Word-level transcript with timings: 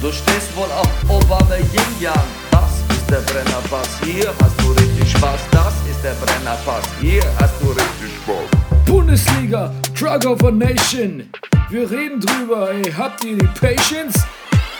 Du 0.00 0.10
stehst 0.10 0.56
wohl 0.56 0.70
auf 0.72 0.88
Obama 1.10 1.56
Yin 1.56 2.00
Yang. 2.00 2.14
Das 2.50 2.80
ist 2.96 3.10
der 3.10 3.18
Brennerpass. 3.18 3.98
Hier 4.02 4.32
hast 4.40 4.58
du 4.62 4.72
richtig 4.72 5.12
Spaß. 5.12 5.40
Das 5.52 5.74
ist 5.90 6.02
der 6.02 6.14
Brennerpass. 6.14 6.86
Hier 7.02 7.22
hast 7.38 7.60
du 7.60 7.68
richtig 7.68 8.16
Spaß. 8.22 8.86
Bundesliga, 8.86 9.70
Drug 9.94 10.24
of 10.24 10.42
a 10.42 10.50
Nation. 10.50 11.28
Wir 11.68 11.90
reden 11.90 12.18
drüber, 12.18 12.70
ey, 12.70 12.90
habt 12.90 13.22
ihr 13.26 13.36
die 13.36 13.46
Patience? 13.60 14.24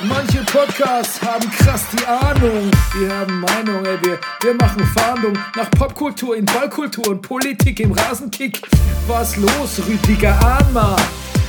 Manche 0.00 0.42
Podcasts 0.44 1.20
haben 1.20 1.50
krass 1.50 1.84
die 1.92 2.06
Ahnung. 2.06 2.70
Wir 2.98 3.14
haben 3.14 3.40
Meinung, 3.40 3.84
ey, 3.84 3.98
wir, 4.00 4.18
wir 4.40 4.54
machen 4.54 4.86
Fahndung 4.96 5.34
nach 5.54 5.70
Popkultur 5.72 6.34
in 6.34 6.46
Ballkultur 6.46 7.08
und 7.08 7.20
Politik 7.20 7.80
im 7.80 7.92
Rasenkick. 7.92 8.62
Was 9.06 9.36
los, 9.36 9.82
Rüdiger 9.86 10.34
Ahnma? 10.42 10.96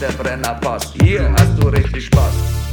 der 0.00 0.12
Brennerpass, 0.12 0.92
hier 1.02 1.30
hast 1.32 1.62
du 1.62 1.68
richtig 1.68 2.06
Spaß. 2.06 2.69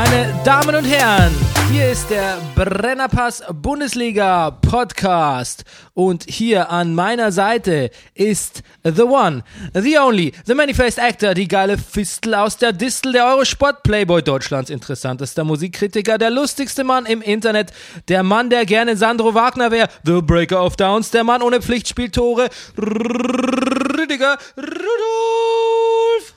Meine 0.00 0.32
Damen 0.44 0.76
und 0.76 0.84
Herren, 0.84 1.34
hier 1.72 1.90
ist 1.90 2.08
der 2.08 2.40
Brennerpass 2.54 3.42
Bundesliga 3.52 4.52
Podcast 4.52 5.64
und 5.92 6.24
hier 6.28 6.70
an 6.70 6.94
meiner 6.94 7.32
Seite 7.32 7.90
ist 8.14 8.62
the 8.84 9.02
one, 9.02 9.42
the 9.74 9.98
only, 9.98 10.32
the 10.44 10.54
manifest 10.54 11.00
actor, 11.00 11.34
die 11.34 11.48
geile 11.48 11.76
Fistel 11.76 12.36
aus 12.36 12.58
der 12.58 12.72
Distel, 12.72 13.10
der 13.10 13.26
Eurosport 13.26 13.82
Playboy 13.82 14.22
Deutschlands 14.22 14.70
interessantester 14.70 15.42
Musikkritiker, 15.42 16.16
der 16.16 16.30
lustigste 16.30 16.84
Mann 16.84 17.04
im 17.04 17.20
Internet, 17.20 17.72
der 18.06 18.22
Mann, 18.22 18.50
der 18.50 18.66
gerne 18.66 18.96
Sandro 18.96 19.34
Wagner 19.34 19.72
wäre, 19.72 19.88
the 20.04 20.22
Breaker 20.22 20.64
of 20.64 20.76
Downs, 20.76 21.10
der 21.10 21.24
Mann 21.24 21.42
ohne 21.42 21.60
Pflichtspieltore, 21.60 22.50
Rüdiger 22.78 24.38
Rudolf. 24.56 26.34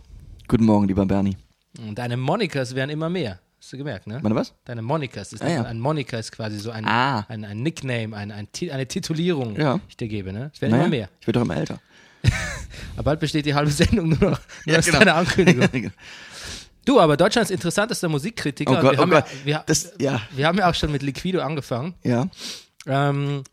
Guten 0.48 0.66
Morgen, 0.66 0.88
lieber 0.88 1.06
Bernie. 1.06 1.38
Deine 1.94 2.18
Monikers 2.18 2.74
werden 2.74 2.90
immer 2.90 3.08
mehr. 3.08 3.40
Hast 3.62 3.74
du 3.74 3.78
gemerkt, 3.78 4.08
ne? 4.08 4.20
Meine 4.24 4.34
was? 4.34 4.56
Deine 4.66 4.82
Monikers. 4.82 5.30
Das 5.30 5.40
ist 5.40 5.46
Ah, 5.46 5.50
ja. 5.52 5.64
Ein 5.64 5.80
Moniker 5.80 6.18
ist 6.18 6.32
quasi 6.32 6.58
so 6.58 6.72
ein, 6.72 6.84
Ah. 6.86 7.26
ein, 7.30 7.46
ein 7.46 7.62
Nickname, 7.62 8.16
ein, 8.18 8.32
ein, 8.32 8.48
eine 8.72 8.88
Titulierung, 8.88 9.56
Ja. 9.56 9.76
die 9.76 9.82
ich 9.90 9.98
dir 9.98 10.08
gebe, 10.08 10.34
ne? 10.34 10.50
Es 10.54 10.62
werden 10.62 10.72
Naja, 10.72 10.84
immer 10.86 10.90
mehr. 10.90 11.10
Ich 11.20 11.28
werde 11.28 11.40
doch 11.40 11.46
immer 11.46 11.58
älter. 11.58 11.80
Aber 12.96 13.04
bald 13.04 13.20
besteht 13.20 13.46
die 13.46 13.54
halbe 13.54 13.70
Sendung 13.72 14.10
nur 14.10 14.18
noch, 14.32 14.40
nur 14.66 14.74
Ja, 14.74 14.80
aus 14.80 14.86
genau. 14.86 15.00
deiner 15.00 15.16
Ankündigung. 15.16 15.92
Du, 16.84 17.00
aber 17.00 17.16
Deutschlands 17.16 17.52
interessantester 17.52 18.10
Musikkritiker. 18.10 18.72
Oh 18.72 18.82
Gott, 18.82 18.94
wir, 18.94 18.98
oh 18.98 19.02
haben 19.04 19.12
Gott. 19.12 19.26
Ja, 19.46 19.46
wir, 19.46 19.64
Das- 19.68 19.94
ja. 20.00 20.20
wir 20.32 20.48
haben 20.48 20.58
ja 20.58 20.68
auch 20.68 20.74
schon 20.74 20.92
mit 20.92 21.04
Liquido 21.04 21.40
angefangen. 21.40 21.94
Ja. 22.02 22.28
Ähm, 22.88 23.44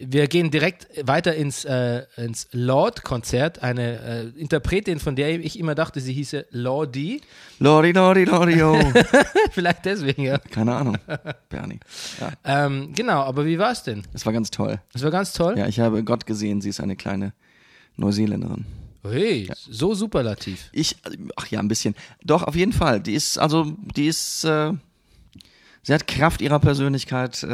wir 0.00 0.28
gehen 0.28 0.50
direkt 0.50 0.86
weiter 1.06 1.34
ins, 1.34 1.64
äh, 1.64 2.04
ins 2.16 2.48
Lord-Konzert. 2.52 3.62
Eine 3.62 4.32
äh, 4.36 4.40
Interpretin, 4.40 5.00
von 5.00 5.16
der 5.16 5.30
ich 5.40 5.58
immer 5.58 5.74
dachte, 5.74 6.00
sie 6.00 6.12
hieße 6.12 6.46
Lordi. 6.50 7.20
Lori, 7.58 7.92
Lori, 7.92 8.24
Lori, 8.24 8.62
oh. 8.62 8.78
Vielleicht 9.50 9.84
deswegen, 9.84 10.22
ja. 10.22 10.38
Keine 10.38 10.74
Ahnung. 10.76 10.98
Bernie. 11.48 11.80
Ja, 12.20 12.66
Ähm, 12.66 12.92
genau, 12.94 13.22
aber 13.22 13.44
wie 13.44 13.58
war 13.58 13.72
es 13.72 13.82
denn? 13.82 14.02
das 14.12 14.24
war 14.24 14.32
ganz 14.32 14.50
toll. 14.50 14.80
Das 14.92 15.02
war 15.02 15.10
ganz 15.10 15.32
toll. 15.32 15.58
Ja, 15.58 15.66
ich 15.66 15.80
habe 15.80 16.04
Gott 16.04 16.26
gesehen, 16.26 16.60
sie 16.60 16.68
ist 16.68 16.80
eine 16.80 16.94
kleine 16.94 17.32
Neuseeländerin. 17.96 18.64
Hey, 19.02 19.50
so 19.54 19.94
superlativ. 19.94 20.68
Ich, 20.72 20.96
ach 21.36 21.46
ja, 21.48 21.60
ein 21.60 21.68
bisschen. 21.68 21.94
Doch, 22.24 22.42
auf 22.42 22.54
jeden 22.54 22.72
Fall. 22.72 23.00
Die 23.00 23.14
ist, 23.14 23.38
also, 23.38 23.72
die 23.96 24.06
ist, 24.06 24.44
äh, 24.44 24.72
sie 25.82 25.94
hat 25.94 26.06
Kraft 26.06 26.40
ihrer 26.40 26.58
Persönlichkeit, 26.58 27.42
äh, 27.42 27.46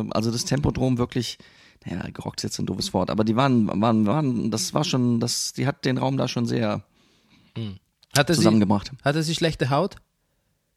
äh, 0.00 0.04
also 0.10 0.30
das 0.30 0.44
Tempodrom 0.44 0.98
wirklich, 0.98 1.38
naja, 1.84 2.08
gerockt 2.10 2.40
ist 2.40 2.42
jetzt 2.44 2.58
ein 2.58 2.66
doofes 2.66 2.92
Wort, 2.92 3.10
aber 3.10 3.24
die 3.24 3.36
waren, 3.36 3.66
waren, 3.80 4.06
waren, 4.06 4.50
das 4.50 4.74
war 4.74 4.84
schon, 4.84 5.18
das, 5.20 5.52
die 5.54 5.66
hat 5.66 5.84
den 5.84 5.98
Raum 5.98 6.16
da 6.16 6.28
schon 6.28 6.46
sehr 6.46 6.84
Hatte 8.16 8.34
sie, 8.34 8.38
zusammengebracht. 8.38 8.92
hatte 9.04 9.22
sie 9.22 9.34
schlechte 9.34 9.70
Haut? 9.70 9.96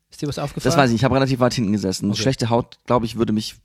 Ist 0.09 0.21
dir 0.21 0.27
was 0.27 0.39
aufgefallen? 0.39 0.71
Das 0.71 0.77
weiß 0.77 0.91
ich, 0.91 0.97
ich 0.97 1.03
habe 1.03 1.15
relativ 1.15 1.39
weit 1.39 1.53
hinten 1.55 1.71
gesessen. 1.71 2.09
Okay. 2.11 2.21
Schlechte 2.21 2.49
Haut, 2.49 2.79
glaube 2.85 3.05
ich, 3.05 3.15
würde 3.17 3.33
mich, 3.33 3.55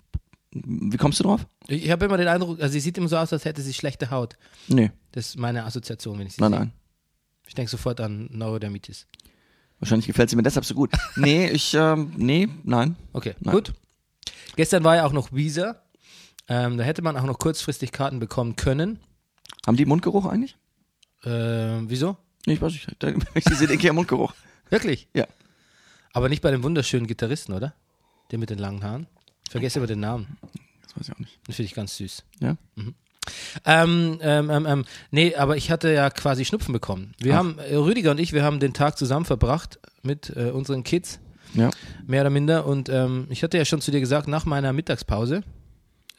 wie 0.53 0.97
kommst 0.97 1.21
du 1.21 1.25
drauf? 1.25 1.47
Ich 1.69 1.91
habe 1.91 2.07
immer 2.07 2.17
den 2.17 2.29
Eindruck, 2.29 2.61
also 2.61 2.73
sie 2.73 2.81
sieht 2.81 2.97
immer 2.99 3.09
so 3.09 3.17
aus, 3.19 3.33
als 3.33 3.45
hätte 3.45 3.61
sie 3.63 3.75
schlechte 3.75 4.11
Haut. 4.11 4.37
Nee, 4.67 4.91
Das 5.13 5.27
ist 5.29 5.39
meine 5.39 5.65
Assoziation, 5.65 6.19
wenn 6.19 6.27
ich 6.27 6.35
sie 6.35 6.41
nein, 6.41 6.51
sehe. 6.51 6.59
nein. 6.61 6.73
Ich 7.47 7.55
denke 7.55 7.71
sofort 7.71 8.01
an 8.01 8.29
Neurodermitis. 8.33 9.07
Wahrscheinlich 9.79 10.07
gefällt 10.07 10.29
sie 10.29 10.37
mir 10.37 10.43
deshalb 10.43 10.65
so 10.65 10.75
gut. 10.75 10.91
Nee, 11.17 11.49
ich, 11.51 11.73
ähm, 11.75 12.13
nee, 12.17 12.49
nein. 12.65 12.97
Okay, 13.13 13.35
Nein. 13.41 13.55
gut. 13.55 13.75
Gestern 14.57 14.83
war 14.85 14.97
ja 14.97 15.05
auch 15.07 15.13
noch 15.13 15.33
Visa. 15.33 15.83
Ähm, 16.49 16.79
da 16.79 16.85
hätte 16.85 17.03
man 17.03 17.17
auch 17.17 17.25
noch 17.25 17.39
kurzfristig 17.39 17.93
Karten 17.93 18.19
bekommen 18.21 18.57
können. 18.57 18.99
Haben 19.67 19.77
die 19.77 19.87
Mundgeruch 19.87 20.25
eigentlich? 20.27 20.57
Ähm, 21.25 21.85
wieso? 21.89 22.17
Nee, 22.47 22.55
ich 22.55 22.63
weiß 22.63 22.73
nicht. 22.73 22.89
Da, 22.99 23.09
ich 23.35 23.45
sehe 23.45 23.67
den 23.67 23.95
Mundgeruch. 23.95 24.33
Wirklich? 24.71 25.09
Ja. 25.15 25.27
Aber 26.13 26.29
nicht 26.29 26.43
bei 26.43 26.51
dem 26.51 26.63
wunderschönen 26.63 27.07
Gitarristen, 27.07 27.53
oder? 27.53 27.75
Der 28.31 28.39
mit 28.39 28.51
den 28.51 28.59
langen 28.59 28.83
Haaren. 28.83 29.07
Ich 29.45 29.51
vergesse 29.51 29.79
immer 29.79 29.87
den 29.87 30.01
Namen. 30.01 30.39
Das 30.83 30.97
weiß 30.97 31.09
ich 31.09 31.15
auch 31.15 31.19
nicht. 31.19 31.39
Das 31.47 31.57
finde 31.57 31.67
ich 31.67 31.75
ganz 31.75 31.97
süß. 31.97 32.25
Ja? 32.41 32.57
Ähm, 33.65 34.19
ähm, 34.23 34.51
ähm, 34.51 34.67
ähm, 34.67 34.85
nee, 35.11 35.35
aber 35.35 35.57
ich 35.57 35.71
hatte 35.71 35.93
ja 35.93 36.09
quasi 36.11 36.45
Schnupfen 36.45 36.73
bekommen. 36.73 37.15
Wir 37.19 37.35
Ach. 37.35 37.39
haben, 37.39 37.59
äh, 37.59 37.75
Rüdiger 37.77 38.11
und 38.13 38.21
ich, 38.21 38.33
wir 38.33 38.43
haben 38.43 38.59
den 38.61 38.73
Tag 38.73 38.97
zusammen 38.97 39.27
verbracht 39.27 39.79
mit 40.03 40.35
äh, 40.35 40.51
unseren 40.51 40.83
Kids, 40.85 41.21
Ja. 41.55 41.71
mehr 42.07 42.23
oder 42.23 42.31
minder. 42.31 42.67
Und 42.67 42.89
ähm, 42.89 43.27
ich 43.31 43.43
hatte 43.43 43.59
ja 43.59 43.65
schon 43.67 43.81
zu 43.83 43.91
dir 43.91 44.01
gesagt, 44.01 44.29
nach 44.29 44.47
meiner 44.47 44.73
Mittagspause, 44.73 45.43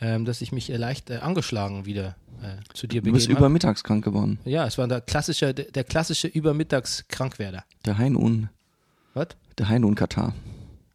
ähm, 0.01 0.25
dass 0.25 0.41
ich 0.41 0.51
mich 0.51 0.71
äh, 0.71 0.77
leicht 0.77 1.09
äh, 1.09 1.17
angeschlagen 1.17 1.85
wieder 1.85 2.15
äh, 2.41 2.55
zu 2.73 2.87
dir 2.87 3.01
Du 3.01 3.11
bist 3.11 3.25
begeben 3.27 3.37
habe. 3.37 3.45
übermittags 3.47 3.83
krank 3.83 4.03
geworden. 4.03 4.39
Ja, 4.45 4.65
es 4.65 4.77
war 4.77 4.87
der 4.87 5.01
klassische, 5.01 5.53
der, 5.53 5.65
der 5.65 5.83
klassische 5.83 6.27
Übermittagskrankwerder. 6.27 7.63
Der 7.85 7.97
Heinun, 7.97 8.49
Was? 9.13 9.27
der 9.57 9.69
Heinun-Katar. 9.69 10.33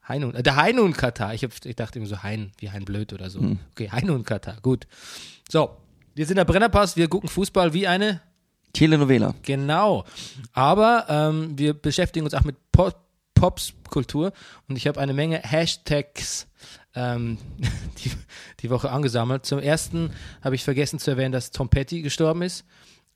Heinun, 0.09 0.35
äh, 0.35 0.43
der 0.43 0.57
Heinun 0.57 0.93
Katar. 0.93 1.35
Ich, 1.35 1.45
hab, 1.45 1.51
ich 1.65 1.77
dachte 1.77 1.99
immer 1.99 2.09
so 2.09 2.23
Hein, 2.23 2.53
wie 2.59 2.71
Hein 2.71 2.85
Blöd 2.85 3.13
oder 3.13 3.31
so. 3.31 3.41
Hm. 3.41 3.59
Okay, 3.73 3.91
Heinun 3.91 4.25
Katar, 4.25 4.57
gut. 4.63 4.87
So, 5.51 5.77
wir 6.15 6.27
sind 6.27 6.37
der 6.37 6.45
Brennerpass, 6.45 6.97
wir 6.97 7.09
gucken 7.09 7.29
Fußball 7.29 7.73
wie 7.75 7.87
eine 7.87 8.21
Telenovela. 8.73 9.35
Genau. 9.43 10.05
Aber 10.53 11.07
ähm, 11.09 11.59
wir 11.59 11.75
beschäftigen 11.75 12.25
uns 12.27 12.35
auch 12.35 12.45
mit 12.45 12.57
Pop 12.73 13.01
Popskultur 13.35 14.33
und 14.69 14.77
ich 14.77 14.87
habe 14.87 15.01
eine 15.01 15.13
Menge 15.13 15.39
Hashtags 15.43 16.47
ähm, 16.95 17.39
die, 18.05 18.11
die 18.61 18.71
Woche 18.71 18.91
angesammelt. 18.91 19.47
Zum 19.47 19.59
ersten 19.59 20.11
habe 20.43 20.55
ich 20.55 20.65
vergessen 20.65 20.99
zu 20.99 21.11
erwähnen, 21.11 21.33
dass 21.33 21.51
Tom 21.51 21.69
Petty 21.69 22.03
gestorben 22.03 22.43
ist. 22.43 22.65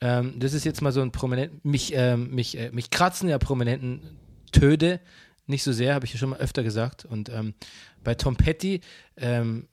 Ähm, 0.01 0.39
das 0.39 0.53
ist 0.53 0.65
jetzt 0.65 0.83
mal 0.83 0.93
so 0.93 1.01
ein 1.01 1.11
prominent, 1.11 1.65
mich, 1.65 1.93
ähm, 1.95 2.31
mich, 2.31 2.57
äh, 2.57 2.71
mich 2.71 2.91
kratzen 2.91 3.29
ja 3.29 3.39
prominenten 3.39 4.01
Töde 4.53 5.01
nicht 5.49 5.63
so 5.63 5.73
sehr, 5.73 5.95
habe 5.95 6.05
ich 6.05 6.13
ja 6.13 6.19
schon 6.19 6.31
mal 6.31 6.39
öfter 6.39 6.63
gesagt. 6.63 7.05
Und 7.05 7.31
ähm, 7.31 7.55
bei 8.05 8.15
Tom 8.15 8.37
Petty 8.37 8.81
ähm, 9.17 9.67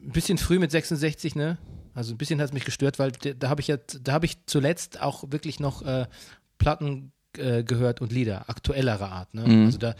ein 0.00 0.12
bisschen 0.12 0.36
früh 0.36 0.58
mit 0.58 0.70
66, 0.70 1.36
ne? 1.36 1.58
Also 1.94 2.12
ein 2.12 2.18
bisschen 2.18 2.40
hat 2.40 2.48
es 2.48 2.52
mich 2.52 2.64
gestört, 2.64 2.98
weil 2.98 3.12
da, 3.12 3.30
da 3.32 3.48
habe 3.48 3.60
ich 3.60 3.68
ja, 3.68 3.78
da 4.02 4.12
habe 4.12 4.26
ich 4.26 4.44
zuletzt 4.46 5.00
auch 5.00 5.24
wirklich 5.30 5.60
noch 5.60 5.82
äh, 5.82 6.06
Platten 6.58 7.12
äh, 7.38 7.62
gehört 7.64 8.00
und 8.00 8.12
Lieder 8.12 8.50
aktuellerer 8.50 9.10
Art. 9.10 9.32
Ne? 9.32 9.46
Mhm. 9.46 9.66
Also 9.66 9.78
da, 9.78 9.94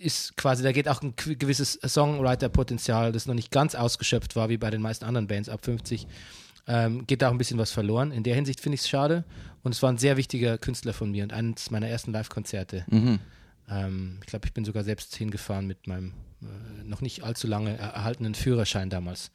ist 0.00 0.36
quasi, 0.36 0.62
da 0.62 0.72
geht 0.72 0.88
auch 0.88 1.02
ein 1.02 1.14
gewisses 1.16 1.78
Songwriter-Potenzial, 1.86 3.12
das 3.12 3.26
noch 3.26 3.34
nicht 3.34 3.50
ganz 3.50 3.74
ausgeschöpft 3.74 4.34
war, 4.34 4.48
wie 4.48 4.56
bei 4.56 4.70
den 4.70 4.80
meisten 4.80 5.04
anderen 5.04 5.26
Bands 5.26 5.48
ab 5.48 5.64
50. 5.64 6.06
Ähm, 6.66 7.06
geht 7.06 7.22
da 7.22 7.28
auch 7.28 7.32
ein 7.32 7.38
bisschen 7.38 7.58
was 7.58 7.70
verloren. 7.70 8.12
In 8.12 8.22
der 8.22 8.34
Hinsicht 8.34 8.60
finde 8.60 8.74
ich 8.74 8.82
es 8.82 8.88
schade. 8.88 9.24
Und 9.62 9.72
es 9.72 9.82
war 9.82 9.90
ein 9.90 9.98
sehr 9.98 10.16
wichtiger 10.16 10.56
Künstler 10.58 10.92
von 10.92 11.10
mir 11.10 11.22
und 11.22 11.32
eines 11.32 11.70
meiner 11.70 11.88
ersten 11.88 12.12
Live-Konzerte. 12.12 12.84
Ähm, 13.70 14.18
ich 14.20 14.26
glaube, 14.26 14.46
ich 14.46 14.54
bin 14.54 14.64
sogar 14.64 14.84
selbst 14.84 15.14
hingefahren 15.14 15.66
mit 15.66 15.86
meinem 15.86 16.14
äh, 16.42 16.84
noch 16.84 17.00
nicht 17.00 17.22
allzu 17.22 17.46
lange 17.46 17.76
er 17.76 17.90
erhaltenen 17.90 18.34
Führerschein 18.34 18.90
damals. 18.90 19.30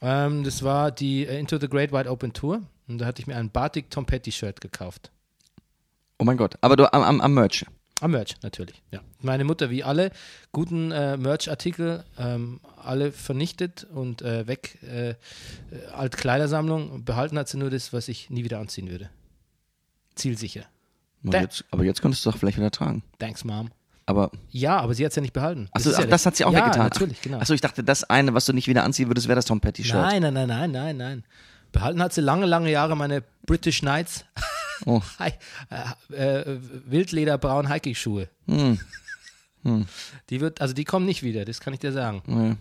Ähm, 0.00 0.44
das 0.44 0.62
war 0.62 0.90
die 0.90 1.26
äh, 1.26 1.38
Into 1.38 1.58
the 1.58 1.68
Great 1.68 1.92
Wide 1.92 2.10
Open 2.10 2.32
Tour 2.32 2.62
und 2.88 2.98
da 2.98 3.06
hatte 3.06 3.22
ich 3.22 3.26
mir 3.26 3.36
ein 3.36 3.50
Batik 3.50 3.90
Tom 3.90 4.06
Petty 4.06 4.32
Shirt 4.32 4.60
gekauft. 4.60 5.10
Oh 6.18 6.24
mein 6.24 6.36
Gott. 6.36 6.56
Aber 6.60 6.76
du 6.76 6.92
am, 6.92 7.02
am, 7.02 7.20
am 7.20 7.34
Merch. 7.34 7.64
Am 8.00 8.10
Merch, 8.10 8.34
natürlich. 8.42 8.82
Ja. 8.90 9.00
Meine 9.20 9.44
Mutter, 9.44 9.70
wie 9.70 9.84
alle 9.84 10.10
guten 10.52 10.90
äh, 10.90 11.16
Merch-Artikel, 11.16 12.04
ähm, 12.18 12.60
alle 12.82 13.12
vernichtet 13.12 13.84
und 13.84 14.20
äh, 14.22 14.46
weg. 14.46 14.78
Äh, 14.82 15.10
äh, 15.10 15.14
Altkleidersammlung. 15.92 17.04
Behalten 17.04 17.38
hat 17.38 17.48
sie 17.48 17.56
nur 17.56 17.70
das, 17.70 17.92
was 17.92 18.08
ich 18.08 18.30
nie 18.30 18.44
wieder 18.44 18.58
anziehen 18.58 18.90
würde. 18.90 19.10
Zielsicher. 20.16 20.64
Da- 21.22 21.40
jetzt, 21.40 21.64
aber 21.70 21.84
jetzt 21.84 22.02
könntest 22.02 22.26
du 22.26 22.30
doch 22.30 22.36
vielleicht 22.38 22.58
wieder 22.58 22.70
tragen. 22.70 23.02
Thanks, 23.18 23.44
Mom. 23.44 23.70
Aber, 24.06 24.30
Ja, 24.50 24.78
aber 24.80 24.92
sie 24.92 25.04
hat 25.04 25.10
es 25.12 25.16
ja 25.16 25.22
nicht 25.22 25.32
behalten. 25.32 25.68
achso, 25.72 25.88
ist 25.88 25.96
ach, 25.96 26.00
ja 26.00 26.06
das 26.08 26.26
hat 26.26 26.36
sie 26.36 26.44
auch 26.44 26.52
ja, 26.52 26.58
weggetan. 26.58 26.82
natürlich, 26.82 27.22
genau. 27.22 27.38
Achso, 27.38 27.54
ich 27.54 27.62
dachte, 27.62 27.82
das 27.82 28.04
eine, 28.04 28.34
was 28.34 28.44
du 28.44 28.52
nicht 28.52 28.68
wieder 28.68 28.84
anziehen 28.84 29.08
würdest, 29.08 29.28
wäre 29.28 29.36
das 29.36 29.46
Tom 29.46 29.60
Petty-Shirt. 29.62 29.94
Nein, 29.94 30.20
nein, 30.20 30.34
nein, 30.34 30.46
nein, 30.48 30.70
nein, 30.72 30.96
nein. 30.98 31.24
Behalten 31.72 32.02
hat 32.02 32.12
sie 32.12 32.20
lange, 32.20 32.44
lange 32.44 32.70
Jahre 32.70 32.96
meine 32.96 33.22
British 33.46 33.80
Knights 33.80 34.26
Oh. 34.86 35.00
Hi, 35.18 35.30
äh, 36.10 36.14
äh, 36.42 36.58
Wildlederbraun 36.84 37.70
Hiking-Schuhe. 37.70 38.28
Hm. 38.46 38.78
Die 40.28 40.40
wird, 40.42 40.60
also 40.60 40.74
die 40.74 40.84
kommen 40.84 41.06
nicht 41.06 41.22
wieder, 41.22 41.46
das 41.46 41.60
kann 41.60 41.72
ich 41.72 41.80
dir 41.80 41.92
sagen. 41.92 42.22
Nee. 42.26 42.56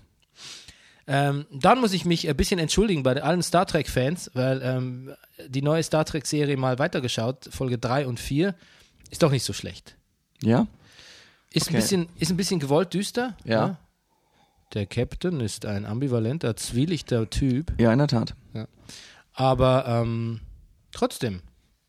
Ähm, 1.06 1.46
dann 1.52 1.81
muss 1.81 1.92
ich 1.92 2.06
mich 2.06 2.30
ein 2.30 2.38
bisschen 2.38 2.60
entschuldigen 2.60 3.04
bei 3.04 3.22
allen 3.22 3.44
Star 3.44 3.66
Trek-Fans, 3.66 4.31
weil 4.36 4.62
ähm, 4.64 5.14
die 5.48 5.62
neue 5.62 5.84
Star 5.84 6.06
Trek-Serie 6.06 6.56
mal 6.56 6.80
weitergeschaut, 6.80 7.50
Folge 7.52 7.78
3 7.78 8.08
und 8.08 8.22
4, 8.22 8.56
ist 9.12 9.22
doch 9.22 9.31
nicht 9.31 9.44
so 9.44 9.52
schlecht. 9.52 9.98
Ja? 10.42 10.68
Ist, 11.52 11.64
Okay. 11.68 11.75
ein, 11.75 11.81
bisschen, 11.81 12.10
ist 12.20 12.31
ein 12.31 12.38
bisschen 12.38 12.60
gewollt 12.62 12.94
düster. 12.94 13.36
Ja. 13.44 13.78
Der 14.74 14.86
Captain 14.86 15.42
ist 15.42 15.66
ein 15.66 15.86
ambivalenter, 15.86 16.56
zwielichter 16.56 17.30
Typ. 17.30 17.74
Ja, 17.80 17.92
in 17.92 18.00
der 18.00 18.08
Tat. 18.08 18.34
Aber 19.34 19.86
ähm, 19.88 20.40
trotzdem, 20.94 21.42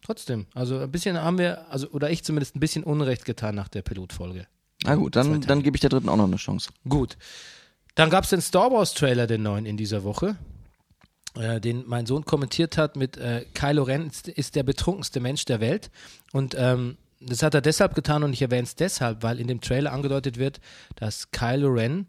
trotzdem. 0.05 0.47
Also 0.55 0.79
ein 0.79 0.91
bisschen 0.91 1.21
haben 1.21 1.39
wir, 1.39 1.71
also 1.71 1.89
oder 1.91 2.11
ich 2.11 2.23
zumindest 2.23 2.55
ein 2.55 2.61
bisschen 2.61 2.85
Unrecht 2.85 3.25
getan 3.25 3.55
nach 3.55 3.69
der 3.69 3.83
Pilotfolge. 3.83 4.47
Na 4.85 4.95
gut, 4.95 5.17
dann, 5.17 5.41
dann 5.41 5.63
gebe 5.63 5.77
ich 5.77 5.81
der 5.81 5.91
dritten 5.91 6.09
auch 6.09 6.17
noch 6.17 6.27
eine 6.27 6.37
Chance. 6.37 6.71
Gut. 6.89 7.17
Dann 7.95 8.11
gab 8.11 8.25
es 8.25 8.31
den 8.31 8.41
Star 8.41 8.71
Wars 8.71 8.95
Trailer, 8.95 9.27
den 9.27 9.43
neuen 9.43 9.67
in 9.67 9.77
dieser 9.77 10.05
Woche, 10.05 10.37
äh, 11.37 11.61
den 11.61 11.85
mein 11.87 12.07
Sohn 12.07 12.25
kommentiert 12.25 12.77
hat 12.77 12.97
mit 12.97 13.17
äh, 13.17 13.45
Kylo 13.55 13.85
Ren 13.85 14.11
ist, 14.35 14.55
der 14.57 14.63
betrunkenste 14.63 15.21
Mensch 15.21 15.45
der 15.45 15.61
Welt. 15.61 15.91
Und 16.33 16.55
ähm, 16.59 16.97
das 17.21 17.43
hat 17.43 17.55
er 17.55 17.61
deshalb 17.61 17.95
getan 17.95 18.23
und 18.23 18.33
ich 18.33 18.43
erwähne 18.43 18.65
es 18.65 18.75
deshalb, 18.75 19.23
weil 19.23 19.41
in 19.41 19.47
dem 19.47 19.61
Trailer 19.61 19.93
angedeutet 19.93 20.39
wird, 20.39 20.61
dass 20.97 21.31
Kylo 21.31 21.69
Ren 21.69 22.07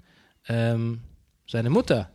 ähm, 0.48 1.02
seine 1.48 1.70
Mutter, 1.70 2.10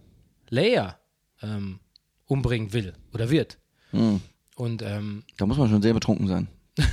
Leia, 0.49 0.99
ähm, 1.43 1.79
umbringen 2.27 2.73
will 2.73 2.93
oder 3.15 3.31
wird. 3.31 3.59
Hm. 3.93 4.21
Und 4.61 4.83
ähm, 4.83 5.23
Da 5.39 5.47
muss 5.47 5.57
man 5.57 5.71
schon 5.71 5.81
sehr 5.81 5.95
betrunken 5.95 6.29
sein. 6.29 6.47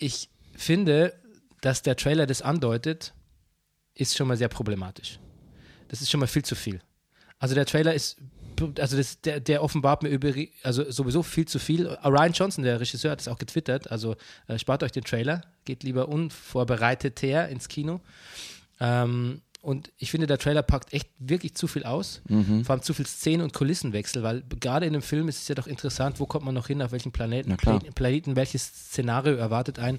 ich 0.00 0.28
finde, 0.56 1.14
dass 1.60 1.82
der 1.82 1.94
Trailer 1.94 2.26
das 2.26 2.42
andeutet, 2.42 3.14
ist 3.94 4.16
schon 4.16 4.26
mal 4.26 4.36
sehr 4.36 4.48
problematisch. 4.48 5.20
Das 5.86 6.02
ist 6.02 6.10
schon 6.10 6.18
mal 6.18 6.26
viel 6.26 6.44
zu 6.44 6.56
viel. 6.56 6.80
Also 7.38 7.54
der 7.54 7.64
Trailer 7.64 7.94
ist, 7.94 8.16
also 8.80 8.96
das, 8.96 9.20
der, 9.20 9.38
der 9.38 9.62
offenbart 9.62 10.02
mir 10.02 10.08
über, 10.08 10.32
also 10.64 10.90
sowieso 10.90 11.22
viel 11.22 11.46
zu 11.46 11.60
viel. 11.60 11.86
Ryan 11.86 12.32
Johnson, 12.32 12.64
der 12.64 12.80
Regisseur, 12.80 13.12
hat 13.12 13.20
es 13.20 13.28
auch 13.28 13.38
getwittert. 13.38 13.88
Also 13.88 14.16
äh, 14.48 14.58
spart 14.58 14.82
euch 14.82 14.90
den 14.90 15.04
Trailer, 15.04 15.42
geht 15.64 15.84
lieber 15.84 16.08
unvorbereitet 16.08 17.22
her 17.22 17.48
ins 17.50 17.68
Kino. 17.68 18.00
Ähm, 18.80 19.42
und 19.62 19.92
ich 19.98 20.10
finde, 20.10 20.26
der 20.26 20.38
Trailer 20.38 20.62
packt 20.62 20.92
echt 20.92 21.08
wirklich 21.18 21.54
zu 21.54 21.66
viel 21.66 21.84
aus. 21.84 22.22
Vor 22.64 22.70
allem 22.74 22.82
zu 22.82 22.94
viel 22.94 23.06
Szenen- 23.06 23.42
und 23.42 23.52
Kulissenwechsel, 23.52 24.22
weil 24.22 24.42
gerade 24.60 24.86
in 24.86 24.92
dem 24.92 25.02
Film 25.02 25.28
ist 25.28 25.42
es 25.42 25.48
ja 25.48 25.54
doch 25.54 25.66
interessant, 25.66 26.18
wo 26.20 26.26
kommt 26.26 26.44
man 26.44 26.54
noch 26.54 26.66
hin, 26.68 26.80
auf 26.82 26.92
welchen 26.92 27.12
Planeten, 27.12 27.56
Planeten, 27.94 28.36
welches 28.36 28.64
Szenario 28.64 29.34
erwartet 29.34 29.78
einen. 29.78 29.98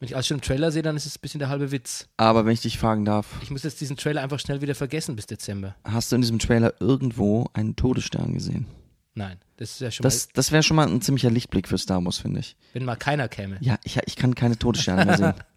Wenn 0.00 0.08
ich 0.08 0.16
alles 0.16 0.26
schon 0.26 0.38
im 0.38 0.42
Trailer 0.42 0.72
sehe, 0.72 0.82
dann 0.82 0.96
ist 0.96 1.06
es 1.06 1.16
ein 1.16 1.20
bisschen 1.22 1.38
der 1.38 1.48
halbe 1.48 1.70
Witz. 1.70 2.08
Aber 2.16 2.44
wenn 2.44 2.52
ich 2.52 2.60
dich 2.62 2.78
fragen 2.78 3.04
darf, 3.04 3.26
Ich 3.42 3.50
muss 3.50 3.62
jetzt 3.62 3.80
diesen 3.80 3.96
Trailer 3.96 4.22
einfach 4.22 4.40
schnell 4.40 4.60
wieder 4.60 4.74
vergessen 4.74 5.14
bis 5.16 5.26
Dezember. 5.26 5.76
hast 5.84 6.10
du 6.10 6.16
in 6.16 6.22
diesem 6.22 6.38
Trailer 6.40 6.74
irgendwo 6.80 7.46
einen 7.52 7.76
Todesstern 7.76 8.34
gesehen? 8.34 8.66
Nein, 9.14 9.38
das 9.58 9.70
ist 9.70 9.80
ja 9.80 9.90
schon 9.92 10.02
Das, 10.02 10.28
das 10.30 10.50
wäre 10.50 10.64
schon 10.64 10.74
mal 10.76 10.88
ein 10.88 11.00
ziemlicher 11.00 11.30
Lichtblick 11.30 11.68
für 11.68 11.78
Star 11.78 12.04
Wars, 12.04 12.18
finde 12.18 12.40
ich. 12.40 12.56
wenn 12.72 12.84
mal 12.84 12.96
keiner 12.96 13.28
käme. 13.28 13.58
Ja, 13.60 13.78
ich, 13.84 13.96
ich 14.04 14.16
kann 14.16 14.34
keine 14.34 14.58
Todessterne 14.58 15.04
mehr 15.04 15.16
sehen. 15.16 15.34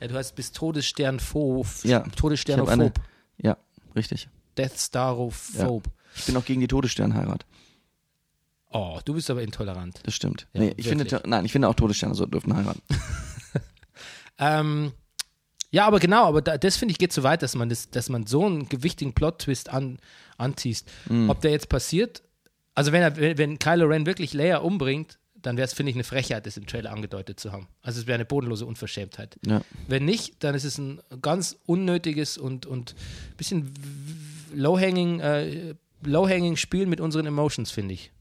Ja, 0.00 0.08
du 0.08 0.14
hast 0.14 0.34
bis 0.34 0.52
Todessternphob, 0.52 1.66
Ja, 1.84 2.00
Todessternophob, 2.00 2.70
eine, 2.72 2.92
ja, 3.38 3.56
richtig. 3.94 4.28
Death 4.56 4.78
Starophob. 4.78 5.84
Ich 6.16 6.26
bin 6.26 6.36
auch 6.36 6.44
gegen 6.44 6.60
die 6.60 6.68
Todessternheirat. 6.68 7.44
Oh, 8.72 9.00
du 9.04 9.14
bist 9.14 9.30
aber 9.30 9.42
intolerant. 9.42 10.00
Das 10.04 10.14
stimmt. 10.14 10.46
Ja, 10.52 10.60
nee, 10.60 10.74
ich 10.76 10.88
finde, 10.88 11.20
nein, 11.26 11.44
ich 11.44 11.52
finde 11.52 11.68
auch 11.68 11.74
Todessterne 11.74 12.14
so 12.14 12.26
dürfen 12.26 12.56
heiraten. 12.56 12.82
Ähm, 14.42 14.92
ja, 15.70 15.86
aber 15.86 16.00
genau, 16.00 16.24
aber 16.24 16.42
da, 16.42 16.58
das 16.58 16.76
finde 16.76 16.92
ich 16.92 16.98
geht 16.98 17.12
so 17.12 17.22
weit, 17.22 17.42
dass 17.42 17.54
man, 17.54 17.68
das, 17.68 17.90
dass 17.90 18.08
man 18.08 18.26
so 18.26 18.44
einen 18.44 18.68
gewichtigen 18.68 19.12
Plot-Twist 19.12 19.68
an, 19.68 19.98
anteast. 20.36 20.90
Ob 21.28 21.40
der 21.42 21.52
jetzt 21.52 21.68
passiert, 21.68 22.22
also 22.74 22.90
wenn, 22.90 23.02
er, 23.02 23.38
wenn 23.38 23.58
Kylo 23.58 23.86
Ren 23.86 24.06
wirklich 24.06 24.32
Leia 24.32 24.58
umbringt, 24.58 25.18
dann 25.42 25.56
wäre 25.56 25.66
es, 25.66 25.72
finde 25.74 25.90
ich, 25.90 25.96
eine 25.96 26.04
Frechheit, 26.04 26.46
das 26.46 26.56
im 26.56 26.66
Trailer 26.66 26.92
angedeutet 26.92 27.40
zu 27.40 27.52
haben. 27.52 27.68
Also 27.82 28.00
es 28.00 28.06
wäre 28.06 28.16
eine 28.16 28.24
bodenlose 28.24 28.66
Unverschämtheit. 28.66 29.38
Ja. 29.46 29.62
Wenn 29.88 30.04
nicht, 30.04 30.42
dann 30.44 30.54
ist 30.54 30.64
es 30.64 30.78
ein 30.78 31.00
ganz 31.22 31.56
unnötiges 31.66 32.38
und, 32.38 32.66
und 32.66 32.94
bisschen 33.36 33.72
low-hanging, 34.54 35.20
äh, 35.20 35.74
low-hanging 36.02 36.56
Spiel 36.56 36.86
mit 36.86 37.00
unseren 37.00 37.26
Emotions, 37.26 37.70
finde 37.70 37.94
ich. 37.94 38.12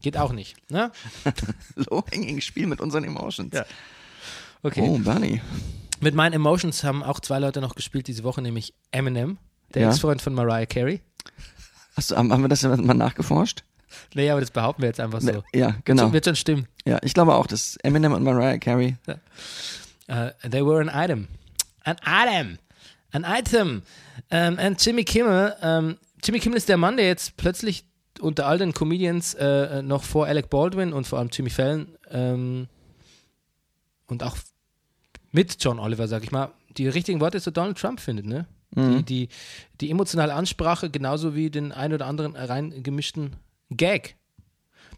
Geht 0.00 0.16
auch 0.16 0.32
nicht. 0.32 0.56
Ne? 0.70 0.92
Low-hanging 1.76 2.40
Spiel 2.40 2.66
mit 2.66 2.80
unseren 2.80 3.04
Emotions. 3.04 3.52
Ja. 3.54 3.64
Okay. 4.62 4.82
Oh, 4.82 4.98
Bernie. 4.98 5.40
Mit 6.00 6.14
meinen 6.14 6.32
Emotions 6.32 6.84
haben 6.84 7.02
auch 7.02 7.20
zwei 7.20 7.38
Leute 7.40 7.60
noch 7.60 7.74
gespielt 7.74 8.06
diese 8.06 8.22
Woche, 8.22 8.40
nämlich 8.40 8.74
Eminem, 8.92 9.38
der 9.74 9.82
Ja. 9.82 9.88
Ex-Freund 9.90 10.22
von 10.22 10.34
Mariah 10.34 10.66
Carey. 10.66 11.00
Hast 11.96 12.12
du, 12.12 12.16
haben 12.16 12.28
wir 12.42 12.48
das 12.48 12.62
mal 12.62 12.94
nachgeforscht? 12.94 13.64
Nee, 14.14 14.30
aber 14.30 14.40
das 14.40 14.50
behaupten 14.50 14.82
wir 14.82 14.88
jetzt 14.88 15.00
einfach 15.00 15.20
so. 15.20 15.42
Ja, 15.52 15.76
genau. 15.84 16.12
Wird 16.12 16.24
schon 16.24 16.36
stimmen. 16.36 16.66
Ja, 16.84 16.98
ich 17.02 17.14
glaube 17.14 17.34
auch, 17.34 17.46
dass 17.46 17.76
Eminem 17.82 18.12
und 18.12 18.22
Mariah 18.22 18.58
Carey. 18.58 18.96
Uh, 20.08 20.30
they 20.48 20.64
were 20.64 20.80
an 20.80 20.90
item. 20.92 21.28
An 21.84 21.96
item. 22.06 22.58
An 23.12 23.24
item. 23.26 23.82
Um, 24.30 24.58
and 24.58 24.84
Jimmy 24.84 25.04
Kimmel, 25.04 25.54
um, 25.62 25.96
Jimmy 26.22 26.40
Kimmel 26.40 26.56
ist 26.56 26.68
der 26.68 26.76
Mann, 26.76 26.96
der 26.96 27.06
jetzt 27.06 27.36
plötzlich 27.36 27.84
unter 28.20 28.46
all 28.46 28.58
den 28.58 28.72
Comedians 28.74 29.34
äh, 29.34 29.82
noch 29.82 30.02
vor 30.02 30.26
Alec 30.26 30.50
Baldwin 30.50 30.92
und 30.92 31.06
vor 31.06 31.18
allem 31.18 31.28
Jimmy 31.32 31.50
Fallon 31.50 31.86
ähm, 32.10 32.66
und 34.06 34.22
auch 34.22 34.36
mit 35.30 35.62
John 35.62 35.78
Oliver, 35.78 36.08
sag 36.08 36.24
ich 36.24 36.32
mal, 36.32 36.50
die 36.76 36.88
richtigen 36.88 37.20
Worte 37.20 37.40
zu 37.40 37.52
Donald 37.52 37.78
Trump 37.78 38.00
findet, 38.00 38.26
ne? 38.26 38.46
Die, 38.74 39.02
die, 39.02 39.28
die 39.80 39.90
emotionale 39.90 40.34
Ansprache 40.34 40.90
genauso 40.90 41.34
wie 41.34 41.50
den 41.50 41.72
ein 41.72 41.92
oder 41.92 42.06
anderen 42.06 42.36
reingemischten 42.36 43.36
Gag. 43.70 44.16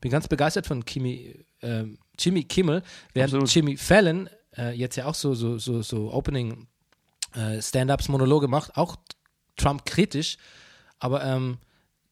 Bin 0.00 0.10
ganz 0.10 0.28
begeistert 0.28 0.66
von 0.66 0.84
Kimi, 0.84 1.44
ähm, 1.62 1.98
Jimmy 2.18 2.44
Kimmel, 2.44 2.82
während 3.12 3.34
Absolut. 3.34 3.54
Jimmy 3.54 3.76
Fallon 3.76 4.28
äh, 4.56 4.72
jetzt 4.72 4.96
ja 4.96 5.06
auch 5.06 5.14
so, 5.14 5.34
so, 5.34 5.58
so, 5.58 5.82
so 5.82 6.12
Opening 6.12 6.66
äh, 7.34 7.60
Stand-Ups, 7.60 8.08
Monologe 8.08 8.48
macht, 8.48 8.76
auch 8.76 8.96
Trump 9.56 9.84
kritisch, 9.84 10.36
aber 10.98 11.22
ähm, 11.24 11.58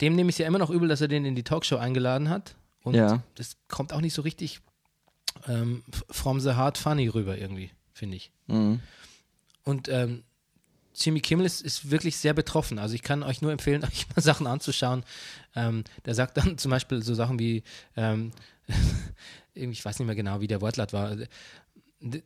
dem 0.01 0.15
nehme 0.15 0.31
ich 0.31 0.35
es 0.35 0.39
ja 0.39 0.47
immer 0.47 0.59
noch 0.59 0.71
übel, 0.71 0.89
dass 0.89 1.01
er 1.01 1.09
den 1.09 1.25
in 1.25 1.35
die 1.35 1.43
Talkshow 1.45 1.77
eingeladen 1.77 2.29
hat. 2.29 2.55
Und 2.83 2.95
Ja. 2.95 3.23
das 3.35 3.57
kommt 3.69 3.93
auch 3.93 4.01
nicht 4.01 4.15
so 4.15 4.23
richtig 4.23 4.61
ähm, 5.47 5.83
from 6.11 6.41
the 6.41 6.51
heart 6.55 6.79
funny 6.79 7.09
rüber 7.09 7.37
irgendwie, 7.39 7.71
finde 7.93 8.17
ich. 8.17 8.31
Mhm. 8.47 8.81
Und 9.65 9.89
ähm, 9.89 10.25
Jimmy 11.05 11.21
Kimmel 11.21 11.47
ist, 11.47 11.61
ist 11.63 11.91
wirklich 11.91 12.17
sehr 12.17 12.35
betroffen. 12.35 12.79
Also 12.79 12.95
ich 12.95 13.03
kann 13.03 13.23
euch 13.23 13.41
nur 13.43 13.53
empfehlen, 13.53 13.85
euch 13.85 14.07
mal 14.15 14.23
Sachen 14.23 14.47
anzuschauen. 14.47 15.05
Ähm, 15.55 15.85
der 16.05 16.15
sagt 16.15 16.37
dann 16.37 16.59
zum 16.59 16.71
Beispiel 16.71 17.03
so 17.03 17.15
Sachen 17.15 17.39
wie, 17.39 17.63
ähm, 17.97 18.33
ich 19.55 19.85
weiß 19.85 19.99
nicht 19.99 20.07
mehr 20.07 20.17
genau, 20.17 20.41
wie 20.41 20.47
der 20.47 20.61
Wortlaut 20.61 20.93
war. 20.93 21.17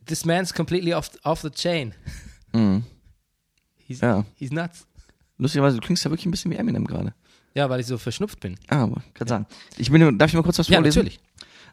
This 0.07 0.25
man's 0.25 0.53
completely 0.53 0.93
off, 0.95 1.11
off 1.25 1.41
the 1.41 1.51
chain. 1.51 1.95
Mhm. 2.53 2.85
He's, 3.87 4.01
Ja. 4.01 4.25
he's 4.37 4.51
nuts. 4.51 4.87
Lustigerweise, 5.39 5.77
du 5.79 5.83
klingst 5.87 6.05
ja 6.05 6.11
wirklich 6.11 6.27
ein 6.27 6.31
bisschen 6.31 6.51
wie 6.51 6.57
Eminem 6.57 6.87
gerade. 6.87 7.15
Ja, 7.55 7.69
weil 7.69 7.81
ich 7.81 7.87
so 7.87 7.99
verschnupft 7.99 8.41
bin. 8.41 8.57
Ah, 8.69 8.85
aber 8.85 9.03
kann 9.15 9.29
sagen. 9.29 9.47
Ich 9.77 9.91
bin, 9.91 10.19
darf 10.19 10.29
ich 10.31 10.35
mal 10.35 10.43
kurz 10.43 10.59
was 10.59 10.69
Ja, 10.69 10.77
vorlesen? 10.77 11.01
natürlich. 11.05 11.21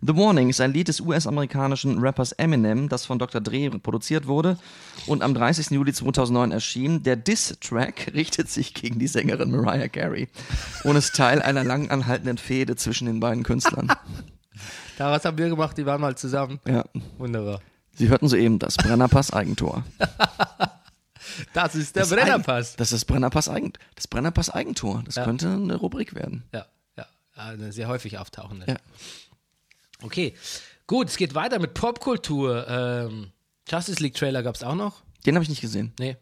The 0.02 0.16
Warning 0.16 0.50
ist 0.50 0.62
ein 0.62 0.72
Lied 0.74 0.88
des 0.88 1.02
US-amerikanischen 1.02 2.00
Rappers 2.00 2.32
Eminem, 2.34 2.88
das 2.90 3.06
von 3.06 3.20
Dr. 3.20 3.42
Dre 3.42 3.70
produziert 3.80 4.28
wurde 4.28 4.58
und 5.08 5.22
am 5.22 5.34
30. 5.34 5.72
Juli 5.72 5.92
2009 5.94 6.52
erschien. 6.52 7.04
Der 7.04 7.16
Diss-Track 7.18 8.12
richtet 8.14 8.50
sich 8.50 8.74
gegen 8.74 8.98
die 9.00 9.08
Sängerin 9.08 9.52
Mariah 9.52 9.88
Carey 9.90 10.30
und 10.84 10.96
ist 10.96 11.16
Teil 11.16 11.42
einer 11.42 11.64
lang 11.64 11.90
anhaltenden 11.92 12.38
Fehde 12.38 12.76
zwischen 12.76 13.08
den 13.08 13.20
beiden 13.20 13.44
Künstlern. 13.44 13.92
Daraus 14.98 15.24
haben 15.26 15.38
wir 15.38 15.50
gemacht, 15.50 15.78
die 15.78 15.86
waren 15.86 16.02
mal 16.02 16.16
zusammen. 16.18 16.60
Ja. 16.68 16.84
Wunderbar. 17.18 17.62
Sie 17.96 18.08
hörten 18.10 18.28
soeben 18.30 18.60
das 18.60 18.78
Brennerpass-Eigentor. 18.78 19.84
Das 21.54 21.76
ist 21.76 21.96
der 21.96 22.04
Das 22.04 22.10
Brennerpass. 22.12 22.70
Eigen- 22.72 22.78
Das 22.78 22.92
ist 22.92 23.06
Brennerpass 23.06 23.50
Eigen, 23.50 23.74
das 23.96 24.08
Brennerpass 24.08 24.50
Eigentor. 24.50 25.04
Das 25.06 25.16
Ja. 25.16 25.24
könnte 25.26 25.50
eine 25.52 25.76
Rubrik 25.76 26.16
werden. 26.16 26.44
Ja, 26.54 26.66
ja. 26.98 27.06
Eine 27.36 27.72
sehr 27.72 27.88
häufig 27.88 28.18
auftauchende. 28.18 28.66
Ja. 28.68 28.76
Okay. 30.02 30.34
Gut, 30.88 31.10
es 31.10 31.18
geht 31.18 31.36
weiter 31.36 31.60
mit 31.60 31.74
Popkultur. 31.74 32.68
Ähm, 32.68 33.32
Justice 33.70 34.02
League 34.02 34.16
Trailer 34.16 34.42
gab 34.44 34.56
es 34.56 34.64
auch 34.64 34.76
noch. 34.76 35.04
Den 35.26 35.36
habe 35.36 35.44
ich 35.44 35.50
nicht 35.50 35.62
gesehen. 35.62 35.94
Nee. 36.00 36.18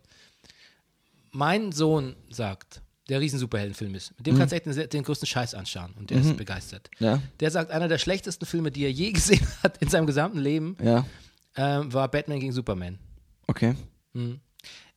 Mein 1.31 1.71
Sohn 1.71 2.15
sagt, 2.29 2.81
der 3.09 3.19
riesen 3.21 3.39
Superheldenfilm 3.39 3.95
ist. 3.95 4.13
Mit 4.17 4.27
dem 4.27 4.35
Mhm. 4.35 4.39
kannst 4.39 4.51
du 4.51 4.55
echt 4.57 4.65
den, 4.65 4.89
den 4.89 5.03
größten 5.03 5.27
Scheiß 5.27 5.53
anschauen 5.53 5.93
und 5.97 6.09
der 6.09 6.19
ist 6.19 6.35
begeistert. 6.35 6.89
Ja. 6.99 7.21
Der 7.39 7.51
sagt, 7.51 7.71
einer 7.71 7.87
der 7.87 7.97
schlechtesten 7.99 8.45
Filme, 8.45 8.71
die 8.71 8.83
er 8.83 8.91
je 8.91 9.11
gesehen 9.13 9.45
hat 9.63 9.77
in 9.77 9.89
seinem 9.89 10.07
gesamten 10.07 10.39
Leben, 10.39 10.75
Ja. 10.81 11.05
ähm, 11.55 11.93
war 11.93 12.09
Batman 12.09 12.39
gegen 12.39 12.51
Superman. 12.51 12.97
Okay. 13.45 13.75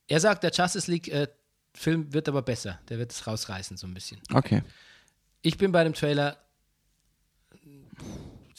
Er 0.08 0.18
sagt, 0.20 0.42
der 0.42 0.50
Justice 0.50 0.90
League 0.90 1.08
äh, 1.08 1.28
Film 1.74 2.12
wird 2.12 2.28
aber 2.28 2.42
besser. 2.42 2.80
Der 2.88 2.98
wird 2.98 3.12
es 3.12 3.26
rausreißen 3.26 3.76
so 3.76 3.86
ein 3.86 3.94
bisschen. 3.94 4.20
Okay. 4.32 4.62
Ich 5.42 5.56
bin 5.56 5.70
bei 5.70 5.84
dem 5.84 5.94
Trailer 5.94 6.36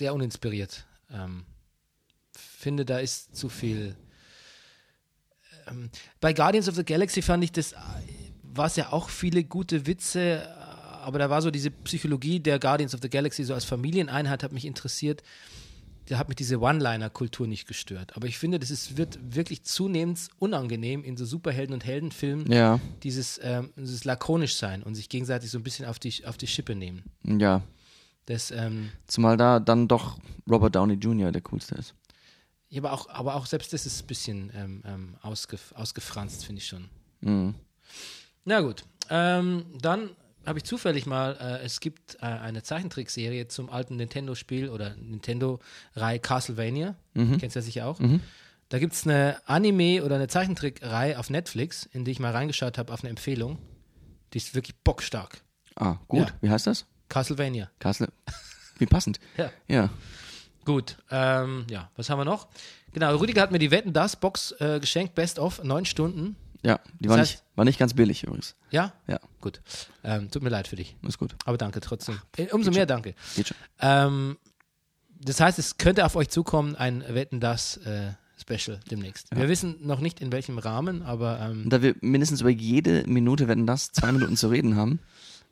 sehr 0.01 0.15
uninspiriert. 0.15 0.83
Ähm, 1.13 1.45
finde, 2.35 2.85
da 2.85 2.97
ist 2.97 3.35
zu 3.35 3.49
viel. 3.49 3.95
Ähm, 5.67 5.91
bei 6.19 6.33
Guardians 6.33 6.67
of 6.67 6.75
the 6.75 6.83
Galaxy 6.83 7.21
fand 7.21 7.43
ich 7.43 7.51
das, 7.51 7.75
war 8.41 8.65
es 8.65 8.75
ja 8.77 8.91
auch 8.91 9.09
viele 9.09 9.43
gute 9.43 9.85
Witze, 9.85 10.49
aber 11.03 11.19
da 11.19 11.29
war 11.29 11.43
so 11.43 11.51
diese 11.51 11.69
Psychologie 11.69 12.39
der 12.39 12.57
Guardians 12.57 12.95
of 12.95 13.01
the 13.03 13.09
Galaxy 13.11 13.43
so 13.43 13.53
als 13.53 13.63
Familieneinheit 13.63 14.41
hat 14.41 14.53
mich 14.53 14.65
interessiert. 14.65 15.21
Da 16.07 16.17
hat 16.17 16.29
mich 16.29 16.35
diese 16.35 16.59
One-Liner-Kultur 16.59 17.45
nicht 17.47 17.67
gestört. 17.67 18.15
Aber 18.17 18.25
ich 18.27 18.39
finde, 18.39 18.57
das 18.57 18.71
ist, 18.71 18.97
wird 18.97 19.19
wirklich 19.35 19.63
zunehmend 19.63 20.19
unangenehm 20.39 21.03
in 21.03 21.15
so 21.15 21.25
Superhelden- 21.25 21.73
und 21.75 21.85
Heldenfilmen, 21.85 22.51
Ja. 22.51 22.79
dieses, 23.03 23.39
ähm, 23.43 23.71
dieses 23.77 24.03
lakonisch 24.03 24.55
sein 24.55 24.81
und 24.81 24.95
sich 24.95 25.09
gegenseitig 25.09 25.51
so 25.51 25.59
ein 25.59 25.63
bisschen 25.63 25.85
auf 25.85 25.99
die, 25.99 26.25
auf 26.25 26.37
die 26.37 26.47
Schippe 26.47 26.73
nehmen. 26.73 27.03
Ja. 27.23 27.61
Das, 28.25 28.51
ähm, 28.51 28.91
Zumal 29.07 29.37
da 29.37 29.59
dann 29.59 29.87
doch 29.87 30.17
Robert 30.49 30.75
Downey 30.75 30.93
Jr. 30.95 31.31
der 31.31 31.41
coolste 31.41 31.75
ist. 31.75 31.93
ja, 32.69 32.81
aber 32.81 32.93
auch, 32.93 33.09
aber 33.09 33.35
auch 33.35 33.45
selbst 33.45 33.73
das 33.73 33.85
ist 33.85 34.03
ein 34.03 34.07
bisschen 34.07 34.51
ähm, 34.55 34.83
ähm, 34.85 35.15
ausgef 35.21 35.73
ausgefranst, 35.73 36.45
finde 36.45 36.59
ich 36.61 36.67
schon. 36.67 36.89
Mhm. 37.21 37.55
Na 38.45 38.61
gut, 38.61 38.83
ähm, 39.09 39.65
dann 39.81 40.09
habe 40.45 40.57
ich 40.57 40.65
zufällig 40.65 41.05
mal, 41.05 41.37
äh, 41.39 41.63
es 41.65 41.79
gibt 41.79 42.15
äh, 42.15 42.25
eine 42.25 42.63
Zeichentrickserie 42.63 43.47
zum 43.47 43.69
alten 43.69 43.95
Nintendo-Spiel 43.97 44.69
oder 44.69 44.95
Nintendo-Reihe 44.95 46.19
Castlevania, 46.19 46.95
kennst 47.13 47.55
du 47.55 47.59
ja 47.59 47.61
sicher 47.61 47.87
auch. 47.87 47.99
Da 48.69 48.79
gibt 48.79 48.93
es 48.93 49.05
eine 49.05 49.37
Anime- 49.47 50.01
oder 50.01 50.15
eine 50.15 50.27
Zeichentrickreihe 50.29 51.19
auf 51.19 51.29
Netflix, 51.29 51.85
in 51.91 52.05
die 52.05 52.11
ich 52.11 52.19
mal 52.19 52.31
reingeschaut 52.31 52.77
habe 52.77 52.91
auf 52.93 53.01
eine 53.03 53.09
Empfehlung. 53.09 53.57
Die 54.33 54.37
ist 54.37 54.55
wirklich 54.55 54.75
bockstark. 54.83 55.41
Ah, 55.75 55.97
gut. 56.07 56.29
Ja. 56.29 56.33
Wie 56.41 56.49
heißt 56.49 56.67
das? 56.67 56.85
Castlevania. 57.11 57.69
Castle. 57.79 58.07
Wie 58.79 58.85
passend. 58.87 59.19
Ja. 59.37 59.51
Ja. 59.67 59.89
Gut, 60.65 60.97
ähm, 61.09 61.65
ja, 61.69 61.89
was 61.95 62.09
haben 62.09 62.19
wir 62.19 62.25
noch? 62.25 62.47
Genau, 62.93 63.15
Rüdiger 63.15 63.41
hat 63.41 63.51
mir 63.51 63.59
die 63.59 63.71
Wetten 63.71 63.93
das 63.93 64.15
Box 64.15 64.51
äh, 64.59 64.79
geschenkt, 64.79 65.15
Best 65.15 65.39
of, 65.39 65.63
neun 65.63 65.85
Stunden. 65.85 66.35
Ja, 66.63 66.79
die 66.99 67.07
Das 67.07 67.09
war, 67.09 67.17
heißt- 67.17 67.21
nicht, 67.21 67.43
war 67.55 67.65
nicht 67.65 67.79
ganz 67.79 67.93
billig 67.95 68.23
übrigens. 68.23 68.55
Ja? 68.69 68.93
Ja, 69.07 69.19
Gut. 69.41 69.59
Ähm, 70.03 70.29
tut 70.29 70.43
mir 70.43 70.49
leid 70.49 70.67
für 70.67 70.75
dich. 70.75 70.95
ist 71.07 71.17
gut. 71.17 71.35
Aber 71.45 71.57
danke 71.57 71.79
trotzdem. 71.81 72.19
Äh, 72.37 72.47
Umso 72.51 72.69
mehr 72.71 72.85
danke. 72.85 73.15
Geht 73.35 73.47
schon. 73.49 73.57
Ähm, 73.79 74.37
das 75.19 75.39
heißt, 75.39 75.57
es 75.59 75.77
könnte 75.77 76.05
auf 76.05 76.15
euch 76.15 76.29
zukommen, 76.29 76.75
ein 76.75 77.03
Wetten 77.07 77.39
das 77.39 77.77
äh, 77.77 78.11
Special 78.39 78.79
demnächst. 78.89 79.27
Wir 79.35 79.49
wissen 79.49 79.77
noch 79.81 79.99
nicht 79.99 80.19
in 80.21 80.31
welchem 80.31 80.57
Rahmen, 80.59 81.01
aber 81.01 81.39
ähm, 81.41 81.69
da 81.69 81.81
wir 81.81 81.95
mindestens 82.01 82.41
über 82.41 82.49
jede 82.51 83.03
Minute, 83.07 83.47
wenn 83.47 83.65
das 83.67 83.91
zwei 83.91 84.11
Minuten 84.11 84.37
zu 84.37 84.47
reden 84.49 84.75
haben. 84.75 84.99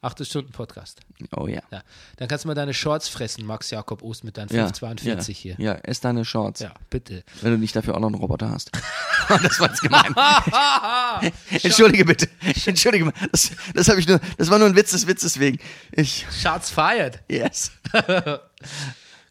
Acht 0.02 0.26
Stunden 0.26 0.52
Podcast. 0.52 1.02
Oh 1.36 1.48
ja. 1.48 1.62
Ja. 1.72 1.84
Dann 2.18 2.28
kannst 2.28 2.46
du 2.46 2.48
mal 2.48 2.56
deine 2.56 2.74
Shorts 2.74 3.10
fressen, 3.10 3.46
Max 3.46 3.70
Jakob 3.72 4.02
Ost 4.02 4.24
mit 4.24 4.38
deinen 4.38 4.50
Ja, 4.50 4.68
542 4.68 5.44
ja, 5.44 5.56
hier. 5.56 5.66
Ja, 5.66 5.74
ess 5.84 6.00
deine 6.00 6.26
Shorts. 6.26 6.62
Ja, 6.62 6.74
bitte. 6.90 7.24
Wenn 7.42 7.52
du 7.52 7.58
nicht 7.58 7.76
dafür 7.76 7.96
auch 7.96 8.00
noch 8.00 8.08
einen 8.08 8.16
Roboter 8.16 8.50
hast. 8.50 8.72
das 9.28 9.60
war 9.60 9.70
jetzt 9.70 9.82
gemein. 9.82 10.14
Entschuldige 11.52 12.06
bitte. 12.06 12.30
Entschuldige 12.66 13.06
mal. 13.06 13.14
Das, 13.32 13.52
das 13.74 13.90
habe 13.90 14.00
ich 14.00 14.08
nur, 14.08 14.20
das 14.38 14.50
war 14.50 14.58
nur 14.58 14.68
ein 14.68 14.76
Witz 14.76 14.92
des 14.92 15.08
Witzes 15.08 15.40
wegen. 15.40 15.60
Ich, 15.92 16.26
Shots 16.32 16.70
fired. 16.70 17.20
yes. 17.30 17.72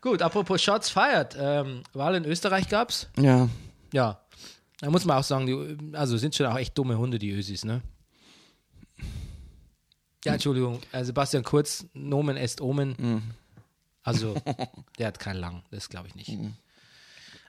Gut, 0.01 0.23
apropos 0.23 0.63
Shots 0.63 0.91
fired. 0.91 1.37
Ähm, 1.39 1.83
Wahl 1.93 2.15
in 2.15 2.25
Österreich 2.25 2.69
gab's. 2.69 3.09
Ja. 3.19 3.49
Ja. 3.93 4.21
Da 4.81 4.91
muss 4.91 5.05
man 5.05 5.17
auch 5.17 5.25
sagen, 5.25 5.47
die, 5.47 5.97
also 5.97 6.17
sind 6.17 6.35
schon 6.35 6.47
auch 6.47 6.57
echt 6.57 6.79
dumme 6.79 6.97
Hunde, 6.99 7.19
die 7.19 7.31
Ösis, 7.31 7.65
ne? 7.65 7.83
Ja, 10.25 10.33
Entschuldigung, 10.35 10.81
äh, 10.93 11.05
Sebastian 11.05 11.45
Kurz, 11.45 11.87
Nomen 11.95 12.37
est 12.37 12.61
Omen. 12.61 13.23
Also, 14.03 14.35
der 14.99 15.07
hat 15.09 15.19
keinen 15.19 15.39
Lang, 15.41 15.63
das 15.71 15.89
glaube 15.89 16.09
ich 16.09 16.15
nicht. 16.15 16.37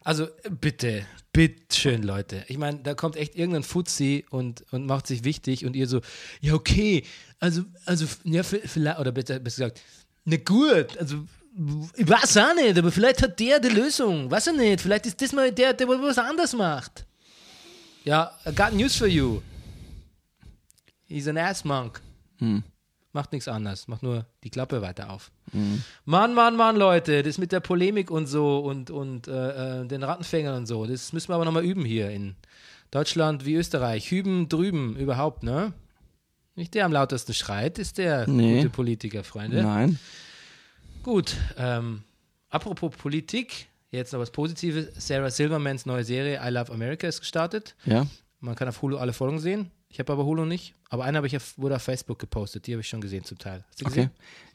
Also, 0.04 0.26
äh, 0.26 0.50
bitte, 0.50 1.06
bitte 1.34 1.76
schön, 1.76 2.04
Leute. 2.04 2.46
Ich 2.48 2.58
meine, 2.58 2.80
da 2.80 2.94
kommt 2.94 3.16
echt 3.16 3.36
irgendein 3.36 3.64
Fuzzi 3.64 4.26
und, 4.30 4.64
und 4.72 4.86
macht 4.86 5.08
sich 5.08 5.24
wichtig 5.24 5.66
und 5.66 5.76
ihr 5.76 5.88
so, 5.88 6.02
ja, 6.42 6.54
okay, 6.54 7.04
also, 7.40 7.64
also, 7.86 8.06
ja, 8.24 8.42
vi- 8.44 8.66
vielleicht, 8.68 9.00
oder 9.00 9.12
besser, 9.12 9.40
gesagt, 9.40 9.82
na 10.26 10.38
gut, 10.38 10.96
also, 10.98 11.26
ich 11.98 12.08
weiß 12.08 12.38
auch 12.38 12.54
nicht, 12.56 12.78
aber 12.78 12.92
vielleicht 12.92 13.22
hat 13.24 13.40
der 13.40 13.60
die 13.60 13.70
Lösung, 13.70 14.30
weiß 14.30 14.48
ich 14.48 14.58
nicht, 14.58 14.82
vielleicht 14.82 15.06
ist 15.08 15.22
das 15.22 15.34
mal 15.34 15.52
der, 15.52 15.74
der 15.74 15.88
was 15.88 16.18
anderes 16.18 16.54
macht. 16.54 17.06
Ja, 18.06 18.32
I 18.48 18.54
got 18.54 18.74
news 18.74 18.96
for 18.96 19.08
you. 19.08 19.42
He's 21.08 21.28
an 21.28 21.38
ass 21.38 21.66
monk. 21.66 22.00
Macht 23.12 23.32
nichts 23.32 23.48
anderes, 23.48 23.88
macht 23.88 24.04
nur 24.04 24.26
die 24.44 24.52
Klappe 24.52 24.82
weiter 24.84 25.10
auf. 25.10 25.32
Mann, 26.06 26.34
Mann, 26.36 26.56
Mann, 26.56 26.76
Leute, 26.76 27.24
das 27.24 27.38
mit 27.40 27.52
der 27.52 27.60
Polemik 27.60 28.12
und 28.12 28.28
so 28.28 28.60
und, 28.60 28.92
und 28.92 29.28
äh, 29.28 29.82
äh, 29.82 29.88
den 29.88 30.04
Rattenfängern 30.04 30.56
und 30.56 30.66
so, 30.68 30.86
das 30.86 31.12
müssen 31.12 31.30
wir 31.30 31.36
aber 31.36 31.46
nochmal 31.46 31.66
üben 31.66 31.86
hier 31.86 32.12
in 32.12 32.36
Deutschland 32.92 33.46
wie 33.46 33.56
Österreich. 33.56 34.12
Hüben, 34.12 34.48
drüben, 34.48 34.96
überhaupt, 34.96 35.42
ne? 35.44 35.74
Nicht 36.56 36.74
der 36.76 36.86
am 36.86 36.92
lautesten 36.92 37.34
schreit, 37.34 37.80
ist 37.80 37.98
der 37.98 38.28
Nee. 38.28 38.58
gute 38.58 38.70
Politiker, 38.70 39.24
Freunde. 39.24 39.64
Nein. 39.64 39.98
Gut, 41.04 41.36
ähm, 41.58 42.04
apropos 42.50 42.92
Politik, 42.96 43.68
jetzt 43.90 44.14
noch 44.14 44.20
was 44.20 44.30
Positives. 44.32 44.88
Sarah 44.98 45.30
Silvermans 45.32 45.86
neue 45.86 46.04
Serie 46.04 46.40
I 46.46 46.50
Love 46.52 46.72
America 46.72 47.08
ist 47.08 47.22
gestartet. 47.22 47.76
Ja. 47.86 48.06
Man 48.40 48.56
kann 48.56 48.68
auf 48.68 48.82
Hulu 48.82 48.98
alle 48.98 49.14
Folgen 49.14 49.40
sehen. 49.40 49.72
Ich 49.92 50.00
habe 50.00 50.14
aber 50.14 50.24
Hulu 50.26 50.46
nicht. 50.46 50.76
Aber 50.90 51.04
eine 51.04 51.18
habe 51.18 51.28
ich 51.28 51.36
auf, 51.36 51.58
wurde 51.58 51.76
auf 51.76 51.82
Facebook 51.82 52.20
gepostet. 52.20 52.68
Die 52.68 52.74
habe 52.74 52.82
ich 52.82 52.88
schon 52.88 53.02
gesehen 53.02 53.24
zum 53.24 53.38
Teil. 53.40 53.64
Hast 53.70 53.82
du 53.82 53.86
Okay. 53.86 53.96
gesehen? 53.96 54.12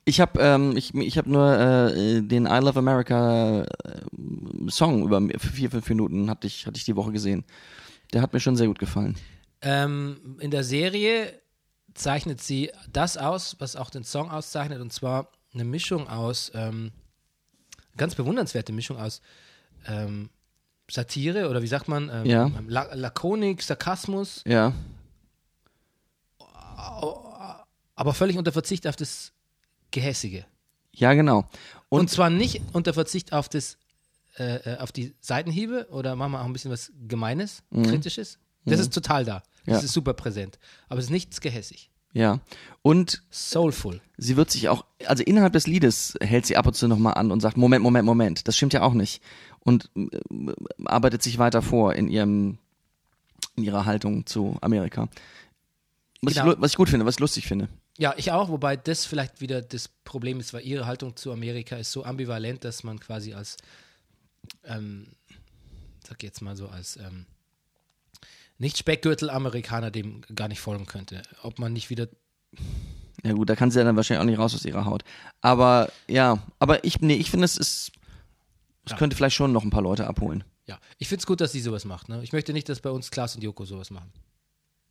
Ich 0.07 0.21
habe 0.21 0.38
ähm, 0.41 0.76
ich, 0.76 0.95
ich 0.95 1.17
hab 1.19 1.26
nur 1.26 1.59
äh, 1.59 2.21
den 2.23 2.45
I 2.47 2.59
Love 2.59 2.79
America 2.79 3.62
äh, 3.62 3.67
Song 4.71 5.03
über 5.05 5.21
vier, 5.38 5.71
fünf 5.71 5.88
Minuten 5.88 6.29
hatte 6.31 6.47
ich, 6.47 6.67
hatte 6.67 6.76
ich 6.76 6.85
die 6.85 6.95
Woche 6.97 7.11
gesehen. 7.12 7.45
Der 8.12 8.21
hat 8.23 8.33
mir 8.33 8.41
schon 8.41 8.57
sehr 8.57 8.67
gut 8.67 8.79
gefallen. 8.79 9.17
Ähm, 9.62 10.37
in 10.41 10.50
der 10.50 10.62
Serie 10.62 11.33
zeichnet 11.95 12.43
sie 12.43 12.71
das 12.93 13.17
aus, 13.17 13.57
was 13.61 13.76
auch 13.76 13.88
den 13.91 14.05
Song 14.05 14.31
auszeichnet. 14.31 14.81
Und 14.81 14.93
zwar 14.93 15.29
eine 15.55 15.64
Mischung 15.64 16.07
aus, 16.09 16.53
ähm, 16.55 16.93
ganz 17.97 18.14
bewundernswerte 18.14 18.73
Mischung 18.73 18.99
aus 18.99 19.23
ähm, 19.87 20.29
Satire 20.91 21.49
oder 21.49 21.62
wie 21.62 21.67
sagt 21.67 21.88
man? 21.88 22.11
Ähm, 22.12 22.26
Ja. 22.26 22.50
La 22.69 22.93
Lakonik, 22.95 23.62
Sarkasmus. 23.62 24.43
Ja. 24.47 24.73
Aber 27.95 28.14
völlig 28.14 28.37
unter 28.38 28.53
Verzicht 28.53 28.87
auf 28.87 28.97
das 28.97 29.33
Gehässige. 29.91 30.45
Ja, 30.93 31.14
genau. 31.14 31.45
Und, 31.88 32.00
Und, 32.00 32.11
zwar 32.11 32.31
nicht 32.31 32.61
unter 32.73 32.95
Verzicht 32.95 33.33
auf 33.33 33.49
das, 33.49 33.79
äh, 34.38 34.57
äh, 34.75 34.79
auf 34.79 34.93
die 34.93 35.14
Seitenhiebe 35.21 35.88
oder 35.91 36.17
machen 36.17 36.33
wir 36.33 36.41
auch 36.41 36.45
ein 36.47 36.53
bisschen 36.53 36.71
was 36.71 36.93
Gemeines, 37.09 37.62
Kritisches. 37.73 38.38
Das 38.64 38.81
ist 38.81 38.93
total 38.95 39.25
da. 39.25 39.41
Das 39.41 39.67
Mhm. 39.67 39.73
Ja. 39.73 39.79
ist 39.81 39.93
super 39.93 40.14
präsent. 40.14 40.59
Aber 40.88 40.99
es 40.99 41.07
ist 41.07 41.11
nichts 41.11 41.41
gehässig. 41.41 41.91
ja. 42.12 42.41
Und 42.83 43.23
Soulful. 43.31 44.00
sie 44.19 44.37
wird 44.37 44.50
sich 44.50 44.69
auch, 44.69 44.85
also 45.07 45.23
innerhalb 45.23 45.53
des 45.55 45.67
Liedes 45.67 46.14
hält 46.21 46.45
sie 46.47 46.57
ab 46.57 46.67
und 46.67 46.75
zu 46.75 46.87
nochmal 46.87 47.14
an 47.14 47.31
und 47.33 47.41
sagt, 47.41 47.57
Moment, 47.57 47.83
Moment, 47.83 48.05
Moment. 48.05 48.47
Das 48.47 48.57
stimmt 48.57 48.73
ja 48.75 48.83
auch 48.83 48.93
nicht. 48.95 49.23
Und 49.61 49.91
äh, 49.97 50.09
arbeitet 50.85 51.23
sich 51.23 51.38
weiter 51.38 51.62
vor 51.62 51.95
in 51.95 52.09
ihrem, 52.09 52.59
in 53.57 53.64
ihrer 53.64 53.85
Haltung 53.87 54.26
zu 54.26 54.57
Amerika. 54.61 55.09
Was, 56.26 56.35
Genau. 56.35 56.52
ich, 56.52 56.61
was 56.61 56.71
ich 56.73 56.76
gut 56.76 56.88
finde, 56.88 57.07
was 57.07 57.16
ich 57.16 57.21
lustig 57.21 57.47
finde. 57.47 57.69
Ja, 57.99 58.14
ich 58.16 58.33
auch, 58.33 58.49
wobei 58.49 58.76
das 58.76 59.04
vielleicht 59.07 59.40
wieder 59.40 59.62
das 59.62 59.88
Problem 59.88 60.40
ist, 60.40 60.52
weil 60.52 60.64
ihre 60.64 60.87
Haltung 60.87 61.16
zu 61.16 61.33
Amerika 61.33 61.76
ist 61.76 61.93
so 61.93 62.04
ambivalent, 62.04 62.64
dass 62.64 62.83
man 62.85 62.99
quasi 63.00 63.35
als, 63.35 63.57
ähm, 64.64 65.09
sag 66.07 66.23
jetzt 66.23 66.40
mal 66.43 66.57
so, 66.57 66.69
als 66.69 66.97
ähm, 66.97 67.26
nicht 68.59 68.78
Speckgürtel-Amerikaner 68.78 69.90
dem 69.90 70.23
gar 70.35 70.49
nicht 70.49 70.61
folgen 70.61 70.87
könnte. 70.87 71.23
Ob 71.43 71.59
man 71.59 71.73
nicht 71.73 71.90
wieder 71.90 72.09
Ja 73.25 73.33
gut, 73.33 73.49
da 73.49 73.57
kann 73.57 73.71
sie 73.71 73.78
ja 73.78 73.85
dann 73.85 73.97
wahrscheinlich 73.97 74.21
auch 74.23 74.26
nicht 74.31 74.38
raus 74.38 74.54
aus 74.54 74.64
ihrer 74.64 74.85
Haut. 74.85 75.02
Aber 75.40 75.90
ja, 76.09 76.43
aber 76.59 76.85
ich, 76.85 77.00
nee, 77.00 77.14
ich 77.16 77.31
finde, 77.31 77.45
es 77.47 77.57
ist, 77.57 77.90
es 78.85 78.93
Ja. 78.93 78.97
könnte 78.99 79.16
vielleicht 79.16 79.37
schon 79.37 79.52
noch 79.52 79.64
ein 79.64 79.71
paar 79.71 79.83
Leute 79.83 80.07
abholen. 80.07 80.45
Ja, 80.66 80.78
ich 80.99 81.09
finde 81.09 81.21
es 81.21 81.26
gut, 81.26 81.40
dass 81.40 81.52
sie 81.52 81.61
sowas 81.61 81.85
macht. 81.85 82.09
Ne? 82.09 82.23
Ich 82.23 82.33
möchte 82.33 82.52
nicht, 82.52 82.69
dass 82.69 82.81
bei 82.81 82.90
uns 82.90 83.11
Klaas 83.11 83.35
und 83.35 83.43
Joko 83.43 83.64
sowas 83.64 83.90
machen. 83.90 84.11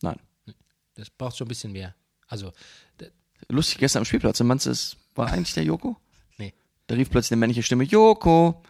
Nein. 0.01 0.19
Das 0.95 1.09
braucht 1.09 1.37
schon 1.37 1.45
ein 1.45 1.49
bisschen 1.49 1.71
mehr. 1.71 1.95
Also, 2.27 2.51
Lustig, 3.49 3.77
gestern 3.79 3.99
am 4.01 4.05
Spielplatz, 4.05 4.39
meinst 4.41 4.65
du, 4.65 4.69
es 4.69 4.95
war 5.15 5.27
eigentlich 5.31 5.53
der 5.53 5.63
Joko? 5.65 5.97
Nee. 6.37 6.53
Da 6.87 6.95
rief 6.95 7.09
plötzlich 7.09 7.33
eine 7.33 7.39
männliche 7.41 7.61
Stimme, 7.63 7.83
Joko. 7.83 8.63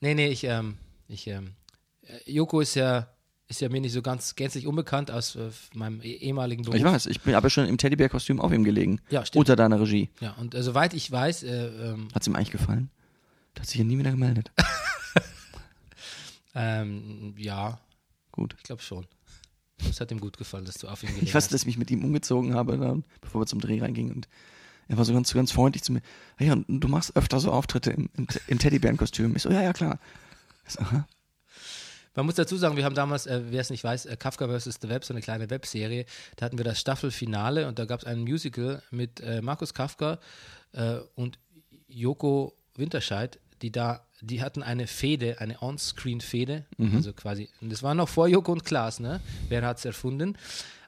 nee, 0.00 0.14
nee, 0.14 0.28
ich, 0.28 0.44
ähm, 0.44 0.78
ich, 1.08 1.26
ähm, 1.26 1.52
äh, 2.02 2.30
Joko 2.30 2.60
ist 2.60 2.74
ja, 2.74 3.08
ist 3.48 3.60
ja 3.60 3.68
mir 3.68 3.82
nicht 3.82 3.92
so 3.92 4.00
ganz 4.00 4.34
gänzlich 4.34 4.66
unbekannt 4.66 5.10
aus 5.10 5.36
äh, 5.36 5.50
meinem 5.74 6.00
eh- 6.00 6.14
ehemaligen 6.14 6.62
Beruf. 6.62 6.76
Ich 6.78 6.84
weiß, 6.84 7.06
ich 7.06 7.20
bin 7.20 7.34
aber 7.34 7.50
schon 7.50 7.66
im 7.68 7.76
Teddybär-Kostüm 7.76 8.40
auf 8.40 8.50
ihm 8.52 8.64
gelegen. 8.64 9.00
Ja, 9.10 9.26
stimmt. 9.26 9.40
Unter 9.40 9.56
deiner 9.56 9.78
Regie. 9.78 10.08
Ja, 10.20 10.32
und 10.32 10.54
äh, 10.54 10.62
soweit 10.62 10.94
ich 10.94 11.10
weiß, 11.12 11.42
äh, 11.42 11.66
ähm, 11.66 12.08
Hat's 12.14 12.26
ihm 12.26 12.34
eigentlich 12.34 12.50
gefallen? 12.50 12.90
Der 13.54 13.62
hat 13.62 13.68
sich 13.68 13.78
ja 13.78 13.84
nie 13.84 13.98
wieder 13.98 14.10
gemeldet. 14.10 14.50
ähm, 16.54 17.34
ja, 17.36 17.78
Gut. 18.32 18.54
ich 18.58 18.62
glaube 18.64 18.82
schon. 18.82 19.06
Es 19.78 20.00
hat 20.00 20.10
ihm 20.10 20.20
gut 20.20 20.36
gefallen, 20.38 20.64
dass 20.64 20.76
du 20.76 20.88
auf 20.88 21.02
ihn 21.02 21.08
gelegen 21.08 21.26
Ich 21.26 21.34
weiß, 21.34 21.48
dass 21.48 21.62
ich 21.62 21.66
mich 21.66 21.78
mit 21.78 21.90
ihm 21.90 22.04
umgezogen 22.04 22.54
habe, 22.54 22.78
dann, 22.78 23.04
bevor 23.20 23.42
wir 23.42 23.46
zum 23.46 23.60
Dreh 23.60 23.80
reingingen. 23.80 24.12
Und 24.14 24.28
er 24.88 24.96
war 24.96 25.04
so 25.04 25.12
ganz, 25.12 25.32
ganz 25.32 25.52
freundlich 25.52 25.82
zu 25.82 25.92
mir. 25.92 26.02
Ja, 26.38 26.52
und 26.52 26.66
du 26.68 26.88
machst 26.88 27.16
öfter 27.16 27.40
so 27.40 27.50
Auftritte 27.50 27.90
im, 27.90 28.08
im, 28.16 28.26
im 28.46 28.58
Teddybärenkostüm. 28.58 29.34
Ich 29.36 29.42
so, 29.42 29.50
ja, 29.50 29.62
ja, 29.62 29.72
klar. 29.72 29.98
So. 30.66 30.80
Man 32.14 32.26
muss 32.26 32.36
dazu 32.36 32.56
sagen, 32.56 32.76
wir 32.76 32.84
haben 32.84 32.94
damals, 32.94 33.26
äh, 33.26 33.42
wer 33.50 33.60
es 33.60 33.70
nicht 33.70 33.82
weiß, 33.82 34.06
äh, 34.06 34.16
Kafka 34.16 34.46
vs. 34.46 34.78
The 34.80 34.88
Web, 34.88 35.04
so 35.04 35.12
eine 35.12 35.20
kleine 35.20 35.50
Webserie. 35.50 36.06
Da 36.36 36.46
hatten 36.46 36.58
wir 36.58 36.64
das 36.64 36.80
Staffelfinale 36.80 37.66
und 37.66 37.78
da 37.78 37.86
gab 37.86 38.00
es 38.00 38.06
ein 38.06 38.20
Musical 38.20 38.82
mit 38.90 39.20
äh, 39.20 39.42
Markus 39.42 39.74
Kafka 39.74 40.20
äh, 40.72 40.98
und 41.16 41.38
Joko 41.88 42.56
Winterscheid, 42.76 43.40
die 43.62 43.72
da, 43.72 44.06
die 44.26 44.42
hatten 44.42 44.62
eine 44.62 44.86
Fehde, 44.86 45.40
eine 45.40 45.60
On-Screen-Fehde, 45.62 46.64
also 46.92 47.12
quasi, 47.12 47.48
und 47.60 47.70
das 47.70 47.82
war 47.82 47.94
noch 47.94 48.08
vor 48.08 48.26
Joko 48.28 48.52
und 48.52 48.64
Klaas, 48.64 49.00
ne? 49.00 49.20
Wer 49.48 49.62
hat 49.66 49.78
es 49.78 49.84
erfunden? 49.84 50.36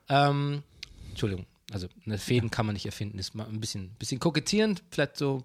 Ähm, 0.08 0.62
Entschuldigung, 1.10 1.46
also 1.72 1.88
eine 2.04 2.18
Fäden 2.18 2.50
kann 2.50 2.66
man 2.66 2.74
nicht 2.74 2.86
erfinden, 2.86 3.18
ist 3.18 3.34
mal 3.34 3.46
ein 3.46 3.60
bisschen, 3.60 3.90
bisschen 3.98 4.20
kokettierend, 4.20 4.82
vielleicht 4.90 5.16
so 5.16 5.44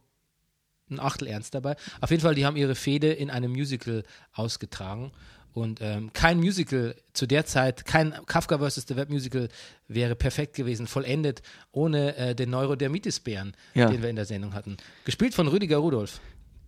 ein 0.90 1.00
Achtel 1.00 1.28
ernst 1.28 1.54
dabei. 1.54 1.76
Auf 2.02 2.12
jeden 2.12 2.22
Fall, 2.22 2.36
die 2.36 2.46
haben 2.46 2.58
ihre 2.58 2.76
Fehde 2.76 3.12
in 3.14 3.30
einem 3.30 3.52
Musical 3.52 4.04
ausgetragen. 4.34 5.12
Und 5.54 5.82
ähm, 5.82 6.14
kein 6.14 6.38
Musical 6.40 6.96
zu 7.12 7.26
der 7.28 7.46
Zeit, 7.46 7.86
kein 7.86 8.14
Kafka 8.26 8.58
vs. 8.58 8.86
The 8.88 8.96
Web 8.96 9.10
Musical 9.10 9.50
wäre 9.90 10.16
perfekt 10.16 10.56
gewesen, 10.56 10.88
vollendet, 10.88 11.42
ohne 11.74 12.16
äh, 12.16 12.36
den 12.36 12.50
Neurodermitis-Bären, 12.52 13.54
Ja. 13.74 13.90
den 13.90 14.02
wir 14.02 14.10
in 14.10 14.16
der 14.16 14.24
Sendung 14.26 14.54
hatten. 14.54 14.78
Gespielt 15.04 15.34
von 15.34 15.50
Rüdiger 15.50 15.78
Rudolf. 15.78 16.22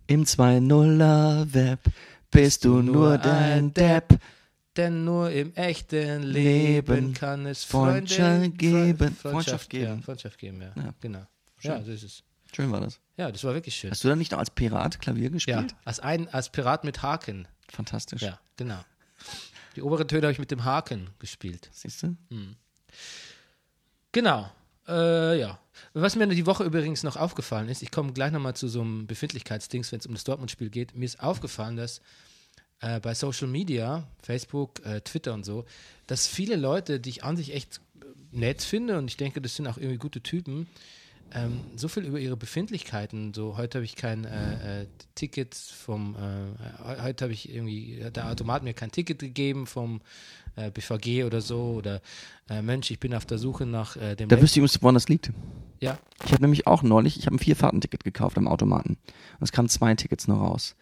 Im 0.06 0.24
2-0er-Web 0.24 1.80
bist 2.30 2.64
du 2.64 2.82
nur 2.82 3.18
dein 3.18 3.72
Depp. 3.74 4.18
Denn 4.76 5.04
nur 5.04 5.30
im 5.30 5.54
echten 5.54 6.24
Leben 6.24 7.14
kann 7.14 7.46
es 7.46 7.62
Freundschaft 7.62 8.58
geben. 8.58 9.16
Fre- 9.22 9.30
Freundschaft 9.30 9.70
geben. 9.70 9.96
Ja, 9.98 10.02
Freundschaft 10.02 10.36
geben, 10.38 10.60
ja. 10.62 10.72
Ja. 10.74 10.94
Genau. 11.00 11.24
Schön. 11.58 11.70
Ja, 11.70 11.82
so 11.84 11.92
ist 11.92 12.02
es. 12.02 12.22
Schön 12.54 12.72
war 12.72 12.80
das. 12.80 12.98
Ja, 13.16 13.30
das 13.30 13.44
war 13.44 13.54
wirklich 13.54 13.76
schön. 13.76 13.92
Hast 13.92 14.02
du 14.02 14.08
dann 14.08 14.18
nicht 14.18 14.32
noch 14.32 14.38
als 14.40 14.50
Pirat 14.50 15.00
Klavier 15.00 15.24
Ja, 15.24 15.30
gespielt? 15.30 15.76
als, 15.84 16.00
ein, 16.00 16.28
als 16.28 16.50
Pirat 16.50 16.82
mit 16.82 17.02
Haken. 17.02 17.46
Fantastisch. 17.68 18.22
Ja, 18.22 18.40
genau. 18.56 18.80
Die 19.76 19.82
obere 19.82 20.06
Töne 20.08 20.22
habe 20.22 20.32
ich 20.32 20.38
mit 20.40 20.50
dem 20.50 20.64
Haken 20.64 21.08
gespielt. 21.20 21.70
Siehst 21.72 22.02
du? 22.02 22.16
Genau. 24.10 24.50
Äh, 24.86 25.40
ja. 25.40 25.58
Was 25.92 26.16
mir 26.16 26.26
die 26.26 26.46
Woche 26.46 26.64
übrigens 26.64 27.02
noch 27.02 27.16
aufgefallen 27.16 27.68
ist, 27.68 27.82
ich 27.82 27.90
komme 27.90 28.12
gleich 28.12 28.32
nochmal 28.32 28.54
zu 28.54 28.68
so 28.68 28.80
einem 28.80 29.06
Befindlichkeitsdings, 29.06 29.92
wenn 29.92 30.00
es 30.00 30.06
um 30.06 30.14
das 30.14 30.24
Dortmund-Spiel 30.24 30.70
geht. 30.70 30.94
Mir 30.94 31.04
ist 31.04 31.20
aufgefallen, 31.20 31.76
dass 31.76 32.00
äh, 32.80 33.00
bei 33.00 33.14
Social 33.14 33.48
Media, 33.48 34.06
Facebook, 34.22 34.84
äh, 34.84 35.00
Twitter 35.00 35.34
und 35.34 35.44
so, 35.44 35.64
dass 36.06 36.26
viele 36.26 36.56
Leute, 36.56 37.00
die 37.00 37.10
ich 37.10 37.24
an 37.24 37.36
sich 37.36 37.54
echt 37.54 37.80
äh, 38.00 38.04
nett 38.36 38.62
finde 38.62 38.98
und 38.98 39.08
ich 39.08 39.16
denke, 39.16 39.40
das 39.40 39.56
sind 39.56 39.66
auch 39.66 39.78
irgendwie 39.78 39.98
gute 39.98 40.20
Typen, 40.20 40.68
ähm, 41.32 41.60
so 41.76 41.88
viel 41.88 42.04
über 42.04 42.18
ihre 42.18 42.36
Befindlichkeiten, 42.36 43.32
so 43.34 43.56
heute 43.56 43.78
habe 43.78 43.84
ich 43.84 43.96
kein 43.96 44.24
äh, 44.24 44.82
äh, 44.82 44.86
Ticket 45.14 45.54
vom, 45.54 46.14
äh, 46.14 46.96
he- 46.96 47.02
heute 47.02 47.24
habe 47.24 47.32
ich 47.32 47.52
irgendwie, 47.52 48.02
hat 48.04 48.16
der 48.16 48.30
Automat 48.30 48.62
mir 48.62 48.74
kein 48.74 48.90
Ticket 48.92 49.18
gegeben 49.18 49.66
vom 49.66 50.00
äh, 50.56 50.70
BVG 50.70 51.24
oder 51.24 51.40
so 51.40 51.74
oder 51.78 52.00
äh, 52.48 52.62
Mensch, 52.62 52.90
ich 52.90 53.00
bin 53.00 53.14
auf 53.14 53.26
der 53.26 53.38
Suche 53.38 53.66
nach 53.66 53.96
äh, 53.96 54.14
dem 54.14 54.28
Da 54.28 54.36
wüsste 54.40 54.60
ich 54.60 54.64
übrigens, 54.64 54.82
woran 54.82 54.94
das 54.94 55.08
liegt. 55.08 55.30
ja, 55.80 55.98
Ich 56.24 56.32
habe 56.32 56.42
nämlich 56.42 56.66
auch 56.68 56.82
neulich, 56.84 57.18
ich 57.18 57.26
habe 57.26 57.34
ein 57.36 57.40
Vierfahrtenticket 57.40 58.04
gekauft 58.04 58.38
am 58.38 58.46
Automaten. 58.46 58.90
Und 58.90 59.42
es 59.42 59.50
kamen 59.50 59.68
zwei 59.68 59.94
Tickets 59.96 60.28
noch 60.28 60.40
raus. 60.40 60.76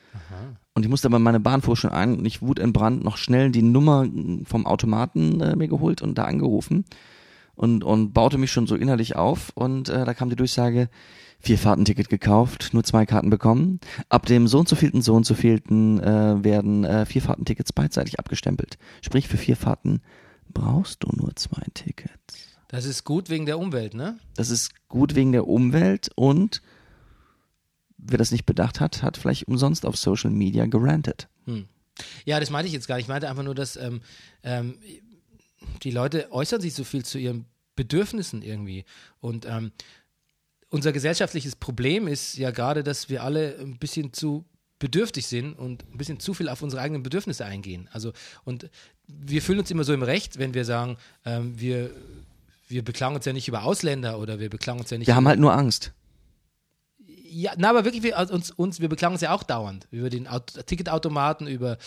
Und 0.74 0.82
ich 0.82 0.90
musste 0.90 1.08
aber 1.08 1.18
meine 1.18 1.40
Bahn 1.40 1.62
fuhr 1.62 1.76
schon 1.76 1.90
ein 1.90 2.18
und 2.18 2.26
ich 2.26 2.42
wutentbrannt 2.42 3.02
noch 3.02 3.16
schnell 3.16 3.50
die 3.50 3.62
Nummer 3.62 4.04
mm, 4.04 4.44
vom 4.44 4.66
Automaten 4.66 5.38
mir 5.56 5.68
geholt 5.68 6.02
und 6.02 6.16
da 6.18 6.24
angerufen 6.24 6.84
und, 7.54 7.84
und 7.84 8.12
baute 8.12 8.38
mich 8.38 8.50
schon 8.52 8.66
so 8.66 8.76
innerlich 8.76 9.16
auf 9.16 9.52
und 9.54 9.88
äh, 9.88 10.04
da 10.04 10.14
kam 10.14 10.30
die 10.30 10.36
Durchsage, 10.36 10.88
Vierfahrtenticket 11.42 12.08
gekauft, 12.08 12.70
nur 12.72 12.84
zwei 12.84 13.04
Karten 13.04 13.28
bekommen. 13.28 13.80
Ab 14.08 14.26
dem 14.26 14.46
so 14.46 14.60
und 14.60 14.68
so 14.68 14.76
vielten, 14.76 15.02
so 15.02 15.14
und 15.14 15.26
so 15.26 15.34
vielten 15.34 15.98
äh, 15.98 16.44
werden 16.44 16.84
äh, 16.84 17.04
Vierfahrtentickets 17.04 17.72
beidseitig 17.72 18.20
abgestempelt. 18.20 18.78
Sprich, 19.00 19.26
für 19.26 19.36
vier 19.36 19.56
Fahrten 19.56 20.02
brauchst 20.54 21.02
du 21.02 21.08
nur 21.16 21.34
zwei 21.34 21.64
Tickets. 21.74 22.58
das 22.68 22.84
ist 22.84 23.04
gut 23.04 23.28
wegen 23.28 23.44
der 23.46 23.58
Umwelt, 23.58 23.94
ne? 23.94 24.18
Das 24.36 24.50
ist 24.50 24.70
gut 24.88 25.16
wegen 25.16 25.32
der 25.32 25.48
Umwelt 25.48 26.10
und 26.14 26.62
wer 27.98 28.18
das 28.18 28.30
nicht 28.30 28.46
bedacht 28.46 28.80
hat, 28.80 29.02
hat 29.02 29.16
vielleicht 29.16 29.48
umsonst 29.48 29.84
auf 29.84 29.96
Social 29.96 30.30
Media 30.30 30.66
gerantet. 30.66 31.28
Ja, 32.24 32.40
das 32.40 32.50
meinte 32.50 32.68
ich 32.68 32.72
jetzt 32.72 32.86
gar 32.86 32.96
nicht. 32.96 33.04
Ich 33.04 33.08
meinte 33.08 33.28
einfach 33.28 33.42
nur, 33.42 33.54
dass 33.54 33.76
ähm, 33.76 34.00
ähm, 34.42 34.76
die 35.82 35.90
Leute 35.90 36.30
äußern 36.32 36.60
sich 36.60 36.74
so 36.74 36.84
viel 36.84 37.04
zu 37.04 37.18
ihren 37.18 37.46
Bedürfnissen 37.76 38.42
irgendwie. 38.42 38.84
Und 39.20 39.46
ähm, 39.46 39.72
unser 40.68 40.92
gesellschaftliches 40.92 41.56
Problem 41.56 42.08
ist 42.08 42.36
ja 42.36 42.50
gerade, 42.50 42.82
dass 42.82 43.08
wir 43.08 43.22
alle 43.22 43.56
ein 43.58 43.78
bisschen 43.78 44.12
zu 44.12 44.44
bedürftig 44.78 45.26
sind 45.26 45.52
und 45.54 45.84
ein 45.92 45.96
bisschen 45.96 46.18
zu 46.18 46.34
viel 46.34 46.48
auf 46.48 46.60
unsere 46.60 46.82
eigenen 46.82 47.02
Bedürfnisse 47.02 47.44
eingehen. 47.44 47.88
Also, 47.92 48.12
und 48.44 48.68
wir 49.06 49.40
fühlen 49.40 49.60
uns 49.60 49.70
immer 49.70 49.84
so 49.84 49.94
im 49.94 50.02
Recht, 50.02 50.38
wenn 50.38 50.54
wir 50.54 50.64
sagen, 50.64 50.96
ähm, 51.24 51.58
wir, 51.58 51.90
wir 52.68 52.82
beklagen 52.82 53.14
uns 53.14 53.24
ja 53.24 53.32
nicht 53.32 53.46
über 53.46 53.62
Ausländer 53.62 54.18
oder 54.18 54.40
wir 54.40 54.50
beklagen 54.50 54.80
uns 54.80 54.90
ja 54.90 54.98
nicht 54.98 55.06
Wir 55.06 55.14
haben 55.14 55.28
halt 55.28 55.38
nur 55.38 55.52
Angst. 55.52 55.92
Ja, 57.32 57.52
na, 57.56 57.70
aber 57.70 57.84
wirklich, 57.84 58.02
wir, 58.02 58.18
also 58.18 58.34
uns, 58.34 58.50
uns, 58.50 58.80
wir 58.80 58.88
beklagen 58.88 59.14
uns 59.14 59.22
ja 59.22 59.32
auch 59.32 59.42
dauernd 59.42 59.86
über 59.90 60.10
den 60.10 60.28
Aut 60.28 60.52
Ticketautomaten, 60.66 61.46
über, 61.46 61.78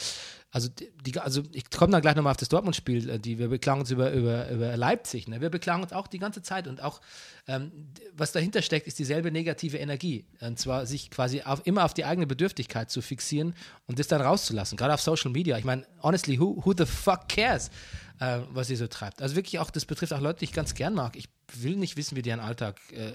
also, 0.52 0.70
die, 1.06 1.20
also 1.20 1.44
ich 1.52 1.70
komme 1.70 1.92
dann 1.92 2.02
gleich 2.02 2.16
nochmal 2.16 2.32
auf 2.32 2.38
das 2.38 2.50
Dortmund-Spiel, 2.50 3.10
äh, 3.10 3.20
wir 3.24 3.50
beklagen 3.50 3.82
uns 3.82 3.92
über, 3.92 4.12
über, 4.12 4.50
über 4.50 4.76
Leipzig, 4.76 5.28
ne? 5.28 5.42
wir 5.42 5.50
beklagen 5.50 5.84
uns 5.84 5.94
auch 5.94 6.08
die 6.08 6.18
ganze 6.18 6.42
Zeit 6.42 6.68
und 6.68 6.82
auch, 6.82 7.02
ähm, 7.48 7.72
was 8.14 8.32
dahinter 8.32 8.62
steckt, 8.62 8.88
ist 8.88 8.98
dieselbe 8.98 9.32
negative 9.32 9.78
Energie, 9.78 10.26
und 10.42 10.58
zwar 10.58 10.86
sich 10.86 11.12
quasi 11.12 11.42
auf, 11.42 11.62
immer 11.66 11.86
auf 11.86 11.94
die 11.94 12.06
eigene 12.06 12.26
Bedürftigkeit 12.26 12.90
zu 12.90 13.02
fixieren 13.02 13.54
und 13.86 14.00
das 14.00 14.08
dann 14.08 14.22
rauszulassen, 14.22 14.78
gerade 14.78 14.94
auf 14.94 15.02
Social 15.02 15.32
Media. 15.32 15.58
Ich 15.58 15.66
meine, 15.66 15.86
honestly, 16.02 16.40
who, 16.40 16.62
who 16.66 16.74
the 16.76 16.86
fuck 16.86 17.28
cares, 17.28 17.70
äh, 18.20 18.40
was 18.52 18.70
ihr 18.70 18.78
so 18.78 18.88
treibt? 18.88 19.22
Also 19.22 19.36
wirklich 19.36 19.60
auch, 19.60 19.70
das 19.70 19.86
betrifft 19.86 20.14
auch 20.14 20.22
Leute, 20.22 20.40
die 20.40 20.46
ich 20.46 20.54
ganz 20.54 20.74
gern 20.74 20.94
mag. 20.94 21.16
Ich 21.16 21.30
will 21.54 21.76
nicht 21.76 21.98
wissen, 21.98 22.16
wie 22.16 22.22
deren 22.22 22.40
Alltag 22.40 22.80
äh, 22.92 23.14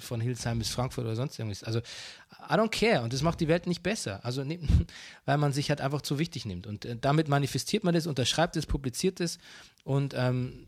von 0.00 0.20
Hildesheim 0.20 0.58
bis 0.58 0.70
Frankfurt 0.70 1.04
oder 1.04 1.16
sonst 1.16 1.38
irgendwas. 1.38 1.64
Also 1.64 1.80
I 1.80 2.54
don't 2.54 2.70
care 2.70 3.02
und 3.02 3.12
das 3.12 3.22
macht 3.22 3.40
die 3.40 3.48
Welt 3.48 3.66
nicht 3.66 3.82
besser. 3.82 4.24
Also 4.24 4.44
ne, 4.44 4.58
weil 5.24 5.38
man 5.38 5.52
sich 5.52 5.70
halt 5.70 5.80
einfach 5.80 6.02
zu 6.02 6.18
wichtig 6.18 6.46
nimmt 6.46 6.66
und 6.66 6.84
äh, 6.84 6.96
damit 7.00 7.28
manifestiert 7.28 7.84
man 7.84 7.94
das, 7.94 8.06
unterschreibt 8.06 8.56
es, 8.56 8.66
publiziert 8.66 9.20
es 9.20 9.38
und 9.84 10.14
ähm, 10.16 10.66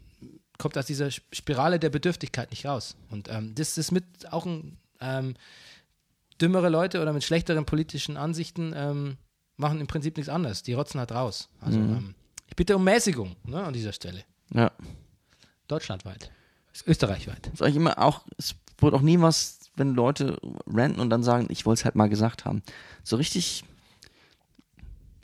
kommt 0.58 0.78
aus 0.78 0.86
dieser 0.86 1.10
Spirale 1.10 1.78
der 1.78 1.90
Bedürftigkeit 1.90 2.50
nicht 2.50 2.66
raus. 2.66 2.96
Und 3.10 3.28
ähm, 3.28 3.54
das 3.54 3.78
ist 3.78 3.90
mit 3.90 4.04
auch 4.30 4.46
ein 4.46 4.78
ähm, 5.00 5.34
dümmere 6.40 6.68
Leute 6.68 7.02
oder 7.02 7.12
mit 7.12 7.24
schlechteren 7.24 7.64
politischen 7.64 8.16
Ansichten 8.16 8.72
ähm, 8.74 9.16
machen 9.56 9.80
im 9.80 9.86
Prinzip 9.86 10.16
nichts 10.16 10.28
anderes. 10.28 10.62
Die 10.62 10.74
rotzen 10.74 11.00
halt 11.00 11.12
raus. 11.12 11.48
Also 11.60 11.78
ähm, 11.78 12.14
ich 12.52 12.56
bitte 12.56 12.76
um 12.76 12.84
Mäßigung 12.84 13.34
ne, 13.44 13.64
an 13.64 13.72
dieser 13.72 13.94
Stelle. 13.94 14.24
Ja. 14.52 14.70
Deutschlandweit. 15.68 16.30
Österreichweit. 16.86 17.50
Sag 17.54 17.70
ich 17.70 17.76
immer 17.76 17.98
auch, 17.98 18.26
es 18.36 18.56
wurde 18.76 18.94
auch 18.98 19.00
nie 19.00 19.18
was, 19.18 19.58
wenn 19.74 19.94
Leute 19.94 20.38
ranten 20.66 21.00
und 21.00 21.08
dann 21.08 21.22
sagen, 21.22 21.46
ich 21.48 21.64
wollte 21.64 21.80
es 21.80 21.84
halt 21.86 21.94
mal 21.94 22.10
gesagt 22.10 22.44
haben. 22.44 22.62
So 23.04 23.16
richtig, 23.16 23.64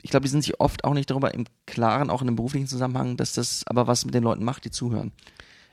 ich 0.01 0.09
glaube, 0.09 0.23
die 0.23 0.31
sind 0.31 0.41
sich 0.41 0.59
oft 0.59 0.83
auch 0.83 0.95
nicht 0.95 1.11
darüber 1.11 1.31
im 1.35 1.45
Klaren, 1.67 2.09
auch 2.09 2.21
in 2.21 2.27
dem 2.27 2.35
beruflichen 2.35 2.65
Zusammenhang, 2.65 3.15
dass 3.15 3.33
das 3.33 3.61
aber 3.67 3.85
was 3.85 4.05
mit 4.05 4.15
den 4.15 4.23
Leuten 4.23 4.43
macht, 4.43 4.65
die 4.65 4.71
zuhören. 4.71 5.11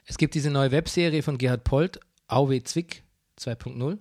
Es 0.05 0.19
gibt 0.19 0.35
diese 0.35 0.51
neue 0.51 0.73
Webserie 0.73 1.23
von 1.23 1.39
Gerhard 1.39 1.65
Polt, 1.65 2.01
AW 2.29 2.63
Zwick 2.65 3.03
2.0 3.41 3.97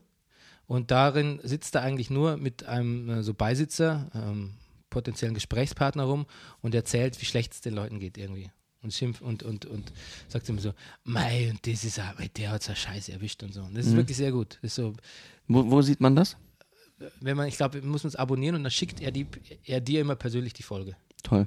und 0.68 0.92
darin 0.92 1.40
sitzt 1.42 1.76
er 1.76 1.84
eigentlich 1.84 2.10
nur 2.10 2.36
mit 2.36 2.66
einem 2.66 3.10
äh, 3.10 3.24
so 3.24 3.34
Beisitzer, 3.34 4.12
ähm, 4.14 4.56
potenziellen 4.96 5.36
Gesprächspartner 5.36 6.04
rum 6.04 6.26
und 6.62 6.74
erzählt, 6.74 7.20
wie 7.22 7.26
schlecht 7.26 7.54
es 7.54 7.62
den 7.62 7.74
Leuten 7.74 8.00
geht 8.00 8.18
irgendwie. 8.18 8.50
Und 8.82 8.94
schimpft 8.94 9.22
und, 9.22 9.44
und, 9.44 9.66
und 9.66 9.92
sagt 10.28 10.48
immer 10.48 10.62
so, 10.62 10.74
mei, 11.04 11.50
und 11.50 11.68
das 11.68 11.84
ist 11.84 12.00
aber, 12.00 12.28
der 12.28 12.52
hat 12.52 12.64
so 12.64 12.74
Scheiße 12.74 13.12
erwischt 13.12 13.44
und 13.44 13.54
so. 13.54 13.62
Und 13.62 13.76
das 13.76 13.88
ist 13.88 13.96
wirklich 13.96 14.16
sehr 14.16 14.32
gut. 14.32 14.60
Das 14.62 14.72
ist 14.72 14.76
so, 14.76 14.94
Wo, 15.48 15.70
wo 15.70 15.82
sieht 15.82 16.00
man 16.02 16.16
das? 16.16 16.38
wenn 17.20 17.36
man, 17.36 17.48
ich 17.48 17.58
glaube, 17.58 17.76
wir 17.76 17.82
müssen 17.82 18.08
uns 18.08 18.16
abonnieren 18.16 18.56
und 18.56 18.64
dann 18.64 18.72
schickt 18.72 19.02
er, 19.02 19.12
die, 19.12 19.28
er 19.66 19.82
dir 19.82 20.02
immer 20.02 20.16
persönlich 20.16 20.54
die 20.54 20.64
Folge. 20.64 20.96
Toll. 21.24 21.46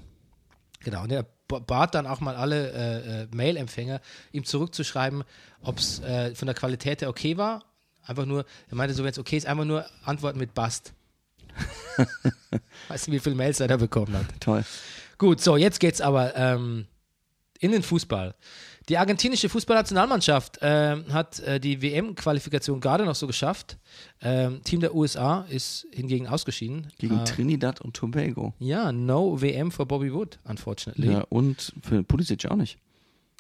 Genau, 0.81 1.05
und 1.05 1.13
er 1.13 1.27
bat 1.47 1.95
dann 1.95 2.07
auch 2.07 2.21
mal 2.21 2.37
alle 2.37 2.73
äh, 2.73 3.23
äh, 3.23 3.29
Mail-Empfänger, 3.33 4.01
ihm 4.33 4.45
zurückzuschreiben, 4.45 5.25
ob 5.63 5.79
es 5.79 6.01
äh, 6.01 6.35
von 6.35 6.47
der 6.47 6.55
Qualität 6.55 7.01
her 7.01 7.09
okay 7.09 7.37
war. 7.37 7.65
Einfach 8.05 8.27
nur, 8.27 8.45
er 8.69 8.77
meinte 8.77 8.95
so, 8.95 9.05
wenn 9.05 9.11
es 9.11 9.19
okay 9.19 9.37
ist, 9.37 9.47
einfach 9.47 9.65
nur 9.65 9.87
antworten 10.05 10.39
mit 10.39 10.55
Bast. 10.55 10.93
weißt 12.89 13.09
du, 13.09 13.13
wie 13.13 13.19
viele 13.19 13.35
Mails 13.37 13.61
er 13.61 13.69
da 13.69 13.77
bekommen 13.77 14.15
hat? 14.17 14.27
Toll. 14.41 14.65
Gut, 15.19 15.41
so, 15.41 15.57
jetzt 15.57 15.81
geht's 15.81 16.01
aber 16.01 16.37
ähm, 16.37 16.87
in 17.59 17.73
den 17.73 17.83
Fußball. 17.83 18.35
Die 18.89 18.97
argentinische 18.97 19.51
Fußballnationalmannschaft 19.51 20.61
ähm, 20.63 21.13
hat 21.13 21.41
äh, 21.41 21.61
die 21.61 21.83
WM-Qualifikation 21.83 22.81
gerade 22.81 23.05
noch 23.05 23.17
so 23.17 23.27
geschafft. 23.27 23.77
Ähm, 24.23 24.63
Team 24.65 24.81
der 24.81 24.95
USA 24.95 25.45
ist 25.51 25.87
hingegen 25.93 26.27
ausgeschieden. 26.27 26.87
Gegen 26.99 27.19
äh, 27.19 27.25
Trinidad 27.25 27.83
und 27.83 27.95
Tobago. 27.95 28.55
ja, 28.61 28.91
no 28.91 29.41
WM 29.43 29.71
for 29.71 29.85
Bobby 29.87 30.11
Wood, 30.13 30.39
unfortunately. 30.45 31.09
Ja, 31.09 31.13
Ja, 31.19 31.25
und 31.29 31.75
für 31.83 32.03
Pulisic 32.03 32.47
auch 32.47 32.57
nicht. 32.57 32.79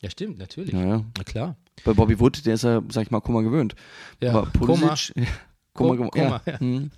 stimmt, 0.09 0.39
natürlich. 0.39 0.75
Ja, 0.75 0.85
ja. 0.85 1.05
Na 1.17 1.25
klar. 1.25 1.57
Bei 1.85 1.95
Bobby 1.95 2.19
Wood, 2.21 2.45
der 2.45 2.55
ist 2.55 2.65
ja, 2.65 2.83
sag 2.91 3.05
ich 3.05 3.11
mal, 3.11 3.21
Kummer 3.21 3.43
gewöhnt. 3.43 3.75
Ja, 4.21 4.31
Aber 4.35 4.47
Pulisic, 4.51 5.15
Kummer, 5.73 5.97
Kummer, 5.97 6.11
Kummer, 6.11 6.43
ja. 6.45 6.53
ja. 6.53 6.59
Mhm. 6.61 6.91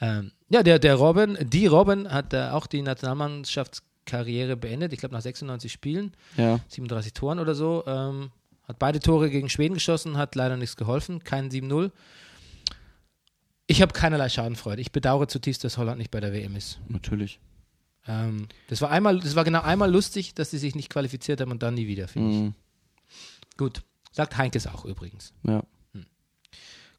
Ähm, 0.00 0.32
ja, 0.48 0.62
der, 0.62 0.78
der 0.78 0.94
Robin, 0.96 1.36
die 1.40 1.66
Robin 1.66 2.10
hat 2.12 2.32
äh, 2.32 2.48
auch 2.50 2.66
die 2.66 2.82
Nationalmannschaftskarriere 2.82 4.56
beendet. 4.56 4.92
Ich 4.92 5.00
glaube, 5.00 5.14
nach 5.14 5.22
96 5.22 5.70
Spielen, 5.72 6.12
ja. 6.36 6.60
37 6.68 7.12
Toren 7.12 7.38
oder 7.38 7.54
so. 7.54 7.84
Ähm, 7.86 8.30
hat 8.68 8.78
beide 8.78 8.98
Tore 9.00 9.30
gegen 9.30 9.48
Schweden 9.48 9.74
geschossen, 9.74 10.16
hat 10.16 10.34
leider 10.34 10.56
nichts 10.56 10.76
geholfen. 10.76 11.22
Kein 11.22 11.50
7-0. 11.50 11.90
Ich 13.68 13.82
habe 13.82 13.92
keinerlei 13.92 14.28
Schadenfreude. 14.28 14.80
Ich 14.80 14.92
bedauere 14.92 15.28
zutiefst, 15.28 15.64
dass 15.64 15.76
Holland 15.78 15.98
nicht 15.98 16.10
bei 16.10 16.20
der 16.20 16.32
WM 16.32 16.54
ist. 16.56 16.78
natürlich. 16.88 17.40
Ähm, 18.08 18.46
das 18.68 18.80
war 18.80 18.90
einmal, 18.90 19.18
das 19.18 19.34
war 19.34 19.42
genau 19.42 19.62
einmal 19.62 19.90
lustig, 19.90 20.34
dass 20.34 20.50
sie 20.52 20.58
sich 20.58 20.76
nicht 20.76 20.90
qualifiziert 20.90 21.40
haben 21.40 21.50
und 21.50 21.62
dann 21.64 21.74
nie 21.74 21.88
wieder, 21.88 22.06
finde 22.06 22.36
Mhm. 22.36 22.54
ich. 23.08 23.56
Gut. 23.56 23.82
Sagt 24.12 24.36
Heinkes 24.38 24.66
auch 24.68 24.84
übrigens. 24.84 25.32
Ja. 25.42 25.62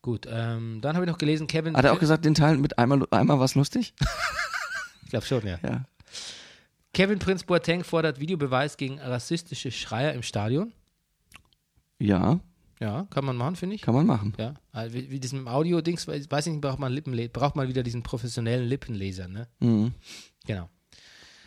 Gut. 0.07 0.25
Ähm, 0.25 0.79
dann 0.79 0.95
habe 0.95 1.05
ich 1.05 1.11
noch 1.11 1.17
gelesen, 1.17 1.47
Kevin. 1.47 1.75
Hat 1.75 1.83
er 1.83 1.91
auch 1.91 1.99
gesagt, 1.99 2.23
den 2.23 2.33
Teil 2.33 2.55
mit 2.59 2.79
einmal, 2.79 3.05
einmal 3.11 3.41
was 3.41 3.55
lustig? 3.55 3.93
Ich 5.03 5.09
glaube 5.09 5.25
schon, 5.25 5.45
ja. 5.45 5.57
Ja. 5.63 5.85
Kevin 6.93 7.19
Prince 7.19 7.45
Boateng 7.45 7.83
fordert 7.85 8.19
Videobeweis 8.19 8.75
gegen 8.75 8.99
rassistische 8.99 9.71
Schreier 9.71 10.11
im 10.13 10.21
Stadion. 10.23 10.73
Ja, 11.99 12.39
Ja, 12.81 13.07
kann 13.09 13.23
man 13.25 13.35
machen, 13.37 13.55
finde 13.57 13.75
ich. 13.75 13.81
kann 13.81 13.93
man 13.93 14.05
machen. 14.05 14.33
Ja, 14.37 14.55
also 14.73 14.93
wie, 14.93 15.09
wie 15.09 15.19
diesem 15.21 15.47
Audio-Dings, 15.47 16.07
weiß 16.07 16.47
ich 16.47 16.51
nicht, 16.53 16.61
braucht 16.61 16.79
man 16.79 16.91
Lippenle 16.91 17.27
braucht 17.29 17.55
man 17.55 17.67
wieder 17.69 17.83
diesen 17.83 18.03
professionellen 18.03 18.67
Lippenleser, 18.67 19.27
ne? 19.29 19.47
Mhm. 19.59 19.93
Genau. 20.45 20.69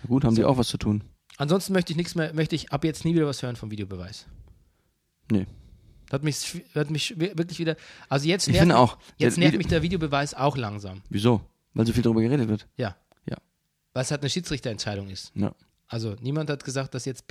Na 0.03 0.07
Gut, 0.09 0.25
haben 0.25 0.35
die 0.37 0.45
auch 0.45 0.57
was 0.57 0.69
zu 0.69 0.79
tun. 0.79 1.05
Ansonsten 1.37 1.73
möchte 1.75 1.93
ich 1.93 1.97
nichts 1.99 2.15
mehr, 2.15 2.33
möchte 2.35 2.55
ich 2.57 2.73
ab 2.73 2.85
jetzt 2.85 3.05
nie 3.05 3.15
wieder 3.15 3.27
was 3.27 3.43
hören 3.43 3.57
vom 3.57 3.71
Videobeweis. 3.71 4.27
Nee. 5.31 5.47
Hat 6.13 6.23
mich, 6.25 6.63
hat 6.75 6.91
mich 6.91 7.19
wi- 7.19 7.33
wirklich 7.37 7.59
wieder, 7.59 7.77
also 8.09 8.27
jetzt 8.27 8.47
Ich 8.49 8.53
nervt, 8.53 8.63
finde 8.63 8.79
auch. 8.79 8.99
jetzt 9.17 9.39
nervt 9.39 9.53
Video- 9.53 9.59
mich 9.59 9.67
der 9.69 9.83
Videobeweis 9.83 10.35
auch 10.35 10.57
langsam. 10.57 11.03
Wieso? 11.09 11.41
Weil 11.75 11.87
so 11.87 11.93
viel 11.93 12.03
darüber 12.03 12.21
geredet 12.21 12.49
wird. 12.49 12.67
Ja. 12.77 12.97
Ja. 13.29 13.37
Weil 13.93 14.03
es 14.03 14.11
halt 14.11 14.23
eine 14.23 14.31
Schiedsrichterentscheidung 14.31 15.09
ist. 15.09 15.33
Ja. 15.37 15.55
Also 15.87 16.17
niemand 16.21 16.51
hat 16.51 16.65
gesagt, 16.65 16.95
dass 16.95 17.05
jetzt 17.05 17.25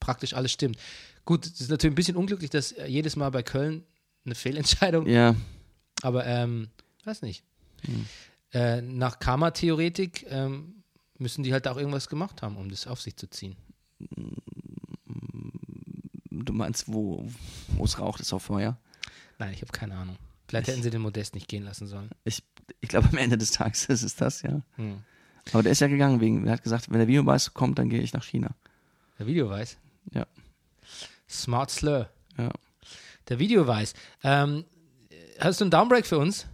praktisch 0.00 0.34
alles 0.34 0.52
stimmt. 0.52 0.78
Gut, 1.24 1.46
es 1.46 1.60
ist 1.60 1.70
natürlich 1.70 1.92
ein 1.92 1.96
bisschen 1.96 2.16
unglücklich, 2.16 2.50
dass 2.50 2.72
äh, 2.72 2.86
jedes 2.86 3.14
Mal 3.16 3.30
bei 3.30 3.42
Köln 3.42 3.84
eine 4.24 4.34
Fehlentscheidung 4.34 5.06
Ja. 5.06 5.34
Aber, 6.02 6.26
ähm, 6.26 6.68
weiß 7.04 7.22
nicht. 7.22 7.44
Hm. 7.84 8.06
Äh, 8.52 8.82
nach 8.82 9.18
Karma-Theoretik 9.18 10.26
ähm, 10.28 10.82
müssen 11.18 11.42
die 11.44 11.52
halt 11.52 11.68
auch 11.68 11.76
irgendwas 11.76 12.08
gemacht 12.08 12.42
haben, 12.42 12.56
um 12.56 12.68
das 12.68 12.86
auf 12.86 13.00
sich 13.00 13.16
zu 13.16 13.28
ziehen. 13.30 13.56
Du 16.42 16.52
meinst, 16.52 16.92
wo 16.92 17.26
wo 17.76 17.84
es 17.84 17.98
raucht, 17.98 18.20
ist 18.20 18.32
auch 18.32 18.40
Feuer? 18.40 18.78
Nein, 19.38 19.52
ich 19.52 19.62
habe 19.62 19.72
keine 19.72 19.96
Ahnung. 19.96 20.16
Vielleicht 20.48 20.68
hätten 20.68 20.82
sie 20.82 20.90
den 20.90 21.02
Modest 21.02 21.34
nicht 21.34 21.48
gehen 21.48 21.64
lassen 21.64 21.86
sollen. 21.86 22.10
Ich, 22.24 22.42
ich 22.80 22.88
glaube, 22.88 23.08
am 23.10 23.16
Ende 23.18 23.38
des 23.38 23.52
Tages 23.52 23.84
ist 23.88 24.02
es 24.02 24.16
das, 24.16 24.42
ja. 24.42 24.60
Hm. 24.76 24.98
Aber 25.52 25.62
der 25.62 25.72
ist 25.72 25.80
ja 25.80 25.88
gegangen 25.88 26.20
wegen, 26.20 26.46
er 26.46 26.52
hat 26.52 26.62
gesagt, 26.62 26.90
wenn 26.90 26.98
der 26.98 27.08
Videobeweis 27.08 27.54
kommt, 27.54 27.78
dann 27.78 27.88
gehe 27.88 28.00
ich 28.00 28.12
nach 28.12 28.24
China. 28.24 28.54
Der 29.18 29.26
Videoweis. 29.26 29.78
Ja. 30.12 30.26
Smart 31.28 31.70
Slur. 31.70 32.08
Ja. 32.38 32.50
Der 33.28 33.38
Videoweis. 33.38 33.94
Ähm, 34.22 34.64
hast 35.38 35.60
du 35.60 35.64
einen 35.64 35.70
Downbreak 35.70 36.06
für 36.06 36.18
uns? 36.18 36.46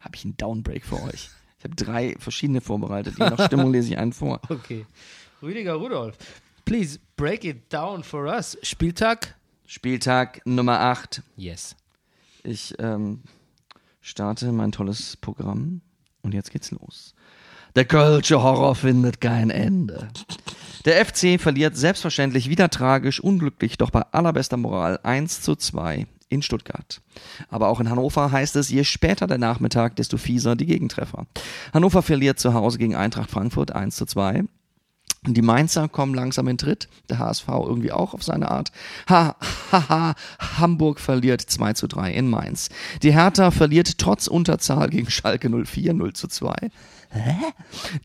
Habe 0.00 0.16
ich 0.16 0.24
einen 0.24 0.36
Downbreak 0.36 0.84
für 0.84 1.02
euch? 1.02 1.30
Ich 1.58 1.64
habe 1.64 1.76
drei 1.76 2.14
verschiedene 2.18 2.60
vorbereitet. 2.60 3.18
Je 3.18 3.30
nach 3.30 3.46
Stimmung 3.46 3.72
lese 3.72 3.88
ich 3.88 3.98
einen 3.98 4.12
vor. 4.12 4.40
Okay. 4.50 4.86
Rüdiger 5.42 5.74
Rudolf. 5.74 6.16
Please 6.64 6.98
break 7.16 7.44
it 7.44 7.72
down 7.72 8.02
for 8.02 8.26
us. 8.26 8.56
Spieltag? 8.62 9.34
Spieltag 9.66 10.40
Nummer 10.46 10.80
8. 10.80 11.22
Yes. 11.36 11.76
Ich 12.42 12.74
ähm, 12.78 13.20
starte 14.00 14.50
mein 14.52 14.72
tolles 14.72 15.16
Programm 15.16 15.82
und 16.22 16.32
jetzt 16.32 16.50
geht's 16.50 16.70
los. 16.70 17.14
Der 17.76 17.84
Kölsche 17.84 18.42
Horror 18.42 18.74
findet 18.76 19.20
kein 19.20 19.50
Ende. 19.50 20.08
Der 20.84 21.04
FC 21.04 21.40
verliert 21.40 21.76
selbstverständlich 21.76 22.48
wieder 22.48 22.70
tragisch, 22.70 23.20
unglücklich, 23.20 23.78
doch 23.78 23.90
bei 23.90 24.02
allerbester 24.12 24.56
Moral 24.56 25.00
1 25.02 25.40
zu 25.40 25.56
2 25.56 26.06
in 26.28 26.42
Stuttgart. 26.42 27.00
Aber 27.48 27.68
auch 27.68 27.80
in 27.80 27.90
Hannover 27.90 28.30
heißt 28.30 28.56
es, 28.56 28.70
je 28.70 28.84
später 28.84 29.26
der 29.26 29.38
Nachmittag, 29.38 29.96
desto 29.96 30.18
fieser 30.18 30.56
die 30.56 30.66
Gegentreffer. 30.66 31.26
Hannover 31.72 32.02
verliert 32.02 32.38
zu 32.38 32.54
Hause 32.54 32.78
gegen 32.78 32.94
Eintracht 32.94 33.30
Frankfurt 33.30 33.72
1 33.72 33.96
zu 33.96 34.06
2. 34.06 34.44
Die 35.26 35.42
Mainzer 35.42 35.88
kommen 35.88 36.14
langsam 36.14 36.48
in 36.48 36.58
Tritt, 36.58 36.88
der 37.08 37.18
HSV 37.18 37.48
irgendwie 37.48 37.92
auch 37.92 38.12
auf 38.12 38.22
seine 38.22 38.50
Art. 38.50 38.72
Ha, 39.08 39.36
ha, 39.72 39.88
ha, 39.88 40.14
Hamburg 40.58 41.00
verliert 41.00 41.40
2 41.40 41.72
zu 41.72 41.86
3 41.86 42.12
in 42.12 42.28
Mainz. 42.28 42.68
Die 43.02 43.14
Hertha 43.14 43.50
verliert 43.50 43.98
trotz 43.98 44.26
Unterzahl 44.26 44.90
gegen 44.90 45.10
Schalke 45.10 45.48
04 45.48 45.94
0 45.94 46.12
zu 46.12 46.28
2. 46.28 46.54
Hä? 47.10 47.36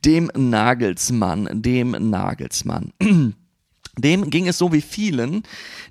Dem 0.05 0.31
Nagelsmann, 0.35 1.49
dem 1.51 1.91
Nagelsmann. 2.09 2.93
Dem 4.01 4.29
ging 4.29 4.47
es 4.47 4.57
so 4.57 4.71
wie 4.71 4.81
vielen. 4.81 5.43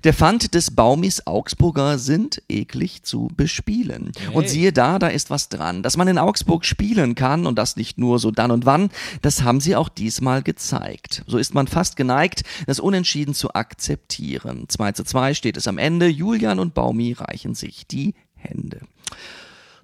Der 0.03 0.13
fand 0.13 0.53
des 0.53 0.71
Baumis 0.71 1.25
Augsburger 1.25 1.97
sind 1.97 2.41
eklig 2.49 3.03
zu 3.03 3.29
bespielen. 3.35 4.11
Und 4.33 4.49
siehe 4.49 4.73
da, 4.73 4.99
da 4.99 5.07
ist 5.07 5.29
was 5.29 5.49
dran. 5.49 5.83
Dass 5.83 5.97
man 5.97 6.07
in 6.07 6.17
Augsburg 6.17 6.65
spielen 6.65 7.15
kann 7.15 7.45
und 7.45 7.57
das 7.57 7.75
nicht 7.75 7.97
nur 7.97 8.19
so 8.19 8.31
dann 8.31 8.51
und 8.51 8.65
wann, 8.65 8.89
das 9.21 9.43
haben 9.43 9.61
sie 9.61 9.75
auch 9.75 9.89
diesmal 9.89 10.41
gezeigt. 10.41 11.23
So 11.27 11.37
ist 11.37 11.53
man 11.53 11.67
fast 11.67 11.95
geneigt, 11.95 12.43
das 12.67 12.79
Unentschieden 12.79 13.33
zu 13.33 13.53
akzeptieren. 13.53 14.65
2 14.67 14.91
zu 14.93 15.03
2 15.03 15.33
steht 15.33 15.57
es 15.57 15.67
am 15.67 15.77
Ende. 15.77 16.07
Julian 16.07 16.59
und 16.59 16.73
Baumi 16.73 17.13
reichen 17.13 17.55
sich 17.55 17.87
die 17.87 18.13
Hände. 18.35 18.81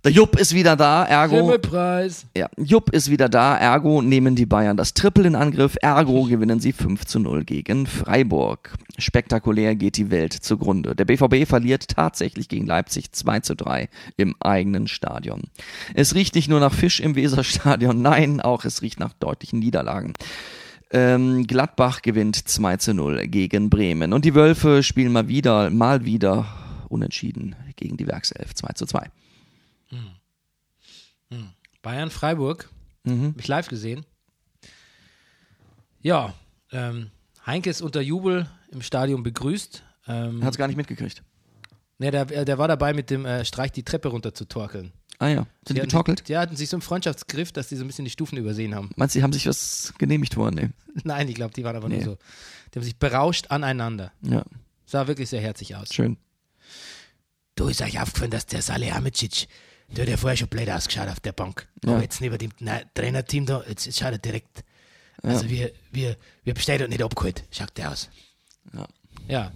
Der 0.05 0.11
Jupp 0.11 0.39
ist 0.39 0.53
wieder 0.53 0.75
da, 0.75 1.03
ergo. 1.03 1.37
Himmelpreis. 1.37 2.27
Ja, 2.37 2.47
Jupp 2.57 2.91
ist 2.91 3.09
wieder 3.09 3.27
da, 3.27 3.57
ergo 3.57 4.03
nehmen 4.03 4.35
die 4.35 4.45
Bayern 4.45 4.77
das 4.77 4.93
Triple 4.93 5.25
in 5.25 5.33
Angriff, 5.33 5.77
ergo 5.81 6.23
gewinnen 6.29 6.59
sie 6.59 6.73
5 6.73 7.05
zu 7.05 7.17
0 7.17 7.43
gegen 7.43 7.87
Freiburg. 7.87 8.75
Spektakulär 8.99 9.73
geht 9.73 9.97
die 9.97 10.11
Welt 10.11 10.33
zugrunde. 10.33 10.95
Der 10.95 11.05
BVB 11.05 11.49
verliert 11.49 11.87
tatsächlich 11.87 12.49
gegen 12.49 12.67
Leipzig 12.67 13.13
2 13.13 13.39
zu 13.39 13.55
3 13.55 13.89
im 14.15 14.35
eigenen 14.39 14.87
Stadion. 14.87 15.45
Es 15.95 16.13
riecht 16.13 16.35
nicht 16.35 16.49
nur 16.49 16.59
nach 16.59 16.71
Fisch 16.71 16.99
im 16.99 17.15
Weserstadion, 17.15 17.99
nein, 18.03 18.41
auch 18.41 18.63
es 18.63 18.83
riecht 18.83 18.99
nach 18.99 19.13
deutlichen 19.13 19.57
Niederlagen. 19.57 20.13
Ähm, 20.91 21.47
Gladbach 21.47 22.03
gewinnt 22.03 22.47
2 22.47 22.77
zu 22.77 22.93
0 22.93 23.25
gegen 23.25 23.71
Bremen. 23.71 24.13
Und 24.13 24.23
die 24.23 24.35
Wölfe 24.35 24.83
spielen 24.83 25.13
mal 25.13 25.27
wieder, 25.27 25.71
mal 25.71 26.05
wieder 26.05 26.45
unentschieden 26.89 27.55
gegen 27.75 27.97
die 27.97 28.05
Werkself 28.05 28.53
2 28.53 28.73
zu 28.73 28.85
2. 28.85 29.09
Bayern 31.81 32.09
Freiburg. 32.09 32.69
Mhm. 33.03 33.29
Hab 33.33 33.39
ich 33.39 33.47
live 33.47 33.67
gesehen. 33.67 34.05
Ja, 36.01 36.33
ähm, 36.71 37.11
Heinke 37.45 37.69
ist 37.69 37.81
unter 37.81 38.01
Jubel 38.01 38.49
im 38.71 38.81
Stadion 38.81 39.23
begrüßt. 39.23 39.83
Ähm, 40.07 40.43
Hat's 40.43 40.57
gar 40.57 40.67
nicht 40.67 40.77
mitgekriegt. 40.77 41.23
ne, 41.97 42.11
der, 42.11 42.25
der 42.45 42.57
war 42.57 42.67
dabei 42.67 42.93
mit 42.93 43.09
dem 43.09 43.25
äh, 43.25 43.43
Streich 43.45 43.71
die 43.71 43.83
Treppe 43.83 44.09
runter 44.09 44.33
zu 44.33 44.45
torkeln. 44.45 44.91
Ah 45.17 45.27
ja, 45.29 45.35
sind 45.65 45.77
die 45.77 45.81
hatten- 45.81 45.89
getorkelt? 45.89 46.27
Die 46.27 46.37
hatten 46.37 46.55
sich 46.55 46.69
so 46.69 46.75
einen 46.77 46.81
Freundschaftsgriff, 46.81 47.51
dass 47.53 47.69
die 47.69 47.75
so 47.77 47.83
ein 47.83 47.87
bisschen 47.87 48.05
die 48.05 48.11
Stufen 48.11 48.37
übersehen 48.37 48.75
haben. 48.75 48.89
Meinst 48.97 49.15
du, 49.15 49.19
die 49.19 49.23
haben 49.23 49.31
sich 49.33 49.47
was 49.47 49.93
genehmigt 49.97 50.35
worden? 50.35 50.55
Nee. 50.55 51.01
Nein, 51.03 51.29
ich 51.29 51.35
glaube, 51.35 51.53
die 51.53 51.63
waren 51.63 51.75
aber 51.75 51.87
Nee. 51.87 51.95
nur 51.97 52.03
so. 52.03 52.17
Die 52.73 52.79
haben 52.79 52.83
sich 52.83 52.97
berauscht 52.97 53.47
aneinander. 53.49 54.11
Ja, 54.21 54.43
Sah 54.85 55.07
wirklich 55.07 55.29
sehr 55.29 55.41
herzig 55.41 55.75
aus. 55.75 55.93
schön. 55.93 56.17
du 57.55 57.67
ist 57.69 57.81
euch 57.81 57.99
aufgefallen, 58.01 58.31
dass 58.31 58.45
der 58.45 58.61
Salihamidzic, 58.61 59.47
der 59.89 60.03
hat 60.03 60.09
ja 60.09 60.17
vorher 60.17 60.37
schon 60.37 60.47
blöd 60.47 60.69
ausgeschaut 60.69 61.07
auf 61.07 61.19
der 61.19 61.31
Bank. 61.31 61.67
Aber 61.85 62.01
jetzt 62.01 62.21
neben 62.21 62.37
dem 62.37 62.51
Trainerteam 62.93 63.45
da, 63.45 63.63
jetzt, 63.67 63.85
jetzt 63.85 63.99
schaut 63.99 64.11
er 64.11 64.17
direkt, 64.17 64.63
also 65.21 65.49
wir, 65.49 65.71
wir, 65.91 66.17
wir 66.43 66.53
bestellen 66.53 66.83
und 66.83 66.89
nicht 66.89 67.03
abgeholt, 67.03 67.43
schaut 67.51 67.77
der 67.77 67.91
aus. 67.91 68.09
Ja. 68.73 68.87
Ja, 69.27 69.51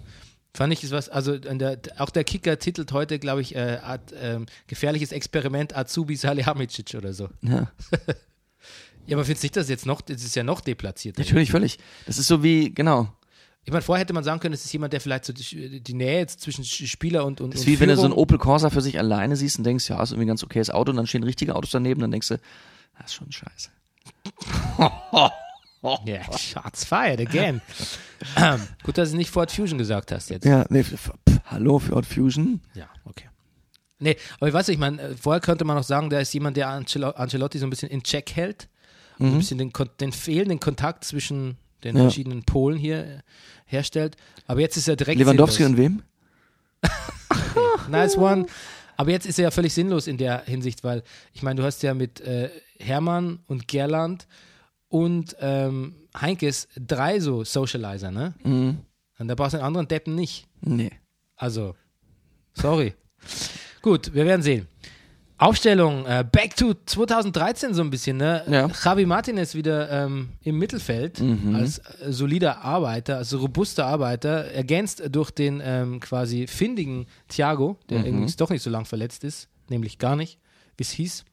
fand 0.54 0.72
ich 0.72 0.82
ist 0.82 0.90
was, 0.90 1.08
also 1.08 1.38
der, 1.38 1.78
auch 1.98 2.10
der 2.10 2.24
Kicker 2.24 2.58
titelt 2.58 2.92
heute, 2.92 3.18
glaube 3.18 3.40
ich, 3.40 3.54
äh, 3.54 3.78
Art, 3.82 4.12
ähm, 4.20 4.46
gefährliches 4.66 5.12
Experiment 5.12 5.76
Azubi 5.76 6.16
Salihamidzic 6.16 6.94
oder 6.94 7.12
so. 7.12 7.28
Ja. 7.42 7.70
Ja, 9.06 9.16
aber 9.16 9.24
findest 9.24 9.42
du 9.42 9.46
nicht, 9.46 9.56
dass 9.56 9.68
jetzt 9.68 9.86
noch, 9.86 10.02
das 10.02 10.22
ist 10.22 10.36
ja 10.36 10.44
noch 10.44 10.60
deplatziert. 10.60 11.18
Natürlich, 11.18 11.50
völlig. 11.50 11.78
Das 12.06 12.18
ist 12.18 12.28
so 12.28 12.44
wie, 12.44 12.72
genau. 12.72 13.12
Ich 13.64 13.72
meine, 13.72 13.82
vorher 13.82 14.00
hätte 14.02 14.12
man 14.14 14.24
sagen 14.24 14.40
können, 14.40 14.54
es 14.54 14.64
ist 14.64 14.72
jemand, 14.72 14.92
der 14.92 15.00
vielleicht 15.00 15.26
so 15.26 15.32
die, 15.32 15.80
die 15.80 15.94
Nähe 15.94 16.18
jetzt 16.18 16.40
zwischen 16.40 16.64
Spieler 16.64 17.24
und 17.26 17.40
und 17.40 17.52
Das 17.54 17.60
ist 17.60 17.66
und 17.66 17.72
wie 17.72 17.80
wenn 17.80 17.88
du 17.90 17.96
so 17.96 18.04
einen 18.04 18.14
Opel 18.14 18.38
Corsa 18.38 18.70
für 18.70 18.80
sich 18.80 18.98
alleine 18.98 19.36
siehst 19.36 19.58
und 19.58 19.64
denkst, 19.64 19.88
ja, 19.90 20.02
ist 20.02 20.10
irgendwie 20.12 20.24
ein 20.24 20.28
ganz 20.28 20.42
okayes 20.42 20.70
Auto 20.70 20.90
und 20.90 20.96
dann 20.96 21.06
stehen 21.06 21.22
richtige 21.22 21.54
Autos 21.54 21.70
daneben, 21.70 22.00
dann 22.00 22.10
denkst 22.10 22.28
du, 22.28 22.38
das 22.98 23.06
ist 23.06 23.14
schon 23.14 23.30
scheiße. 23.30 23.70
Ja, 26.04 26.36
shots 26.36 26.84
fired 26.84 27.20
again. 27.20 27.62
ähm, 28.36 28.60
gut, 28.82 28.98
dass 28.98 29.12
du 29.12 29.16
nicht 29.16 29.30
Ford 29.30 29.50
Fusion 29.50 29.78
gesagt 29.78 30.12
hast 30.12 30.28
jetzt. 30.28 30.44
Ja, 30.44 30.66
nee, 30.68 30.80
f- 30.80 30.92
f- 30.92 31.40
hallo, 31.46 31.78
Ford 31.78 32.04
Fusion. 32.04 32.60
Ja, 32.74 32.86
okay. 33.04 33.30
Nee, 33.98 34.16
aber 34.38 34.48
ich 34.48 34.52
weiß 34.52 34.68
nicht, 34.68 34.74
ich 34.74 34.80
meine, 34.80 35.00
äh, 35.00 35.14
vorher 35.16 35.40
könnte 35.40 35.64
man 35.64 35.76
noch 35.76 35.84
sagen, 35.84 36.10
der 36.10 36.20
ist 36.20 36.34
jemand, 36.34 36.58
der 36.58 36.68
Ancelo- 36.68 37.14
Ancelotti 37.14 37.58
so 37.58 37.66
ein 37.66 37.70
bisschen 37.70 37.88
in 37.88 38.02
Check 38.02 38.32
hält. 38.36 38.68
Und 39.18 39.32
Ein 39.32 39.38
bisschen 39.38 39.56
den, 39.56 39.72
den 40.00 40.12
fehlenden 40.12 40.60
Kontakt 40.60 41.04
zwischen 41.04 41.56
den 41.84 41.96
Ja. 41.96 42.02
verschiedenen 42.02 42.44
Polen 42.44 42.78
hier 42.78 42.98
äh, 43.04 43.18
herstellt. 43.66 44.16
Aber 44.46 44.60
jetzt 44.60 44.76
ist 44.76 44.88
er 44.88 44.96
direkt 44.96 45.18
Lewandowski 45.18 45.62
sinnlos. 45.62 45.78
und 45.78 45.84
wem? 45.84 46.02
Nice 47.88 48.16
one. 48.16 48.46
Aber 48.96 49.10
jetzt 49.10 49.26
ist 49.26 49.38
er 49.38 49.44
ja 49.44 49.50
völlig 49.50 49.72
sinnlos 49.72 50.06
in 50.06 50.18
der 50.18 50.44
Hinsicht, 50.44 50.84
weil 50.84 51.02
ich 51.32 51.42
meine, 51.42 51.60
du 51.60 51.66
hast 51.66 51.82
ja 51.82 51.94
mit 51.94 52.20
äh, 52.20 52.50
Hermann 52.78 53.40
und 53.46 53.66
Gerland 53.66 54.26
und 54.88 55.36
ähm, 55.40 55.94
Heinkes 56.20 56.68
drei 56.76 57.18
so 57.20 57.44
Socializer, 57.44 58.10
ne? 58.10 58.34
Mhm. 58.44 58.78
Und 59.18 59.28
da 59.28 59.34
brauchst 59.34 59.54
du 59.54 59.58
einen 59.58 59.66
anderen 59.66 59.88
Deppen 59.88 60.14
nicht. 60.14 60.46
Nee. 60.60 60.90
Also, 61.36 61.74
sorry. 62.54 62.94
Gut, 63.82 64.12
wir 64.14 64.24
werden 64.26 64.42
sehen. 64.42 64.66
Aufstellung, 65.40 66.04
äh, 66.04 66.22
back 66.30 66.54
to 66.54 66.74
2013 66.84 67.72
so 67.72 67.80
ein 67.80 67.88
bisschen, 67.88 68.18
ne? 68.18 68.44
Ja. 68.46 68.68
Javi 68.84 69.06
Martinez 69.06 69.54
wieder 69.54 69.90
ähm, 69.90 70.30
im 70.42 70.58
Mittelfeld 70.58 71.22
als 71.54 71.78
äh, 71.78 72.12
solider 72.12 72.62
Arbeiter, 72.62 73.16
als 73.16 73.32
robuster 73.34 73.86
Arbeiter, 73.86 74.50
ergänzt 74.52 75.02
durch 75.10 75.30
den 75.30 75.62
ähm, 75.64 75.98
quasi 76.00 76.46
findigen 76.46 77.06
Thiago, 77.28 77.78
der 77.88 78.04
irgendwie 78.04 78.30
doch 78.36 78.50
nicht 78.50 78.62
so 78.62 78.68
lang 78.68 78.84
verletzt 78.84 79.24
ist, 79.24 79.48
nämlich 79.70 79.98
gar 79.98 80.14
nicht, 80.14 80.38
wie 80.76 80.82
es 80.82 80.90
hieß, 80.90 81.24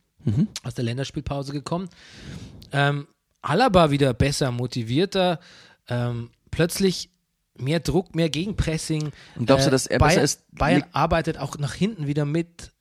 aus 0.64 0.74
der 0.74 0.86
Länderspielpause 0.86 1.52
gekommen. 1.52 1.90
Ähm, 2.72 3.08
Alaba 3.42 3.92
wieder 3.92 4.14
besser, 4.14 4.52
motivierter, 4.52 5.40
ähm, 5.90 6.30
plötzlich 6.52 7.10
mehr 7.58 7.80
Druck, 7.80 8.16
mehr 8.16 8.30
Gegenpressing. 8.30 9.12
Und 9.36 9.46
glaubst 9.46 9.68
du, 9.68 9.72
dass 9.72 9.88
er 9.88 10.00
besser 10.00 10.16
Bayern, 10.16 10.24
ist? 10.24 10.46
Bayern 10.52 10.84
arbeitet 10.92 11.38
auch 11.38 11.58
nach 11.58 11.74
hinten 11.74 12.08
wieder 12.08 12.26
mit 12.26 12.72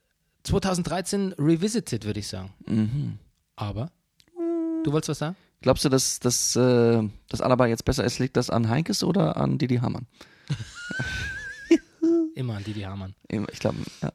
2013 0.47 1.35
revisited, 1.39 2.05
würde 2.05 2.21
ich 2.21 2.29
sagen. 2.29 2.53
Mhm. 2.67 3.19
Aber, 3.57 3.91
du 4.85 4.93
wolltest 4.93 5.11
was 5.11 5.19
sagen? 5.19 5.37
Glaubst 5.63 5.85
du, 5.85 5.89
dass, 5.89 6.21
dass, 6.21 6.55
äh, 6.57 7.03
dass 7.29 7.41
Alaba 7.41 7.67
jetzt 7.67 7.85
besser 7.85 8.05
ist? 8.05 8.19
Liegt 8.19 8.37
das 8.37 8.51
an 8.51 8.69
Heinkes 8.69 9.03
oder 9.03 9.37
an 9.37 9.59
Didi 9.59 9.77
Hamann? 9.77 10.07
Immer 12.35 12.57
an 12.57 12.65
Didi 12.65 12.83
Hamann. 12.83 13.15
Ich 13.29 13.59
glaube, 13.59 13.79
ja. 14.03 14.13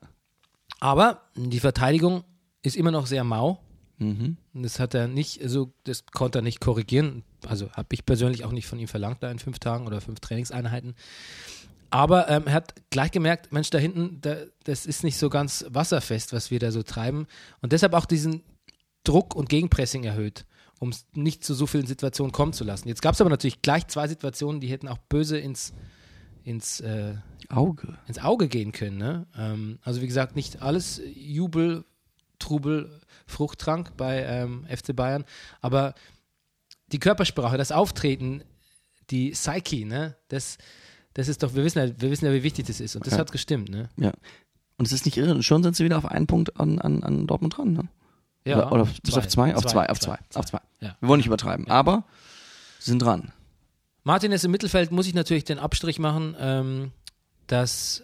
Aber 0.80 1.24
die 1.36 1.60
Verteidigung 1.60 2.24
ist 2.62 2.76
immer 2.76 2.92
noch 2.92 3.08
sehr 3.08 3.24
mau. 3.24 3.60
Mhm. 3.98 4.38
Das 4.54 4.80
hat 4.80 4.94
er 4.94 5.08
nicht, 5.08 5.42
also 5.42 5.74
das 5.84 6.06
konnte 6.08 6.40
er 6.40 6.42
nicht 6.42 6.60
korrigieren. 6.60 7.24
Also 7.46 7.72
habe 7.72 7.88
ich 7.92 8.06
persönlich 8.06 8.44
auch 8.46 8.52
nicht 8.52 8.68
von 8.68 8.80
ihm 8.80 8.88
verlangt, 8.88 9.22
da 9.22 9.30
in 9.30 9.40
fünf 9.40 9.60
Tagen 9.60 9.86
oder 9.88 10.02
fünf 10.02 10.20
Trainingseinheiten. 10.20 10.96
Aber 11.92 12.30
ähm, 12.30 12.44
er 12.48 12.54
hat 12.54 12.74
gleich 12.90 13.12
gemerkt, 13.12 13.52
Mensch, 13.52 13.70
da 13.70 13.78
hinten, 13.78 14.20
da, 14.22 14.38
das 14.64 14.86
ist 14.86 15.04
nicht 15.04 15.18
so 15.18 15.30
ganz 15.30 15.66
wasserfest, 15.70 16.32
was 16.32 16.50
wir 16.50 16.58
da 16.58 16.72
so 16.72 16.84
treiben. 16.84 17.28
Und 17.62 17.74
deshalb 17.74 17.94
auch 17.94 18.06
diesen 18.06 18.44
Druck 19.04 19.36
und 19.36 19.50
Gegenpressing 19.50 20.06
erhöht, 20.06 20.46
um 20.80 20.90
es 20.90 21.06
nicht 21.14 21.44
zu 21.44 21.54
so 21.54 21.68
vielen 21.68 21.86
Situationen 21.86 22.32
kommen 22.32 22.54
zu 22.54 22.64
lassen. 22.64 22.88
Jetzt 22.88 23.02
gab 23.02 23.14
es 23.14 23.22
aber 23.22 23.30
natürlich 23.30 23.62
gleich 23.62 23.88
zwei 23.88 24.08
Situationen, 24.08 24.62
die 24.62 24.70
hätten 24.70 24.88
auch 24.88 25.00
böse 25.10 25.38
ins, 25.38 25.74
ins 26.46 26.80
äh, 26.80 27.16
Auge. 27.50 27.98
ins 28.08 28.20
Auge 28.20 28.48
gehen 28.48 28.72
können. 28.72 28.98
Ne? 28.98 29.28
Ähm, 29.38 29.80
also 29.84 30.02
wie 30.02 30.08
gesagt, 30.08 30.38
nicht 30.38 30.62
alles 30.62 31.02
Jubel, 31.14 31.84
Trubel, 32.40 33.02
Fruchttrank 33.28 33.98
bei 33.98 34.24
ähm, 34.24 34.66
FC 34.66 34.96
Bayern, 34.96 35.26
aber 35.60 35.94
die 36.94 37.00
Körpersprache, 37.00 37.58
das 37.58 37.74
Auftreten, 37.74 38.44
die 39.10 39.32
Psyche, 39.32 39.86
ne? 39.86 40.16
das, 40.30 40.58
das 41.14 41.28
ist 41.28 41.44
doch, 41.44 41.54
wir 41.56 41.64
wissen 41.64 41.80
ja, 41.80 42.02
wir 42.02 42.12
wissen 42.12 42.26
ja, 42.26 42.34
wie 42.34 42.44
wichtig 42.44 42.66
das 42.68 42.80
ist 42.80 42.96
und 42.96 43.06
das 43.06 43.14
Ja. 43.14 43.20
hat 43.20 43.32
gestimmt. 43.32 43.70
Ne? 43.70 43.90
Ja. 43.98 44.12
Und 44.78 44.86
es 44.86 44.92
ist 44.94 45.06
nicht 45.06 45.18
irre. 45.18 45.42
Schon 45.44 45.62
sind 45.64 45.76
sie 45.76 45.84
wieder 45.86 45.98
auf 45.98 46.06
einen 46.06 46.28
Punkt 46.28 46.60
an, 46.60 46.80
an, 46.80 47.04
an 47.04 47.28
Dortmund 47.28 47.58
dran, 47.58 47.74
ne? 47.74 47.88
Ja, 48.46 48.58
oder, 48.58 48.72
oder 48.72 48.88
bis 49.04 49.16
auf 49.16 49.28
zwei? 49.28 49.56
Auf 49.56 49.66
zwei, 49.68 49.88
auf 49.88 50.00
zwei, 50.00 50.18
auf 50.34 50.46
zwei. 50.46 50.60
Ja. 50.80 50.96
Wir 51.00 51.08
wollen 51.10 51.20
nicht 51.20 51.28
übertreiben, 51.28 51.68
aber 51.70 52.06
sie 52.80 52.90
sind 52.92 53.00
dran. 53.04 53.32
Martinez 54.04 54.44
im 54.44 54.50
Mittelfeld 54.52 54.92
muss 54.92 55.06
ich 55.06 55.14
natürlich 55.14 55.44
den 55.44 55.60
Abstrich 55.60 56.00
machen, 56.00 56.36
ähm, 56.40 56.92
dass 57.46 58.02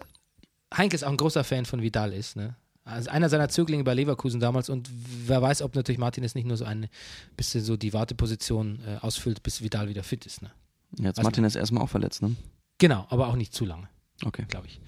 Heinkes 0.75 1.03
auch 1.03 1.09
ein 1.09 1.17
großer 1.17 1.43
Fan 1.43 1.65
von 1.65 1.81
Vidal 1.81 2.13
ist. 2.13 2.35
Ne? 2.35 2.55
Also 2.83 3.09
einer 3.09 3.29
seiner 3.29 3.49
Zöglinge 3.49 3.83
bei 3.83 3.95
Leverkusen 3.95 4.39
damals 4.39 4.69
und 4.69 4.89
wer 5.25 5.41
weiß, 5.41 5.63
ob 5.63 5.73
natürlich 5.75 5.97
Martinez 5.97 6.35
nicht 6.35 6.45
nur 6.45 6.57
so 6.57 6.65
ein 6.65 6.87
bisschen 7.35 7.63
so 7.63 7.75
die 7.75 7.93
Warteposition 7.93 8.79
äh, 8.85 8.97
ausfüllt, 9.03 9.41
bis 9.41 9.63
Vidal 9.63 9.89
wieder 9.89 10.03
fit 10.03 10.27
ist. 10.27 10.43
Ne? 10.43 10.51
Jetzt 10.99 11.17
Was- 11.17 11.23
Martin 11.23 11.43
ist 11.45 11.55
erstmal 11.55 11.81
auch 11.83 11.89
verletzt, 11.89 12.21
ne? 12.21 12.35
Genau, 12.77 13.05
aber 13.09 13.27
auch 13.27 13.35
nicht 13.35 13.53
zu 13.53 13.65
lange, 13.65 13.89
Okay. 14.25 14.45
glaube 14.47 14.67
ich. 14.67 14.79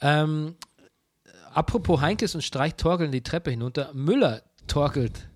Ähm, 0.00 0.54
apropos 1.52 2.00
Heinkes 2.00 2.34
und 2.34 2.42
Streich 2.42 2.74
torkeln 2.76 3.12
die 3.12 3.22
Treppe 3.22 3.50
hinunter. 3.50 3.92
Müller 3.94 4.42
torkelt 4.66 5.28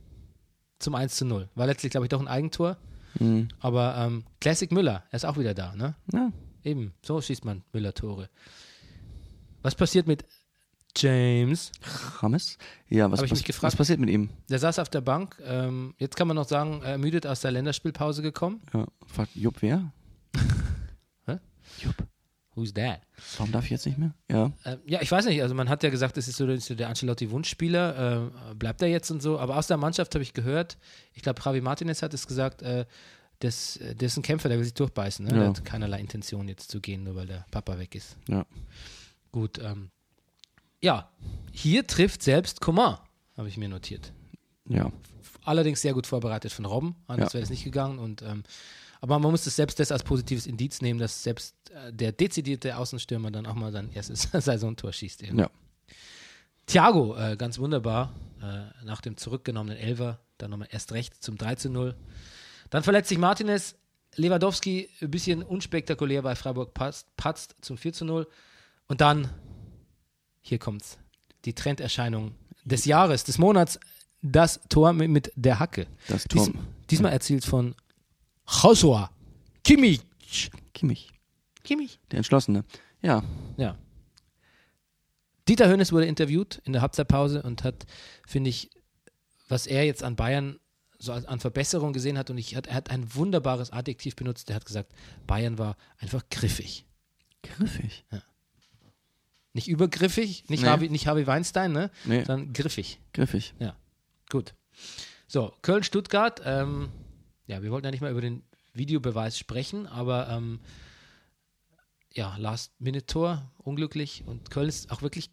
zum 0.78 0.94
1 0.94 1.16
zu 1.16 1.24
0. 1.24 1.48
War 1.54 1.66
letztlich, 1.66 1.90
glaube 1.90 2.06
ich, 2.06 2.10
doch 2.10 2.20
ein 2.20 2.28
Eigentor. 2.28 2.76
Mhm. 3.18 3.48
Aber 3.60 3.94
ähm, 3.98 4.24
Classic 4.40 4.70
Müller, 4.72 5.04
er 5.10 5.16
ist 5.16 5.24
auch 5.24 5.36
wieder 5.38 5.54
da, 5.54 5.74
ne? 5.74 5.94
Ja. 6.12 6.30
Eben, 6.64 6.94
so 7.02 7.20
schießt 7.20 7.44
man 7.44 7.62
Müller-Tore. 7.72 8.28
Was 9.62 9.74
passiert 9.74 10.06
mit 10.06 10.24
James? 10.96 11.72
Rames? 12.20 12.58
Ja, 12.88 13.10
was, 13.10 13.20
was, 13.22 13.30
mich 13.30 13.44
gefragt. 13.44 13.72
was 13.72 13.76
passiert 13.76 13.98
mit 14.00 14.10
ihm? 14.10 14.30
Der 14.48 14.58
saß 14.58 14.78
auf 14.78 14.88
der 14.88 15.00
Bank. 15.00 15.40
Ähm, 15.44 15.94
jetzt 15.98 16.16
kann 16.16 16.28
man 16.28 16.36
noch 16.36 16.46
sagen, 16.48 16.82
ermüdet 16.82 17.26
aus 17.26 17.40
der 17.40 17.50
Länderspielpause 17.52 18.22
gekommen. 18.22 18.60
Ja, 18.72 18.86
fragt 19.06 19.34
Jupp 19.34 19.56
wer? 19.62 19.92
Jupp. 21.82 21.96
Who's 22.54 22.74
that? 22.74 23.00
Warum 23.38 23.50
darf 23.50 23.64
ich 23.64 23.70
jetzt 23.70 23.86
nicht 23.86 23.96
mehr? 23.96 24.14
Ja. 24.30 24.52
Ähm, 24.66 24.78
ja, 24.86 25.00
ich 25.00 25.10
weiß 25.10 25.24
nicht. 25.24 25.40
Also 25.42 25.54
man 25.54 25.70
hat 25.70 25.82
ja 25.82 25.88
gesagt, 25.88 26.18
das 26.18 26.28
ist 26.28 26.36
so, 26.36 26.46
der 26.46 26.88
Ancelotti-Wunschspieler. 26.88 28.50
Äh, 28.50 28.54
bleibt 28.54 28.82
er 28.82 28.88
jetzt 28.88 29.10
und 29.10 29.22
so? 29.22 29.38
Aber 29.38 29.56
aus 29.56 29.68
der 29.68 29.78
Mannschaft 29.78 30.14
habe 30.14 30.22
ich 30.22 30.34
gehört, 30.34 30.76
ich 31.14 31.22
glaube, 31.22 31.40
Javi 31.42 31.62
Martinez 31.62 32.02
hat 32.02 32.12
es 32.12 32.26
gesagt, 32.26 32.60
äh, 32.60 32.84
das, 33.38 33.78
äh, 33.78 33.94
der 33.94 34.06
ist 34.06 34.18
ein 34.18 34.22
Kämpfer, 34.22 34.50
der 34.50 34.58
will 34.58 34.64
sich 34.64 34.74
durchbeißen. 34.74 35.24
Ne? 35.24 35.32
Der 35.32 35.42
Ja. 35.44 35.48
hat 35.48 35.64
keinerlei 35.64 35.98
Intention 35.98 36.46
jetzt 36.46 36.70
zu 36.70 36.80
gehen, 36.80 37.04
nur 37.04 37.16
weil 37.16 37.26
der 37.26 37.46
Papa 37.50 37.78
weg 37.78 37.94
ist. 37.94 38.16
Ja. 38.28 38.44
Gut, 39.32 39.58
ähm, 39.58 39.90
ja, 40.82 41.10
hier 41.52 41.86
trifft 41.86 42.22
selbst 42.22 42.60
Coman, 42.60 42.98
habe 43.38 43.48
ich 43.48 43.56
mir 43.56 43.68
notiert. 43.70 44.12
Ja. 44.68 44.92
Allerdings 45.44 45.80
sehr 45.80 45.94
gut 45.94 46.06
vorbereitet 46.06 46.52
von 46.52 46.66
Robben, 46.66 46.96
anders 47.06 47.30
Ja. 47.32 47.34
wäre 47.38 47.44
es 47.44 47.50
nicht 47.50 47.64
gegangen. 47.64 47.98
Und, 47.98 48.20
ähm, 48.22 48.44
aber 49.02 49.18
man 49.18 49.32
muss 49.32 49.44
das 49.44 49.56
selbst 49.56 49.80
das 49.80 49.90
als 49.90 50.04
positives 50.04 50.46
Indiz 50.46 50.80
nehmen, 50.80 51.00
dass 51.00 51.24
selbst 51.24 51.56
äh, 51.70 51.92
der 51.92 52.12
dezidierte 52.12 52.76
Außenstürmer 52.76 53.32
dann 53.32 53.46
auch 53.46 53.56
mal 53.56 53.72
sein 53.72 53.90
erstes 53.92 54.28
Saisontor 54.32 54.92
schießt. 54.92 55.24
Eben. 55.24 55.40
Ja. 55.40 55.50
Thiago, 56.66 57.16
äh, 57.16 57.36
ganz 57.36 57.58
wunderbar, 57.58 58.14
äh, 58.40 58.84
nach 58.84 59.00
dem 59.00 59.16
zurückgenommenen 59.16 59.76
Elfer, 59.76 60.20
dann 60.38 60.50
nochmal 60.50 60.68
erst 60.70 60.92
recht 60.92 61.20
zum 61.20 61.36
3 61.36 61.56
zu 61.56 61.68
0. 61.68 61.96
Dann 62.70 62.84
verletzt 62.84 63.08
sich 63.08 63.18
Martinez, 63.18 63.74
Lewandowski 64.14 64.88
ein 65.00 65.10
bisschen 65.10 65.42
unspektakulär 65.42 66.22
bei 66.22 66.36
Freiburg 66.36 66.72
patzt, 66.72 67.08
patzt 67.16 67.56
zum 67.60 67.76
4 67.76 67.92
zu 67.92 68.04
0. 68.04 68.28
Und 68.86 69.00
dann, 69.00 69.28
hier 70.42 70.60
kommt's, 70.60 70.96
die 71.44 71.54
Trenderscheinung 71.54 72.36
des 72.64 72.84
Jahres, 72.84 73.24
des 73.24 73.38
Monats, 73.38 73.80
das 74.22 74.60
Tor 74.68 74.92
mit, 74.92 75.10
mit 75.10 75.32
der 75.34 75.58
Hacke. 75.58 75.88
Das 76.06 76.22
Tor. 76.24 76.46
Dies, 76.46 76.54
diesmal 76.88 77.10
erzielt 77.10 77.44
von 77.44 77.74
Joshua 78.46 79.10
Kimmich. 79.64 80.00
Kimmich. 80.74 81.10
Kimmich. 81.64 82.00
Der 82.10 82.18
Entschlossene. 82.18 82.64
Ja. 83.02 83.22
Ja. 83.56 83.76
Dieter 85.48 85.68
Hönes 85.68 85.92
wurde 85.92 86.06
interviewt 86.06 86.60
in 86.64 86.72
der 86.72 86.82
Halbzeitpause 86.82 87.42
und 87.42 87.64
hat, 87.64 87.86
finde 88.26 88.50
ich, 88.50 88.70
was 89.48 89.66
er 89.66 89.84
jetzt 89.84 90.02
an 90.02 90.16
Bayern 90.16 90.58
so 90.98 91.12
als- 91.12 91.26
an 91.26 91.40
Verbesserung 91.40 91.92
gesehen 91.92 92.16
hat 92.16 92.30
und 92.30 92.38
ich, 92.38 92.54
hat, 92.54 92.68
er 92.68 92.74
hat 92.74 92.90
ein 92.90 93.14
wunderbares 93.14 93.70
Adjektiv 93.72 94.14
benutzt. 94.14 94.48
Er 94.50 94.56
hat 94.56 94.64
gesagt, 94.64 94.92
Bayern 95.26 95.58
war 95.58 95.76
einfach 95.98 96.22
griffig. 96.30 96.86
Griffig. 97.42 98.04
Nicht 99.52 99.68
übergriffig, 99.68 100.48
nicht, 100.48 100.62
Nee. 100.62 100.68
Harvey, 100.68 100.88
nicht 100.88 101.06
Harvey 101.08 101.26
Weinstein, 101.26 101.72
ne? 101.72 101.90
Nee. 102.04 102.24
Sondern 102.24 102.52
griffig. 102.52 103.00
Griffig. 103.12 103.52
Ja, 103.58 103.76
gut. 104.30 104.54
So, 105.26 105.52
Köln-Stuttgart. 105.62 106.40
Ähm, 106.44 106.88
ja, 107.46 107.62
wir 107.62 107.70
wollten 107.70 107.84
ja 107.86 107.90
nicht 107.90 108.00
mal 108.00 108.10
über 108.10 108.20
den 108.20 108.42
Videobeweis 108.74 109.38
sprechen, 109.38 109.86
aber 109.86 110.28
ähm, 110.30 110.60
ja, 112.14 112.36
Last-Minute-Tor, 112.36 113.42
unglücklich. 113.58 114.24
Und 114.26 114.50
Köln 114.50 114.68
ist 114.68 114.90
auch 114.90 115.02
wirklich, 115.02 115.30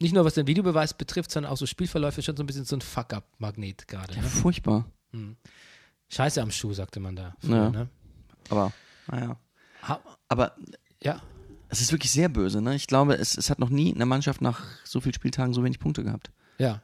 nicht 0.00 0.12
nur 0.14 0.24
was 0.24 0.34
den 0.34 0.46
Videobeweis 0.46 0.94
betrifft, 0.94 1.30
sondern 1.30 1.52
auch 1.52 1.56
so 1.56 1.66
Spielverläufe 1.66 2.22
schon 2.22 2.36
so 2.36 2.42
ein 2.42 2.46
bisschen 2.46 2.64
so 2.64 2.76
ein 2.76 2.80
Fuck-Up-Magnet 2.80 3.86
gerade. 3.88 4.14
Ja, 4.14 4.22
Ne? 4.22 4.28
furchtbar. 4.28 4.86
Scheiße 6.08 6.42
am 6.42 6.50
Schuh, 6.50 6.72
sagte 6.72 7.00
man 7.00 7.16
da. 7.16 7.34
früher, 7.40 7.56
Ja. 7.56 7.70
Ne? 7.70 7.88
Aber, 8.50 8.72
naja. 9.06 9.36
Aber 10.28 10.56
ja, 11.02 11.20
es 11.68 11.80
ist 11.80 11.92
wirklich 11.92 12.10
sehr 12.12 12.28
böse, 12.28 12.60
ne? 12.62 12.74
Ich 12.74 12.86
glaube, 12.86 13.14
es, 13.14 13.36
es 13.36 13.50
hat 13.50 13.58
noch 13.58 13.68
nie 13.70 13.94
eine 13.94 14.06
Mannschaft 14.06 14.40
nach 14.40 14.62
so 14.84 15.00
vielen 15.00 15.14
Spieltagen 15.14 15.52
so 15.54 15.62
wenig 15.64 15.78
Punkte 15.78 16.02
gehabt. 16.04 16.30
ja. 16.58 16.82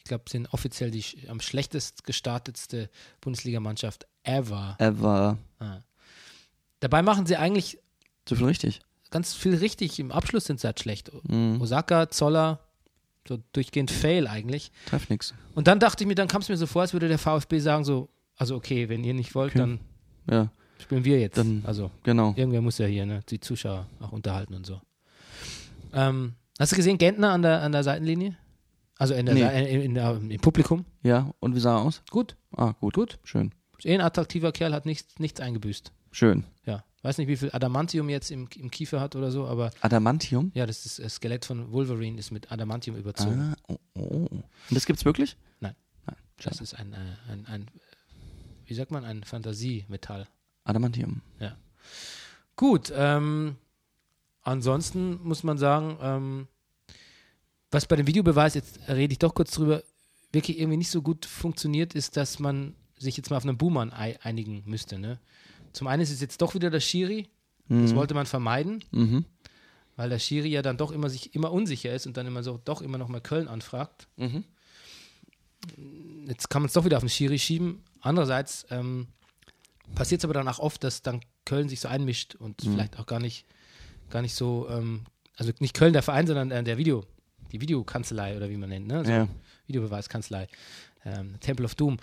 Ich 0.00 0.04
glaube, 0.04 0.24
sind 0.28 0.52
offiziell 0.52 0.90
die 0.90 1.02
sch- 1.02 1.28
am 1.28 1.40
schlechtest 1.40 2.04
gestartetste 2.04 2.90
Bundesligamannschaft 3.20 4.06
ever. 4.24 4.74
Ever. 4.78 5.38
Dabei 6.80 7.02
machen 7.02 7.26
sie 7.26 7.36
eigentlich 7.36 7.78
So 8.28 8.34
viel 8.36 8.46
richtig. 8.46 8.80
ganz 9.10 9.34
viel 9.34 9.54
richtig. 9.54 9.98
Im 10.00 10.10
Abschluss 10.10 10.44
sind 10.46 10.58
sie 10.60 10.66
halt 10.66 10.80
schlecht. 10.80 11.10
Mhm. 11.28 11.60
Osaka, 11.60 12.08
Zoller, 12.10 12.60
so 13.28 13.38
durchgehend 13.52 13.90
Fail 13.90 14.26
eigentlich. 14.26 14.72
Treff 14.86 15.08
nix. 15.10 15.34
Und 15.54 15.66
dann 15.68 15.78
dachte 15.78 16.02
ich 16.04 16.08
mir, 16.08 16.14
dann 16.14 16.28
kam 16.28 16.40
es 16.40 16.48
mir 16.48 16.56
so 16.56 16.66
vor, 16.66 16.82
als 16.82 16.92
würde 16.94 17.08
der 17.08 17.18
VfB 17.18 17.58
sagen 17.58 17.84
so, 17.84 18.08
also 18.36 18.56
okay, 18.56 18.88
wenn 18.88 19.04
ihr 19.04 19.12
nicht 19.14 19.34
wollt, 19.34 19.50
Okay. 19.52 19.58
dann 19.58 19.80
Ja, 20.30 20.48
spielen 20.80 21.04
wir 21.04 21.20
jetzt. 21.20 21.36
Dann- 21.36 21.62
also 21.66 21.90
genau. 22.02 22.32
irgendwer 22.36 22.62
muss 22.62 22.78
ja 22.78 22.86
hier 22.86 23.04
ne, 23.04 23.20
die 23.28 23.38
Zuschauer 23.40 23.86
auch 24.00 24.12
unterhalten 24.12 24.54
und 24.54 24.64
so. 24.64 24.80
Ähm, 25.92 26.34
hast 26.58 26.72
du 26.72 26.76
gesehen, 26.76 26.96
Gentner 26.96 27.32
an 27.32 27.42
der, 27.42 27.60
an 27.62 27.72
der 27.72 27.84
Seitenlinie? 27.84 28.36
Also 29.00 29.14
in 29.14 29.24
der, 29.26 29.34
Nee. 29.34 29.74
In, 29.74 29.80
in 29.82 29.94
der, 29.94 30.16
im 30.16 30.40
Publikum? 30.40 30.84
Ja, 31.02 31.32
und 31.40 31.54
wie 31.54 31.60
sah 31.60 31.76
er 31.78 31.82
aus? 31.82 32.02
Gut, 32.10 32.36
Ah, 32.56 32.72
gut. 32.80 32.94
gut. 32.94 33.18
Schön. 33.24 33.52
Ist 33.78 33.86
eh 33.86 33.94
ein 33.94 34.00
attraktiver 34.02 34.52
Kerl, 34.52 34.74
hat 34.74 34.84
nichts, 34.84 35.18
nichts 35.18 35.40
eingebüßt. 35.40 35.90
Schön. 36.12 36.44
Ja. 36.66 36.84
Weiß 37.02 37.16
nicht, 37.16 37.28
wie 37.28 37.36
viel 37.38 37.48
Adamantium 37.50 38.10
jetzt 38.10 38.30
im, 38.30 38.46
im 38.56 38.70
Kiefer 38.70 39.00
hat 39.00 39.16
oder 39.16 39.30
so, 39.30 39.46
aber 39.46 39.70
Adamantium? 39.80 40.50
ja, 40.54 40.66
das 40.66 40.84
ist 40.84 40.98
das 40.98 41.14
Skelett 41.14 41.46
von 41.46 41.72
Wolverine 41.72 42.18
ist 42.18 42.30
mit 42.30 42.52
Adamantium 42.52 42.94
überzogen. 42.96 43.54
Ah, 43.54 43.56
oh, 43.68 43.78
oh. 43.94 44.28
Und 44.28 44.44
das 44.70 44.84
gibt's 44.84 45.06
wirklich? 45.06 45.38
Nein. 45.60 45.74
Nein. 46.06 46.16
Das 46.42 46.60
ist 46.60 46.74
ein, 46.74 46.92
äh, 46.92 47.32
ein, 47.32 47.46
ein, 47.46 47.66
wie 48.66 48.74
sagt 48.74 48.90
man, 48.90 49.06
ein 49.06 49.24
Fantasiemetall. 49.24 50.28
Adamantium. 50.64 51.22
Gut, 52.56 52.92
ähm, 52.94 53.56
ansonsten 54.42 55.18
muss 55.22 55.42
man 55.42 55.56
sagen, 55.56 55.96
ähm, 56.02 56.48
was 57.70 57.86
bei 57.86 57.96
dem 57.96 58.06
Videobeweis, 58.06 58.54
jetzt 58.54 58.80
rede 58.88 59.12
ich 59.12 59.18
doch 59.18 59.34
kurz 59.34 59.52
drüber, 59.52 59.82
wirklich 60.32 60.58
irgendwie 60.58 60.76
nicht 60.78 60.90
so 60.90 61.02
gut 61.02 61.26
funktioniert, 61.26 61.94
ist, 61.94 62.16
dass 62.16 62.38
man 62.38 62.74
sich 62.98 63.16
jetzt 63.16 63.30
mal 63.30 63.36
auf 63.36 63.44
einen 63.44 63.58
Buhmann 63.58 63.92
ei- 63.92 64.18
einigen 64.22 64.62
müsste. 64.66 64.98
Ne? 64.98 65.18
Zum 65.72 65.86
einen 65.86 66.02
ist 66.02 66.10
es 66.10 66.20
jetzt 66.20 66.40
doch 66.42 66.54
wieder 66.54 66.70
der 66.70 66.80
Schiri, 66.80 67.28
das 67.68 67.94
wollte 67.94 68.14
man 68.14 68.26
vermeiden, 68.26 68.82
Mhm. 68.90 69.24
weil 69.94 70.08
der 70.10 70.18
Schiri 70.18 70.48
ja 70.48 70.60
dann 70.62 70.76
doch 70.76 70.90
immer 70.90 71.08
sich 71.08 71.34
immer 71.36 71.52
unsicher 71.52 71.94
ist 71.94 72.06
und 72.06 72.16
dann 72.16 72.26
immer 72.26 72.42
so 72.42 72.60
doch 72.64 72.82
immer 72.82 72.98
noch 72.98 73.06
mal 73.08 73.20
Köln 73.20 73.46
anfragt. 73.46 74.08
Mhm. 74.16 74.42
Jetzt 76.26 76.50
kann 76.50 76.62
man 76.62 76.66
es 76.66 76.72
doch 76.72 76.84
wieder 76.84 76.96
auf 76.96 77.02
den 77.04 77.08
Schiri 77.10 77.38
schieben. 77.38 77.82
Andererseits 78.00 78.66
ähm, 78.70 79.08
passiert 79.94 80.20
es 80.20 80.24
aber 80.24 80.34
dann 80.34 80.48
auch 80.48 80.58
oft, 80.58 80.82
dass 80.84 81.02
dann 81.02 81.20
Köln 81.44 81.68
sich 81.68 81.80
so 81.80 81.88
einmischt 81.88 82.34
und 82.34 82.64
Mhm. 82.64 82.72
vielleicht 82.72 82.98
auch 82.98 83.06
gar 83.06 83.20
nicht, 83.20 83.44
gar 84.10 84.22
nicht 84.22 84.34
so, 84.34 84.68
ähm, 84.70 85.02
also 85.36 85.52
nicht 85.60 85.74
Köln 85.74 85.92
der 85.92 86.02
Verein, 86.02 86.26
sondern 86.26 86.50
äh, 86.50 86.62
der 86.64 86.78
Video, 86.78 87.04
die 87.52 87.60
Videokanzlei 87.60 88.36
oder 88.36 88.50
wie 88.50 88.56
man 88.56 88.68
nennt, 88.68 88.86
ne? 88.86 89.04
So 89.04 89.10
Ja. 89.10 89.28
Videobeweiskanzlei, 89.66 90.48
ähm, 91.04 91.34
Temple 91.40 91.64
of 91.64 91.74
Doom. 91.74 91.98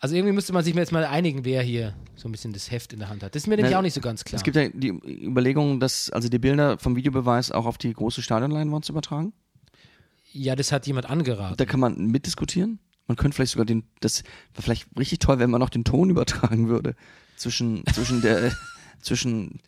Also 0.00 0.14
irgendwie 0.14 0.32
müsste 0.32 0.52
man 0.52 0.62
sich 0.62 0.74
jetzt 0.74 0.92
mal 0.92 1.04
einigen, 1.04 1.44
wer 1.44 1.62
hier 1.62 1.94
so 2.14 2.28
ein 2.28 2.32
bisschen 2.32 2.52
das 2.52 2.70
Heft 2.70 2.92
in 2.92 3.00
der 3.00 3.08
Hand 3.08 3.22
hat. 3.24 3.34
Das 3.34 3.42
ist 3.42 3.46
mir 3.48 3.56
nämlich 3.56 3.74
auch 3.74 3.82
nicht 3.82 3.94
so 3.94 4.00
ganz 4.00 4.24
klar. 4.24 4.36
Es 4.36 4.44
gibt 4.44 4.56
ja 4.56 4.68
die 4.68 4.88
Überlegung, 5.26 5.80
dass 5.80 6.08
also 6.10 6.28
die 6.28 6.38
Bilder 6.38 6.78
vom 6.78 6.94
Videobeweis 6.94 7.50
auch 7.50 7.66
auf 7.66 7.78
die 7.78 7.92
große 7.92 8.22
Stadionleinwand 8.22 8.84
zu 8.84 8.92
übertragen. 8.92 9.32
ja, 10.32 10.54
das 10.54 10.70
hat 10.70 10.86
jemand 10.86 11.10
angeraten. 11.10 11.56
Da 11.56 11.64
kann 11.64 11.80
man 11.80 11.96
mitdiskutieren. 12.06 12.78
Man 13.08 13.16
könnte 13.16 13.34
vielleicht 13.34 13.52
sogar 13.52 13.64
den, 13.64 13.84
das 14.00 14.22
wäre 14.52 14.62
vielleicht 14.62 14.86
richtig 14.98 15.18
toll, 15.18 15.38
wenn 15.38 15.50
man 15.50 15.60
noch 15.60 15.70
den 15.70 15.82
Ton 15.84 16.10
übertragen 16.10 16.68
würde 16.68 16.94
zwischen 17.36 17.82
zwischen 17.92 18.20
der 18.20 18.52
zwischen 19.00 19.60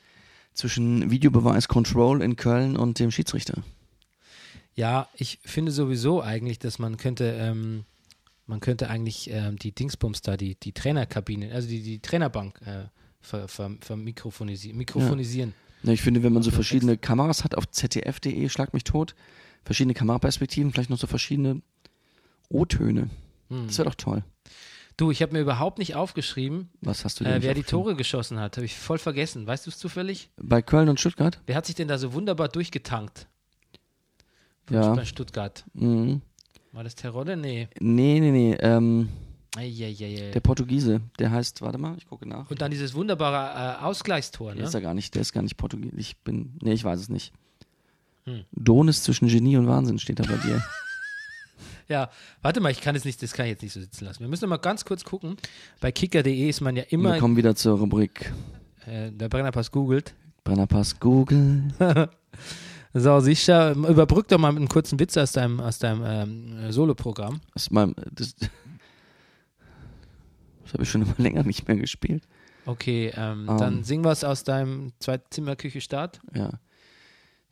zwischen 0.52 1.10
Videobeweis 1.10 1.66
Control 1.66 2.22
in 2.22 2.36
Köln 2.36 2.76
und 2.76 2.98
dem 2.98 3.10
Schiedsrichter. 3.10 3.62
Ja, 4.80 5.08
ich 5.14 5.40
finde 5.44 5.72
sowieso 5.72 6.22
eigentlich, 6.22 6.58
dass 6.58 6.78
man 6.78 6.96
könnte, 6.96 7.36
ähm, 7.38 7.84
man 8.46 8.60
könnte 8.60 8.88
eigentlich 8.88 9.28
ähm, 9.30 9.58
die 9.58 9.72
Dingsbums 9.72 10.22
da, 10.22 10.38
die, 10.38 10.54
die 10.54 10.72
Trainerkabine, 10.72 11.52
also 11.52 11.68
die, 11.68 11.82
die 11.82 11.98
Trainerbank 12.00 12.62
äh, 12.64 12.84
ver, 13.20 13.46
ver, 13.46 13.76
ver 13.82 13.96
mikrofonisi 13.96 14.72
mikrofonisieren. 14.72 15.52
Ja, 15.82 15.92
ich 15.92 16.00
finde, 16.00 16.22
wenn 16.22 16.32
man 16.32 16.42
so 16.42 16.50
verschiedene 16.50 16.96
Kameras 16.96 17.44
hat 17.44 17.56
auf 17.56 17.70
zdf.de, 17.70 18.48
schlag 18.48 18.72
mich 18.72 18.84
tot, 18.84 19.14
verschiedene 19.66 19.92
Kameraperspektiven, 19.92 20.72
vielleicht 20.72 20.88
noch 20.88 20.98
so 20.98 21.06
verschiedene 21.06 21.60
O-Töne. 22.48 23.10
Hm. 23.50 23.66
Das 23.66 23.76
wäre 23.76 23.90
doch 23.90 23.96
toll. 23.96 24.24
Du, 24.96 25.10
ich 25.10 25.20
habe 25.20 25.34
mir 25.34 25.40
überhaupt 25.40 25.78
nicht 25.78 25.94
aufgeschrieben, 25.94 26.70
Was 26.80 27.04
hast 27.04 27.20
du 27.20 27.24
denn? 27.24 27.34
äh, 27.34 27.42
wer 27.42 27.52
die? 27.52 27.64
Tore 27.64 27.96
geschossen 27.96 28.40
hat. 28.40 28.56
Habe 28.56 28.64
ich 28.64 28.78
voll 28.78 28.98
vergessen. 28.98 29.46
Weißt 29.46 29.66
du 29.66 29.70
es 29.70 29.76
zufällig? 29.76 30.30
Bei 30.38 30.62
Köln 30.62 30.88
und 30.88 30.98
Stuttgart? 30.98 31.38
Wer 31.44 31.56
hat 31.56 31.66
sich 31.66 31.74
denn 31.74 31.88
da 31.88 31.98
so 31.98 32.14
wunderbar 32.14 32.48
durchgetankt? 32.48 33.26
Ja. 34.70 34.94
Bei 34.94 35.04
Stuttgart. 35.04 35.64
Mhm. 35.74 36.22
War 36.72 36.84
das 36.84 36.94
Terodde? 36.94 37.36
Nee. 37.36 37.68
Nee, 37.80 38.20
nee, 38.20 38.30
nee. 38.30 38.54
Ähm, 38.60 39.08
Eieiei. 39.56 40.30
der 40.32 40.40
Portugiese, 40.40 41.00
der 41.18 41.32
heißt, 41.32 41.60
warte 41.62 41.78
mal, 41.78 41.96
ich 41.98 42.06
gucke 42.06 42.28
nach. 42.28 42.48
Und 42.50 42.60
dann 42.62 42.70
dieses 42.70 42.94
wunderbare 42.94 43.80
äh, 43.80 43.84
Ausgleichstor, 43.84 44.52
Der 44.52 44.62
ne? 44.62 44.68
ist 44.68 44.74
er 44.74 44.80
gar 44.80 44.94
nicht, 44.94 45.14
der 45.14 45.22
ist 45.22 45.32
gar 45.32 45.42
nicht 45.42 45.56
Portugiesisch. 45.56 45.98
Ich 45.98 46.16
bin, 46.18 46.56
nee, 46.62 46.72
ich 46.72 46.84
weiß 46.84 47.00
es 47.00 47.08
nicht. 47.08 47.32
Hm. 48.24 48.44
Donis 48.52 49.02
zwischen 49.02 49.26
Genie 49.28 49.56
und 49.56 49.66
Wahnsinn 49.66 49.98
steht 49.98 50.20
da 50.20 50.24
bei 50.24 50.36
dir. 50.36 50.62
Ja, 51.88 52.08
warte 52.40 52.60
mal, 52.60 52.70
ich 52.70 52.80
kann 52.80 52.94
es 52.94 53.04
nicht, 53.04 53.20
das 53.20 53.32
kann 53.32 53.46
ich 53.46 53.50
jetzt 53.50 53.62
nicht 53.62 53.72
so 53.72 53.80
sitzen 53.80 54.04
lassen. 54.04 54.20
Wir 54.20 54.28
müssen 54.28 54.48
mal 54.48 54.58
ganz 54.58 54.84
kurz 54.84 55.02
gucken. 55.02 55.36
Bei 55.80 55.90
kicker.de 55.90 56.48
ist 56.48 56.60
man 56.60 56.76
ja 56.76 56.84
immer, 56.84 57.14
Wir 57.14 57.18
kommen 57.18 57.36
wieder 57.36 57.56
zur 57.56 57.78
Rubrik 57.78 58.32
äh, 58.86 59.10
der 59.10 59.28
Brennerpass 59.28 59.72
googelt. 59.72 60.14
Brennerpass 60.44 61.00
Google. 61.00 61.64
So, 62.92 63.20
sicher, 63.20 63.72
überbrück 63.72 64.26
doch 64.28 64.38
mal 64.38 64.50
mit 64.50 64.58
einem 64.58 64.68
kurzen 64.68 64.98
Witz 64.98 65.16
aus 65.16 65.32
deinem, 65.32 65.60
aus 65.60 65.78
deinem 65.78 66.02
ähm, 66.04 66.58
äh, 66.58 66.72
Soloprogramm. 66.72 67.40
Aus 67.54 67.70
meinem, 67.70 67.94
das, 68.12 68.34
das 68.34 68.50
habe 70.72 70.82
ich 70.82 70.90
schon 70.90 71.02
immer 71.06 71.14
länger 71.18 71.44
nicht 71.44 71.68
mehr 71.68 71.76
gespielt. 71.76 72.24
Okay, 72.66 73.12
ähm, 73.16 73.46
Ähm. 73.48 73.58
dann 73.58 73.84
sing 73.84 74.02
was 74.04 74.24
aus 74.24 74.42
deinem 74.44 74.92
Zwei-Zimmer-Küche-Start. 74.98 76.20
Ja. 76.34 76.50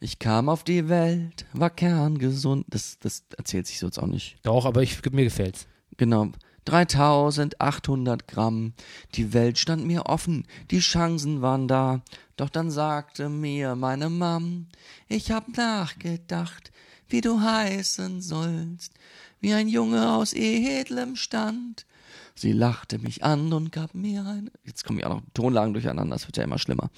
Ich 0.00 0.18
kam 0.18 0.48
auf 0.48 0.64
die 0.64 0.88
Welt, 0.88 1.46
war 1.52 1.70
kerngesund. 1.70 2.66
Das, 2.68 2.98
das 2.98 3.24
erzählt 3.36 3.66
sich 3.66 3.78
so 3.78 3.86
jetzt 3.86 3.98
auch 3.98 4.06
nicht. 4.06 4.38
Doch, 4.42 4.64
aber 4.64 4.82
ich, 4.82 5.00
mir 5.10 5.24
gefällt's. 5.24 5.66
Genau. 5.96 6.30
3800 6.68 8.28
Gramm. 8.28 8.74
Die 9.14 9.32
Welt 9.32 9.58
stand 9.58 9.86
mir 9.86 10.06
offen, 10.06 10.46
die 10.70 10.80
Chancen 10.80 11.40
waren 11.40 11.66
da. 11.66 12.02
Doch 12.36 12.50
dann 12.50 12.70
sagte 12.70 13.30
mir 13.30 13.74
meine 13.74 14.10
Mam, 14.10 14.66
ich 15.08 15.30
hab 15.30 15.56
nachgedacht, 15.56 16.70
wie 17.08 17.22
du 17.22 17.40
heißen 17.40 18.20
sollst, 18.20 18.92
wie 19.40 19.54
ein 19.54 19.68
Junge 19.68 20.12
aus 20.12 20.34
edlem 20.34 21.16
Stand. 21.16 21.86
Sie 22.34 22.52
lachte 22.52 22.98
mich 22.98 23.24
an 23.24 23.52
und 23.52 23.72
gab 23.72 23.94
mir 23.94 24.26
ein. 24.26 24.50
Jetzt 24.64 24.84
kommen 24.84 24.98
ja 24.98 25.06
auch 25.06 25.16
noch 25.16 25.22
Tonlagen 25.32 25.72
durcheinander, 25.72 26.16
das 26.16 26.26
wird 26.26 26.36
ja 26.36 26.44
immer 26.44 26.58
schlimmer. 26.58 26.90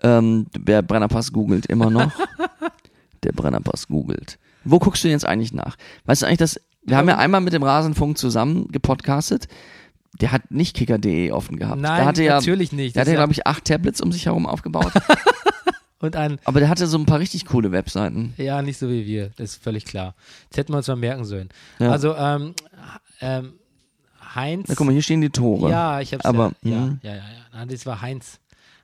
Ähm, 0.00 0.46
wer 0.58 0.80
Brennerpass 0.80 1.30
googelt, 1.30 1.66
immer 1.66 1.90
noch. 1.90 2.10
der 3.22 3.32
Brennerpass 3.32 3.86
googelt. 3.86 4.38
Wo 4.64 4.78
guckst 4.78 5.04
du 5.04 5.08
jetzt 5.08 5.26
eigentlich 5.26 5.52
nach? 5.52 5.76
Weißt 6.06 6.22
du 6.22 6.26
eigentlich, 6.26 6.38
dass 6.38 6.60
wir 6.84 6.96
haben 6.96 7.08
ja 7.08 7.16
einmal 7.18 7.40
mit 7.40 7.52
dem 7.52 7.62
Rasenfunk 7.62 8.18
zusammen 8.18 8.68
gepodcastet. 8.68 9.48
Der 10.20 10.30
hat 10.32 10.50
nicht 10.50 10.76
kicker.de 10.76 11.32
offen 11.32 11.56
gehabt. 11.58 11.80
Nein, 11.80 12.04
hatte 12.04 12.22
ja, 12.22 12.34
natürlich 12.36 12.70
nicht. 12.72 12.94
Der 12.94 13.00
Das 13.04 13.08
hatte, 13.08 13.10
ist 13.10 13.14
ja- 13.14 13.20
glaube 13.20 13.32
ich, 13.32 13.46
acht 13.46 13.64
Tablets 13.64 14.00
um 14.00 14.12
sich 14.12 14.26
herum 14.26 14.46
aufgebaut. 14.46 14.92
Und 16.00 16.16
ein, 16.16 16.38
Aber 16.44 16.60
der 16.60 16.68
hatte 16.68 16.86
so 16.86 16.98
ein 16.98 17.06
paar 17.06 17.18
richtig 17.18 17.46
coole 17.46 17.72
Webseiten. 17.72 18.34
ja, 18.36 18.60
nicht 18.60 18.78
so 18.78 18.90
wie 18.90 19.06
wir, 19.06 19.30
das 19.36 19.52
ist 19.54 19.62
völlig 19.64 19.86
klar. 19.86 20.14
Das 20.50 20.58
hätten 20.58 20.72
wir 20.72 20.76
uns 20.76 20.86
mal 20.88 20.96
merken 20.96 21.24
sollen. 21.24 21.48
Ja. 21.78 21.90
Also, 21.92 22.14
ähm, 22.14 22.54
ähm, 23.22 23.54
Heinz. 24.34 24.66
Na, 24.68 24.74
guck 24.74 24.86
mal, 24.86 24.92
hier 24.92 25.02
stehen 25.02 25.22
die 25.22 25.30
Tore. 25.30 25.70
Ja, 25.70 26.00
ich 26.00 26.12
hab's 26.12 26.24
Aber, 26.26 26.52
ja, 26.62 26.70
ja, 26.72 26.80
mhm. 26.80 27.00
ja, 27.02 27.14
ja, 27.14 27.22
ja. 27.54 27.66
Das 27.66 27.86
war 27.86 28.02
Heinz. 28.02 28.38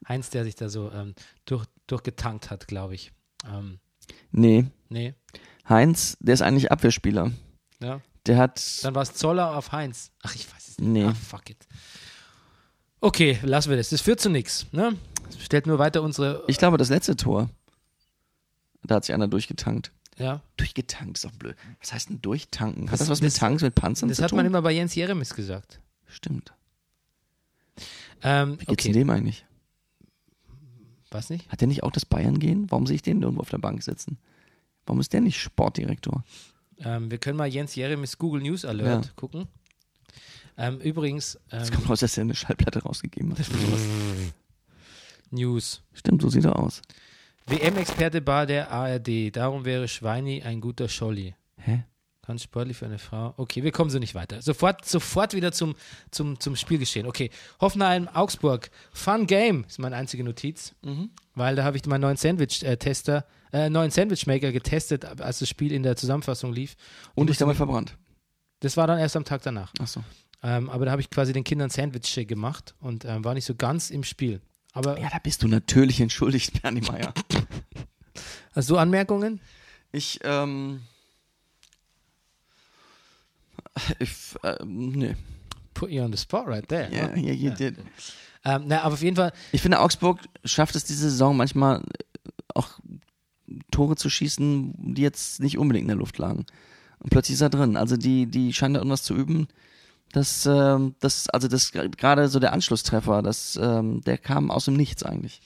Heinz, 0.09 0.31
der 0.31 0.45
sich 0.45 0.55
da 0.55 0.69
so 0.71 0.91
ähm, 0.93 1.15
durch, 1.45 1.67
durchgetankt 1.87 2.51
hat, 2.51 2.67
glaube 2.69 2.95
ich. 2.95 3.13
Ähm, 3.47 3.79
Nee, 4.33 4.65
nee, 4.89 5.15
Heinz, 5.69 6.17
der 6.21 6.35
ist 6.35 6.43
eigentlich 6.43 6.73
Abwehrspieler. 6.73 7.31
Ja. 7.81 8.01
Der 8.27 8.37
hat. 8.37 8.85
Dann 8.85 8.95
war 8.95 9.03
es 9.03 9.15
Zoller 9.15 9.57
auf 9.57 9.73
Heinz. 9.73 10.11
Ach, 10.23 10.35
ich 10.35 10.53
weiß 10.53 10.69
es 10.69 10.79
nicht. 10.79 10.89
Nee. 10.91 11.05
Ah, 11.05 11.15
fuck 11.15 11.49
it. 11.51 11.67
Okay, 13.01 13.39
lassen 13.43 13.71
wir 13.71 13.77
das. 13.79 13.89
Das 13.89 14.03
führt 14.03 14.21
zu 14.21 14.29
nichts. 14.29 14.67
Ne? 14.73 14.95
Das 15.31 15.43
stellt 15.43 15.67
nur 15.67 15.79
weiter 15.79 16.03
unsere. 16.03 16.45
Ich 16.47 16.59
glaube, 16.59 16.77
das 16.77 16.91
letzte 16.91 17.17
Tor. 17.17 17.49
Da 18.83 18.97
hat 18.97 19.05
sich 19.05 19.15
einer 19.15 19.29
durchgetankt. 19.29 19.91
Ja. 20.19 20.43
Durchgetankt 20.59 21.17
ist 21.19 21.25
auch 21.27 21.31
blöd. 21.33 21.57
Was 21.81 21.93
heißt 21.95 22.11
denn 22.11 22.21
durchtanken? 22.21 22.85
Hat 22.85 22.93
Das- 22.93 23.01
das, 23.01 23.09
was 23.09 23.21
das- 23.21 23.25
mit 23.33 23.37
Tanks, 23.37 23.63
mit 23.63 23.75
Panzern 23.75 24.09
Das 24.11 24.19
zu 24.19 24.23
hat 24.25 24.31
tun? 24.31 24.37
man 24.37 24.47
immer 24.47 24.61
bei 24.61 24.73
Jens 24.73 24.95
Jeremis 24.95 25.35
gesagt. 25.35 25.81
Stimmt. 26.07 26.53
Ähm, 28.23 28.61
Wie 28.61 28.67
geht's 28.67 28.83
denn 28.83 28.91
okay. 28.91 28.99
dem 29.01 29.11
eigentlich? 29.11 29.47
Was 31.11 31.31
nicht? 31.31 31.49
Hat 31.51 31.61
der 31.63 31.69
nicht 31.69 31.83
auch 31.83 31.91
das 31.91 32.05
Bayern-Gehen? 32.05 32.71
Warum 32.71 32.87
sehe 32.87 32.97
ich 32.97 33.03
den 33.03 33.23
irgendwo 33.23 33.41
auf 33.41 33.49
der 33.51 33.59
Bank 33.59 33.83
sitzen? 33.83 34.19
Warum 34.87 35.01
ist 35.01 35.13
der 35.13 35.21
nicht 35.23 35.41
Sportdirektor? 35.41 36.23
Ähm, 36.83 37.11
wir 37.11 37.19
können 37.19 37.37
mal 37.37 37.47
Jens 37.49 37.75
Jeremis 37.75 38.19
Google 38.19 38.43
News 38.43 38.65
Alert 38.65 39.07
Ja. 39.07 39.13
gucken. 39.17 39.47
Ähm, 40.57 40.79
übrigens, 40.81 41.37
ähm, 41.53 41.61
Es 41.61 41.71
kommt 41.73 41.89
raus, 41.89 42.01
dass 42.01 42.17
er 42.19 42.23
eine 42.23 42.35
Schallplatte 42.35 42.83
rausgegeben 42.83 43.33
hat. 43.33 43.47
News. 45.31 45.83
Stimmt, 45.93 46.23
so 46.23 46.29
sieht 46.29 46.45
er 46.45 46.59
aus. 46.59 46.83
WM-Experte 47.47 48.21
bei 48.21 48.47
der 48.47 48.71
ARD. 48.71 49.31
Darum 49.35 49.65
wäre 49.65 49.89
Schweini 49.89 50.43
ein 50.43 50.61
guter 50.61 50.89
Scholli. 50.89 51.35
Ganz 52.31 52.45
sportlich 52.45 52.77
für 52.77 52.87
eine 52.87 53.01
Frau. 53.01 53.35
Okay, 53.39 53.65
wir 53.65 53.73
kommen 53.73 53.91
so 53.91 53.99
nicht 53.99 54.15
weiter. 54.15 54.41
Sofort, 54.41 54.85
sofort 54.85 55.35
wieder 55.35 55.51
zum, 55.51 55.75
zum, 56.13 56.39
zum 56.39 56.55
Spielgeschehen. 56.55 57.09
Okay, 57.09 57.29
Hoffenheim, 57.61 58.07
Augsburg. 58.07 58.71
Fun 58.93 59.27
Game 59.27 59.65
ist 59.69 59.81
meine 59.81 59.97
einzige 59.97 60.23
Notiz, 60.23 60.73
weil 61.35 61.57
da 61.57 61.65
habe 61.65 61.77
ich 61.77 61.85
meinen 61.87 62.03
neuen 62.03 62.17
Sandwich-Tester, 62.17 63.27
äh, 63.53 63.69
neuen 63.69 63.91
Sandwichmaker 63.91 64.53
getestet, 64.53 65.05
als 65.21 65.41
das 65.41 65.49
Spiel 65.49 65.73
in 65.73 65.83
der 65.83 65.97
Zusammenfassung 65.97 66.53
lief. 66.53 66.77
Und 67.17 67.27
dich 67.27 67.31
musste 67.35 67.47
dabei 67.47 67.55
verbrannt. 67.57 67.97
Das 68.61 68.77
war 68.77 68.87
dann 68.87 69.01
erst 69.01 69.17
am 69.17 69.25
Tag 69.25 69.43
danach. 69.43 69.73
Achso. 69.81 70.05
Ähm, 70.45 70.71
aber 70.71 70.85
da 70.85 70.93
habe 70.93 71.03
ich 71.03 71.11
quasi 71.11 71.33
den 71.33 71.43
Kindern 71.43 71.69
Sandwich 71.69 72.29
gemacht 72.29 72.77
und 72.79 73.05
ähm, 73.07 73.25
war 73.25 73.35
nicht 73.35 73.45
so 73.45 73.57
ganz 73.57 73.91
im 73.91 74.05
Spiel. 74.05 74.41
Aber 74.73 75.01
Ja, 75.01 75.11
da 75.11 75.19
bist 75.19 75.43
du 75.43 75.49
natürlich 75.49 76.01
entschuldigt, 76.01 76.63
Bernie 76.63 76.83
Meier. 76.83 77.13
hast 78.55 78.71
du 78.71 78.77
Anmerkungen? 78.77 79.41
Ich, 79.91 80.21
ähm. 80.23 80.83
Ich, 83.99 84.35
ähm, 84.43 84.93
nee. 84.93 85.17
Put 85.75 85.91
you 85.91 86.03
on 86.03 86.13
the 86.13 86.19
spot 86.19 86.45
right 86.47 86.67
there. 86.69 86.89
Ja, 86.93 87.15
ja, 87.17 87.33
ja, 87.33 87.55
ja. 87.57 87.71
Ähm, 88.45 88.65
na, 88.67 88.83
aber 88.83 88.95
auf 88.95 89.03
jeden 89.03 89.17
Fall, 89.17 89.33
Ich 89.53 89.63
finde, 89.63 89.81
Augsburg 89.81 90.21
schafft 90.45 90.75
es 90.75 90.85
diese 90.85 91.11
Saison 91.11 91.37
manchmal 91.37 91.83
auch 92.55 92.81
Tore 93.71 93.97
zu 93.97 94.09
schießen, 94.09 94.95
die 94.95 95.03
jetzt 95.03 95.41
nicht 95.41 95.59
unbedingt 95.59 95.85
in 95.85 95.89
der 95.89 95.97
Luft 95.97 96.19
lagen. 96.19 96.47
Und 96.99 97.11
plötzlich 97.11 97.35
ist 97.35 97.41
er 97.41 97.51
drin. 97.51 97.77
Also 97.77 97.97
die, 97.97 98.27
die 98.27 98.53
scheinen 98.53 98.75
da 98.75 98.81
irgendwas 98.81 99.03
zu 99.03 99.15
üben. 99.15 99.49
Das, 100.13 100.47
ähm, 100.47 100.95
das, 101.01 101.29
also 101.31 101.49
das 101.49 101.73
gerade 101.73 102.29
so 102.29 102.41
der 102.41 102.53
Anschlusstreffer, 102.53 103.23
das, 103.23 103.59
ähm, 103.61 104.01
der 104.03 104.19
kam 104.19 104.51
aus 104.51 104.65
dem 104.65 104.75
Nichts 104.75 105.03
eigentlich. 105.03 105.41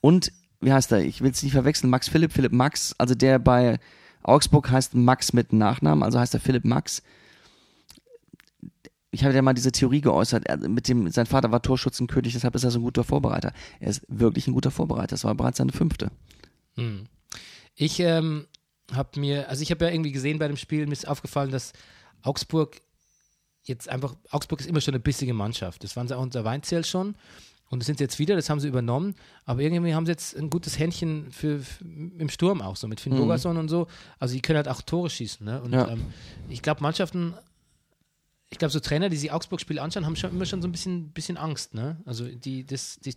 Und 0.00 0.32
wie 0.60 0.72
heißt 0.72 0.92
er? 0.92 1.04
Ich 1.04 1.20
will 1.20 1.30
es 1.30 1.42
nicht 1.42 1.52
verwechseln. 1.52 1.90
Max 1.90 2.08
Philipp, 2.08 2.32
Philipp 2.32 2.52
Max. 2.52 2.94
Also 2.98 3.14
der 3.14 3.38
bei 3.38 3.78
Augsburg 4.22 4.70
heißt 4.70 4.94
Max 4.94 5.32
mit 5.32 5.52
Nachnamen, 5.52 6.02
also 6.02 6.18
heißt 6.18 6.34
er 6.34 6.40
Philipp 6.40 6.64
Max. 6.64 7.02
Ich 9.16 9.24
habe 9.24 9.34
ja 9.34 9.40
mal 9.40 9.54
diese 9.54 9.72
Theorie 9.72 10.02
geäußert, 10.02 10.46
er, 10.46 10.58
mit 10.58 10.88
dem, 10.88 11.10
sein 11.10 11.24
Vater 11.24 11.50
war 11.50 11.62
Torschützenkönig, 11.62 12.34
deshalb 12.34 12.54
ist 12.54 12.64
er 12.64 12.70
so 12.70 12.78
ein 12.78 12.82
guter 12.82 13.02
Vorbereiter. 13.02 13.52
Er 13.80 13.88
ist 13.88 14.02
wirklich 14.08 14.46
ein 14.46 14.52
guter 14.52 14.70
Vorbereiter. 14.70 15.08
Das 15.08 15.24
war 15.24 15.34
bereits 15.34 15.56
seine 15.56 15.72
fünfte. 15.72 16.10
Hm. 16.76 17.06
Ich 17.74 17.98
ähm, 18.00 18.46
habe 18.92 19.18
mir, 19.18 19.48
also 19.48 19.62
ich 19.62 19.70
habe 19.70 19.86
ja 19.86 19.90
irgendwie 19.90 20.12
gesehen 20.12 20.38
bei 20.38 20.48
dem 20.48 20.58
Spiel, 20.58 20.86
mir 20.86 20.92
ist 20.92 21.08
aufgefallen, 21.08 21.50
dass 21.50 21.72
Augsburg 22.20 22.80
jetzt 23.64 23.88
einfach, 23.88 24.14
Augsburg 24.30 24.60
ist 24.60 24.68
immer 24.68 24.82
schon 24.82 24.92
eine 24.92 25.02
bissige 25.02 25.32
Mannschaft. 25.32 25.82
Das 25.82 25.96
waren 25.96 26.08
sie 26.08 26.16
auch 26.16 26.22
unter 26.22 26.44
Weinzell 26.44 26.84
schon. 26.84 27.16
Und 27.68 27.80
das 27.80 27.86
sind 27.86 27.98
sie 27.98 28.04
jetzt 28.04 28.18
wieder, 28.18 28.36
das 28.36 28.48
haben 28.48 28.60
sie 28.60 28.68
übernommen. 28.68 29.14
Aber 29.44 29.60
irgendwie 29.60 29.94
haben 29.94 30.06
sie 30.06 30.12
jetzt 30.12 30.36
ein 30.36 30.50
gutes 30.50 30.78
Händchen 30.78 31.32
für, 31.32 31.58
für 31.60 31.84
im 31.84 32.28
Sturm 32.28 32.60
auch 32.62 32.76
so, 32.76 32.86
mit 32.86 33.00
Finn 33.00 33.14
Mhm. 33.14 33.28
Und 33.28 33.68
so. 33.68 33.88
Also 34.20 34.34
die 34.34 34.42
können 34.42 34.58
halt 34.58 34.68
auch 34.68 34.82
Tore 34.82 35.10
schießen. 35.10 35.44
Ne? 35.44 35.60
Und 35.62 35.72
Ja. 35.72 35.88
ähm, 35.88 36.04
ich 36.48 36.62
glaube, 36.62 36.82
Mannschaften, 36.82 37.34
ich 38.50 38.58
glaube, 38.58 38.72
so 38.72 38.80
Trainer, 38.80 39.08
die 39.08 39.16
sich 39.16 39.32
Augsburg-Spiele 39.32 39.80
anschauen, 39.82 40.06
haben 40.06 40.16
schon 40.16 40.30
immer 40.30 40.46
schon 40.46 40.62
so 40.62 40.68
ein 40.68 40.72
bisschen, 40.72 41.10
bisschen 41.10 41.36
Angst. 41.36 41.74
Ne? 41.74 41.96
Also 42.04 42.26
die, 42.26 42.64
das, 42.64 42.98
die, 43.00 43.14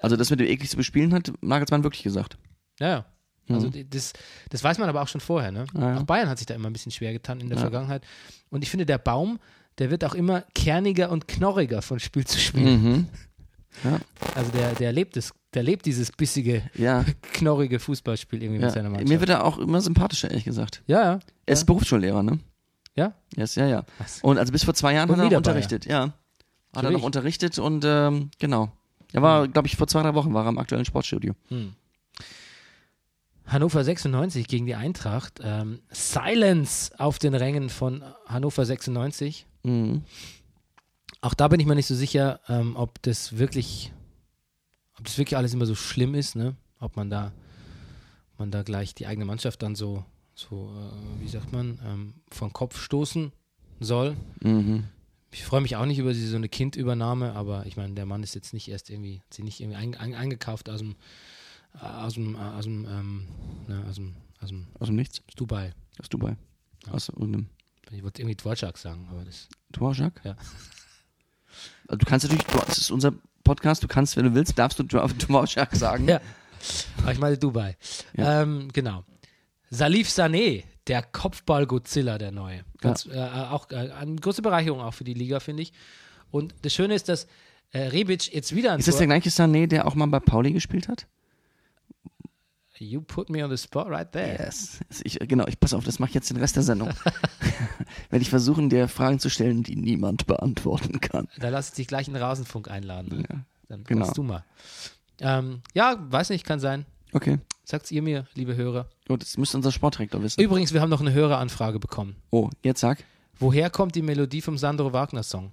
Also 0.00 0.16
das 0.16 0.30
mit 0.30 0.40
dem 0.40 0.46
eklig 0.48 0.70
zu 0.70 0.76
bespielen 0.76 1.12
hat 1.14 1.32
Nagelsmann 1.40 1.84
wirklich 1.84 2.02
gesagt. 2.02 2.36
Ja, 2.80 2.88
ja. 2.88 3.04
Also 3.48 3.68
Mhm. 3.68 3.90
das, 3.90 4.12
das 4.50 4.62
weiß 4.64 4.78
man 4.78 4.88
aber 4.88 5.02
auch 5.02 5.08
schon 5.08 5.20
vorher. 5.20 5.50
Ne? 5.52 5.66
Ja, 5.74 5.80
ja. 5.94 5.98
Auch 5.98 6.04
Bayern 6.04 6.28
hat 6.28 6.38
sich 6.38 6.46
da 6.46 6.54
immer 6.54 6.68
ein 6.70 6.72
bisschen 6.72 6.92
schwer 6.92 7.12
getan 7.12 7.40
in 7.40 7.48
der 7.48 7.56
Ja. 7.58 7.62
Vergangenheit. 7.62 8.04
Und 8.50 8.62
ich 8.62 8.70
finde, 8.70 8.86
der 8.86 8.98
Baum, 8.98 9.38
der 9.78 9.90
wird 9.90 10.04
auch 10.04 10.14
immer 10.14 10.42
kerniger 10.54 11.10
und 11.10 11.26
knorriger 11.28 11.82
von 11.82 11.98
Spiel 12.00 12.24
zu 12.26 12.38
Spiel. 12.38 12.76
Mhm. 12.78 13.06
Also 14.34 14.50
der, 14.52 14.74
der 14.74 14.92
lebt 14.92 15.16
es, 15.16 15.32
der 15.54 15.62
lebt 15.62 15.86
dieses 15.86 16.12
bissige, 16.12 16.62
knorrige 17.32 17.78
Fußballspiel 17.80 18.42
irgendwie 18.42 18.60
mit 18.62 18.70
seiner 18.70 18.90
Mannschaft. 18.90 19.08
Mir 19.08 19.20
wird 19.20 19.30
er 19.30 19.44
auch 19.44 19.56
immer 19.58 19.80
sympathischer, 19.80 20.28
ehrlich 20.28 20.44
gesagt. 20.44 20.82
ja, 20.86 21.02
ja. 21.02 21.20
Er 21.46 21.52
ist 21.54 21.64
Berufsschullehrer, 21.64 22.22
ne? 22.22 22.38
Ja? 22.94 23.14
Yes, 23.36 23.54
ja, 23.54 23.66
ja. 23.66 23.84
Was? 23.98 24.20
Und 24.22 24.38
also 24.38 24.52
bis 24.52 24.64
vor 24.64 24.74
zwei 24.74 24.94
Jahren 24.94 25.08
Und 25.08 25.16
hat 25.16 25.24
er 25.24 25.30
noch 25.30 25.36
unterrichtet, 25.38 25.86
ja. 25.86 26.00
Hat 26.00 26.10
er 26.10 26.82
Natürlich. 26.82 26.98
noch 26.98 27.06
unterrichtet 27.06 27.58
und 27.58 27.84
ähm, 27.86 28.30
genau. 28.38 28.72
Er 29.12 29.22
war, 29.22 29.46
glaube 29.46 29.68
ich, 29.68 29.76
vor 29.76 29.86
zwei, 29.86 30.02
drei 30.02 30.14
Wochen 30.14 30.32
war 30.32 30.44
er 30.46 30.48
im 30.48 30.58
aktuellen 30.58 30.84
Sportstudio. 30.84 31.34
Hm. 31.48 31.74
Hannover 33.46 33.84
96 33.84 34.48
gegen 34.48 34.66
die 34.66 34.74
Eintracht. 34.74 35.40
Ähm, 35.42 35.80
Silence 35.90 36.98
auf 36.98 37.18
den 37.18 37.34
Rängen 37.34 37.68
von 37.68 38.02
Hannover 38.26 38.64
96. 38.64 39.46
Mhm. 39.64 40.04
Auch 41.20 41.34
da 41.34 41.48
bin 41.48 41.60
ich 41.60 41.66
mir 41.66 41.74
nicht 41.74 41.86
so 41.86 41.94
sicher, 41.94 42.40
ähm, 42.48 42.76
ob 42.76 43.02
das 43.02 43.38
wirklich, 43.38 43.92
ob 44.98 45.04
das 45.04 45.18
wirklich 45.18 45.36
alles 45.36 45.54
immer 45.54 45.66
so 45.66 45.74
schlimm 45.74 46.14
ist, 46.14 46.34
ne? 46.34 46.56
Ob 46.80 46.96
man 46.96 47.10
da, 47.10 47.32
man 48.38 48.50
da 48.50 48.62
gleich 48.62 48.94
die 48.94 49.06
eigene 49.06 49.24
Mannschaft 49.24 49.62
dann 49.62 49.74
so, 49.74 50.04
so, 50.34 50.72
äh, 50.76 51.20
wie 51.22 51.28
sagt 51.28 51.52
man, 51.52 51.78
ähm, 51.84 52.14
von 52.30 52.52
Kopf 52.52 52.80
stoßen 52.80 53.32
soll. 53.80 54.16
Mhm. 54.40 54.84
Ich 55.30 55.44
freue 55.44 55.60
mich 55.62 55.76
auch 55.76 55.86
nicht 55.86 55.98
über 55.98 56.12
diese, 56.12 56.28
so 56.28 56.36
eine 56.36 56.48
Kindübernahme, 56.48 57.32
aber 57.32 57.64
ich 57.66 57.76
meine, 57.76 57.94
der 57.94 58.04
Mann 58.06 58.22
ist 58.22 58.34
jetzt 58.34 58.52
nicht 58.52 58.68
erst 58.68 58.90
irgendwie, 58.90 59.20
hat 59.20 59.32
sich 59.34 59.44
nicht 59.44 59.60
irgendwie 59.60 59.78
ein, 59.78 59.94
ein, 59.96 60.14
eingekauft 60.14 60.68
aus 60.68 60.80
dem, 60.80 60.94
äh, 61.74 61.84
aus 61.86 62.14
dem, 62.14 62.34
äh, 62.34 62.38
aus 62.38 62.64
dem, 62.64 62.84
ähm, 62.86 63.28
ne, 63.66 63.84
aus 63.88 63.94
dem, 63.96 64.14
aus 64.40 64.48
dem 64.50 64.66
Aus 64.78 64.86
dem 64.88 64.96
Nichts. 64.96 65.20
aus 65.28 65.34
Dubai. 65.34 65.72
Aus 66.00 66.08
Dubai. 66.08 66.36
Aus 66.90 67.08
irgendeinem 67.08 67.46
Ich 67.92 68.02
wollte 68.02 68.20
irgendwie 68.22 68.36
Dvorak 68.36 68.76
sagen, 68.76 69.06
aber 69.10 69.24
das, 69.24 69.48
Dvorak? 69.70 70.20
Ja. 70.24 70.36
Also 71.88 71.98
du 71.98 72.06
kannst 72.06 72.24
natürlich, 72.24 72.44
das 72.66 72.78
ist 72.78 72.90
unser 72.90 73.12
Podcast, 73.44 73.82
du 73.82 73.88
kannst, 73.88 74.16
wenn 74.16 74.24
du 74.24 74.34
willst, 74.34 74.58
darfst 74.58 74.78
du 74.78 74.82
Dvo- 74.84 75.06
Dvorak 75.18 75.74
sagen. 75.74 76.08
Ja. 76.08 76.20
aber 76.98 77.12
ich 77.12 77.18
meine 77.18 77.38
Dubai. 77.38 77.76
Ja. 78.16 78.42
Ähm, 78.42 78.68
genau. 78.72 79.04
Salif 79.74 80.10
Sané, 80.10 80.64
der 80.86 81.02
Kopfball-Godzilla, 81.02 82.18
der 82.18 82.30
neue. 82.30 82.62
Ganz, 82.78 83.06
äh, 83.06 83.18
auch 83.18 83.70
äh, 83.70 83.90
eine 83.90 84.16
große 84.16 84.42
Bereicherung 84.42 84.82
auch 84.82 84.92
für 84.92 85.04
die 85.04 85.14
Liga, 85.14 85.40
finde 85.40 85.62
ich. 85.62 85.72
Und 86.30 86.54
das 86.60 86.74
Schöne 86.74 86.94
ist, 86.94 87.08
dass 87.08 87.26
äh, 87.70 87.86
Rebic 87.88 88.34
jetzt 88.34 88.54
wieder 88.54 88.72
ein 88.72 88.80
Ist 88.80 88.88
das 88.88 88.98
der 88.98 89.06
gleiche 89.06 89.30
Sané, 89.30 89.66
der 89.66 89.86
auch 89.86 89.94
mal 89.94 90.06
bei 90.06 90.20
Pauli 90.20 90.52
gespielt 90.52 90.88
hat? 90.88 91.06
You 92.78 93.00
put 93.00 93.30
me 93.30 93.42
on 93.42 93.50
the 93.50 93.56
spot 93.56 93.84
right 93.84 94.10
there. 94.12 94.44
Yes. 94.44 94.80
Ich, 95.04 95.18
genau, 95.20 95.46
ich 95.46 95.58
pass 95.58 95.72
auf, 95.72 95.84
das 95.84 95.98
mache 95.98 96.10
ich 96.10 96.14
jetzt 96.16 96.28
den 96.28 96.36
Rest 96.36 96.56
der 96.56 96.64
Sendung. 96.64 96.88
Werde 98.10 98.22
ich 98.22 98.28
versuchen, 98.28 98.68
dir 98.68 98.88
Fragen 98.88 99.20
zu 99.20 99.30
stellen, 99.30 99.62
die 99.62 99.76
niemand 99.76 100.26
beantworten 100.26 101.00
kann. 101.00 101.28
Da 101.38 101.48
lass 101.48 101.68
ich 101.70 101.74
dich 101.76 101.86
gleich 101.86 102.08
in 102.08 102.14
den 102.14 102.22
Rasenfunk 102.22 102.70
einladen. 102.70 103.24
Ja. 103.30 103.38
Dann 103.68 103.84
genau. 103.84 104.10
du 104.12 104.22
mal. 104.22 104.44
Ähm, 105.20 105.62
ja, 105.72 105.96
weiß 105.98 106.28
nicht, 106.28 106.44
kann 106.44 106.60
sein. 106.60 106.84
Okay. 107.12 107.38
Sagt's 107.64 107.90
ihr 107.90 108.02
mir, 108.02 108.26
liebe 108.34 108.56
Hörer. 108.56 108.88
Gut, 109.06 109.22
das 109.22 109.36
müsste 109.36 109.56
unser 109.56 109.70
Sportdirektor 109.70 110.22
wissen. 110.22 110.40
Übrigens, 110.40 110.72
wir 110.72 110.80
haben 110.80 110.90
noch 110.90 111.00
eine 111.00 111.12
Höreranfrage 111.12 111.78
bekommen. 111.78 112.16
Oh, 112.30 112.50
jetzt 112.62 112.80
sag. 112.80 113.04
Woher 113.38 113.70
kommt 113.70 113.94
die 113.94 114.02
Melodie 114.02 114.40
vom 114.40 114.58
Sandro 114.58 114.92
Wagner 114.92 115.22
Song? 115.22 115.52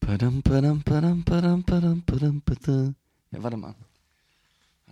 Padam, 0.00 0.42
padam, 0.42 0.82
padam. 0.82 2.44
Ja, 3.30 3.42
warte 3.42 3.56
mal. 3.56 3.74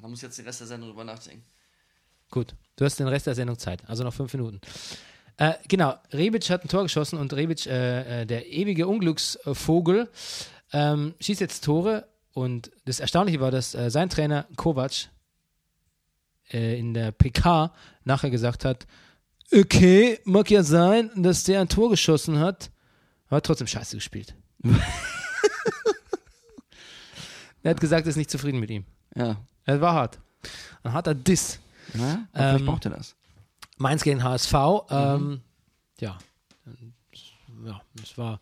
Da 0.01 0.09
muss 0.09 0.18
ich 0.18 0.24
jetzt 0.24 0.38
den 0.38 0.45
Rest 0.45 0.61
der 0.61 0.66
Sendung 0.66 0.90
drüber 0.90 1.05
nachdenken. 1.05 1.45
Gut, 2.30 2.55
du 2.76 2.84
hast 2.84 2.99
den 2.99 3.09
Rest 3.09 3.26
der 3.26 3.34
Sendung 3.34 3.59
Zeit, 3.59 3.88
also 3.88 4.03
noch 4.05 4.12
fünf 4.12 4.32
Minuten. 4.34 4.61
Äh, 5.36 5.55
genau, 5.68 5.95
Rebic 6.12 6.49
hat 6.51 6.64
ein 6.64 6.68
Tor 6.68 6.82
geschossen 6.82 7.18
und 7.18 7.32
Rebic, 7.32 7.66
äh, 7.66 8.22
äh, 8.22 8.26
der 8.26 8.47
ewige 8.49 8.86
Unglücksvogel, 8.86 10.11
ähm, 10.72 11.14
schießt 11.20 11.40
jetzt 11.40 11.64
Tore 11.64 12.07
und 12.35 12.70
das 12.85 13.01
Erstaunliche 13.01 13.41
war, 13.41 13.51
dass 13.51 13.74
äh, 13.74 13.91
sein 13.91 14.11
Trainer 14.11 14.47
Kovac 14.57 15.09
äh, 16.53 16.78
in 16.78 16.93
der 16.93 17.12
PK 17.12 17.72
nachher 18.05 18.30
gesagt 18.30 18.64
hat, 18.64 18.87
okay, 19.53 20.18
mag 20.24 20.51
ja 20.51 20.62
sein, 20.62 21.11
dass 21.16 21.45
der 21.45 21.61
ein 21.61 21.68
Tor 21.68 21.91
geschossen 21.91 22.41
hat, 22.41 22.70
aber 23.28 23.37
hat 23.37 23.47
trotzdem 23.47 23.68
scheiße 23.68 23.97
gespielt. 23.97 24.35
er 27.62 27.70
hat 27.70 27.80
gesagt, 27.80 28.07
er 28.07 28.11
ist 28.11 28.16
nicht 28.16 28.30
zufrieden 28.30 28.59
mit 28.59 28.70
ihm. 28.70 28.85
Ja. 29.14 29.37
Er 29.64 29.80
war 29.80 29.95
hart. 29.95 30.18
Ein 30.82 30.93
harter 30.93 31.14
Diss. 31.14 31.61
Na, 31.95 32.26
aber 32.32 32.49
vielleicht 32.49 32.61
Ähm, 32.61 32.66
braucht 32.66 32.85
er 32.87 32.91
das. 32.91 33.14
Mainz 33.76 34.03
gegen 34.03 34.22
HSV. 34.22 34.55
Ähm, 34.91 35.41
ja. 36.01 36.18
ja, 37.64 37.80
das 37.95 38.18
war 38.18 38.41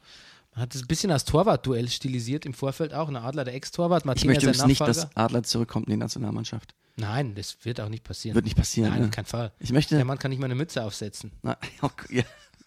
Man 0.54 0.62
hat 0.62 0.74
es 0.74 0.82
ein 0.82 0.86
bisschen 0.86 1.10
als 1.10 1.24
Torwartduell 1.24 1.88
stilisiert 1.88 2.44
im 2.44 2.52
Vorfeld 2.52 2.92
auch. 2.92 3.08
Ein 3.08 3.16
Adler, 3.16 3.44
der 3.44 3.54
Ex-Torwart, 3.54 4.04
Ich 4.16 4.24
möchte 4.24 4.46
übrigens 4.46 4.66
nicht, 4.66 4.80
dass 4.80 5.14
Adler 5.16 5.42
zurückkommt 5.42 5.86
in 5.86 5.92
die 5.92 5.98
Nationalmannschaft. 5.98 6.74
Nein, 6.96 7.34
das 7.34 7.56
wird 7.64 7.80
auch 7.80 7.88
nicht 7.88 8.04
passieren. 8.04 8.34
Wird 8.34 8.44
nicht 8.44 8.56
passieren. 8.56 8.90
Nein, 8.90 9.00
ne? 9.00 9.06
auf 9.06 9.12
keinen 9.12 9.24
Fall. 9.24 9.52
Ich 9.60 9.72
möchte. 9.72 9.96
Der 9.96 10.04
Mann 10.04 10.18
kann 10.18 10.30
nicht 10.30 10.40
mal 10.40 10.44
eine 10.46 10.54
Mütze 10.54 10.84
aufsetzen. 10.84 11.32
Na, 11.42 11.56
ja. 12.10 12.22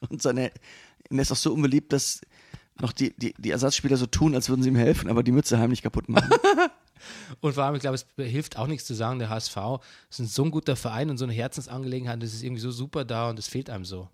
Und 0.10 0.22
seine, 0.22 0.52
er 1.10 1.20
ist 1.20 1.32
auch 1.32 1.36
so 1.36 1.54
unbeliebt, 1.54 1.94
dass 1.94 2.22
noch 2.82 2.92
die, 2.92 3.14
die, 3.18 3.34
die 3.38 3.52
Ersatzspieler 3.52 3.98
so 3.98 4.08
tun, 4.08 4.34
als 4.34 4.50
würden 4.50 4.64
sie 4.64 4.70
ihm 4.70 4.76
helfen, 4.76 5.10
aber 5.10 5.22
die 5.22 5.32
Mütze 5.32 5.60
heimlich 5.60 5.84
kaputt 5.84 6.10
machen. 6.10 6.30
Und 7.42 7.54
vor 7.54 7.64
allem, 7.64 7.76
ich 7.76 7.82
glaube, 7.82 7.96
es 7.96 8.06
hilft 8.18 8.58
auch 8.58 8.68
nichts 8.68 8.86
zu 8.86 8.94
sagen, 8.94 9.20
der 9.20 9.30
HSV 9.30 9.58
ist 10.10 10.20
ein 10.20 10.28
so 10.28 10.44
ein 10.44 10.52
guter 10.52 10.76
Verein 10.76 11.10
und 11.10 11.18
so 11.18 11.26
eine 11.26 11.34
Herzensangelegenheit, 11.34 12.22
das 12.22 12.34
ist 12.34 12.44
irgendwie 12.44 12.62
so 12.62 12.72
super 12.72 13.06
da 13.06 13.30
und 13.30 13.38
das 13.38 13.48
fehlt 13.48 13.70
einem 13.70 13.86
so. 13.86 14.10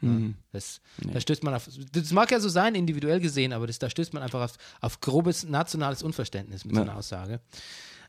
Hm. 0.00 0.34
Das, 0.52 0.80
Da 1.12 1.20
stößt 1.20 1.42
man 1.42 1.54
auf, 1.54 1.68
das 1.92 2.12
mag 2.12 2.30
ja 2.30 2.38
so 2.40 2.48
sein, 2.48 2.74
individuell 2.74 3.20
gesehen, 3.20 3.52
aber 3.52 3.66
das, 3.66 3.78
da 3.78 3.90
stößt 3.90 4.12
man 4.14 4.22
einfach 4.22 4.42
auf, 4.42 4.52
auf 4.80 5.00
grobes 5.00 5.44
nationales 5.44 6.02
Unverständnis 6.02 6.64
mit 6.64 6.74
so 6.76 6.80
Ja. 6.82 6.86
einer 6.88 6.96
Aussage. 6.96 7.40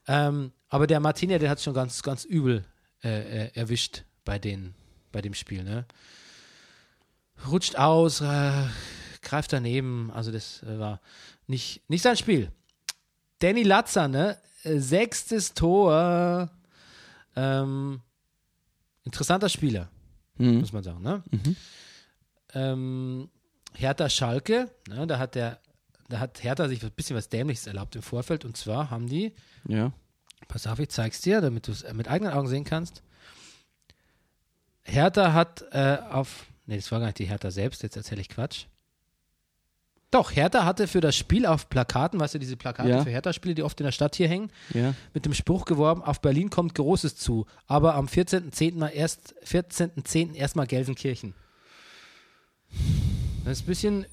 Ähm, 0.08 0.52
aber 0.70 0.86
der 0.88 1.00
Martinia, 1.00 1.40
der 1.40 1.50
hat 1.50 1.62
schon 1.62 1.74
ganz, 1.74 2.02
ganz 2.04 2.26
übel 2.26 2.64
äh, 3.04 3.46
äh, 3.48 3.52
erwischt 3.56 4.04
bei, 4.26 4.38
den, 4.40 4.74
bei 5.12 5.22
dem 5.22 5.34
Spiel. 5.34 5.64
Ne? 5.64 5.86
Rutscht 7.48 7.78
aus, 7.78 8.22
äh, 8.22 8.52
greift 9.22 9.54
daneben, 9.54 10.12
also 10.12 10.32
das 10.32 10.62
äh, 10.64 10.78
war 10.80 11.02
nicht, 11.48 11.82
nicht 11.90 12.02
sein 12.02 12.18
Spiel. 12.18 12.52
Danny 13.40 13.64
Latzer, 13.64 14.08
ne? 14.08 14.38
Äh, 14.64 14.80
Sechstes 14.80 15.54
Tor. 15.54 16.50
Ähm, 17.36 18.02
interessanter 19.04 19.48
Spieler, 19.50 19.90
Hm. 20.40 20.60
muss 20.60 20.74
man 20.74 20.84
sagen, 20.84 21.02
ne? 21.02 21.24
Ähm, 22.54 23.30
Hertha 23.76 24.10
Schalke, 24.10 24.70
ne? 24.88 25.06
Da 25.06 25.20
hat 25.20 25.36
der, 25.36 25.60
da 26.08 26.20
hat 26.20 26.42
Hertha 26.44 26.68
sich 26.68 26.84
ein 26.84 26.92
bisschen 26.92 27.16
was 27.16 27.30
Dämliches 27.30 27.68
erlaubt 27.68 27.96
im 27.96 28.02
Vorfeld. 28.02 28.46
Und 28.46 28.58
zwar 28.58 28.90
haben 28.90 29.08
die, 29.08 29.34
Ja. 29.68 29.92
pass 30.48 30.66
auf, 30.66 30.80
ich 30.80 30.90
zeig's 30.90 31.22
dir, 31.22 31.42
damit 31.42 31.68
du 31.68 31.72
es 31.72 31.86
mit 31.94 32.08
eigenen 32.08 32.34
Augen 32.34 32.48
sehen 32.48 32.64
kannst. 32.64 33.04
Hertha 34.84 35.34
hat 35.34 35.64
äh, 35.72 35.98
auf, 36.10 36.46
nee, 36.66 36.78
das 36.78 36.92
war 36.92 37.00
gar 37.00 37.08
nicht 37.08 37.20
die 37.20 37.26
Hertha 37.26 37.52
selbst, 37.52 37.84
jetzt 37.84 37.96
erzähle 37.98 38.22
ich 38.22 38.30
Quatsch. 38.30 38.66
Doch, 40.12 40.36
Hertha 40.36 40.66
hatte 40.66 40.88
für 40.88 41.02
das 41.02 41.16
Spiel 41.16 41.46
auf 41.46 41.70
Plakaten, 41.70 42.20
weißt 42.20 42.34
du, 42.34 42.40
diese 42.40 42.58
Plakate 42.58 42.90
Ja. 42.90 43.04
für 43.04 43.12
Hertha-Spiele, 43.12 43.54
die 43.54 43.62
oft 43.64 43.80
in 43.80 43.84
der 43.86 43.92
Stadt 43.92 44.16
hier 44.16 44.28
hängen, 44.28 44.52
Ja. 44.74 44.96
mit 45.14 45.26
dem 45.26 45.34
Spruch 45.36 45.66
geworben, 45.66 46.02
auf 46.02 46.20
Berlin 46.22 46.50
kommt 46.50 46.74
Großes 46.74 47.16
zu, 47.16 47.46
aber 47.68 47.94
am 47.94 48.08
14.10. 48.08 48.76
mal 48.80 48.88
erst 48.90 49.36
14.10. 49.46 50.34
erstmal 50.34 50.66
Gelsenkirchen. 50.66 51.36
Das 53.46 53.60
ist 53.60 53.64
ein 53.64 53.68
bisschen 53.68 54.06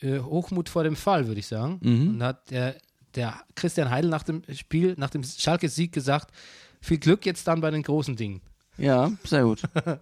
äh, 0.00 0.18
Hochmut 0.20 0.68
vor 0.68 0.82
dem 0.84 0.96
Fall, 0.96 1.26
würde 1.26 1.40
ich 1.40 1.46
sagen. 1.46 1.78
Mhm. 1.82 2.08
Und 2.10 2.18
da 2.18 2.26
hat 2.28 2.50
der, 2.50 2.76
der 3.14 3.40
Christian 3.54 3.90
Heidel 3.90 4.10
nach 4.10 4.22
dem 4.22 4.42
Spiel, 4.54 4.94
nach 4.96 5.10
dem 5.10 5.22
Schalke-Sieg 5.24 5.92
gesagt, 5.92 6.32
viel 6.80 6.98
Glück 6.98 7.24
jetzt 7.26 7.46
dann 7.48 7.60
bei 7.60 7.70
den 7.70 7.82
großen 7.82 8.16
Dingen. 8.16 8.40
Ja, 8.78 9.12
sehr 9.24 9.44
gut. 9.44 9.62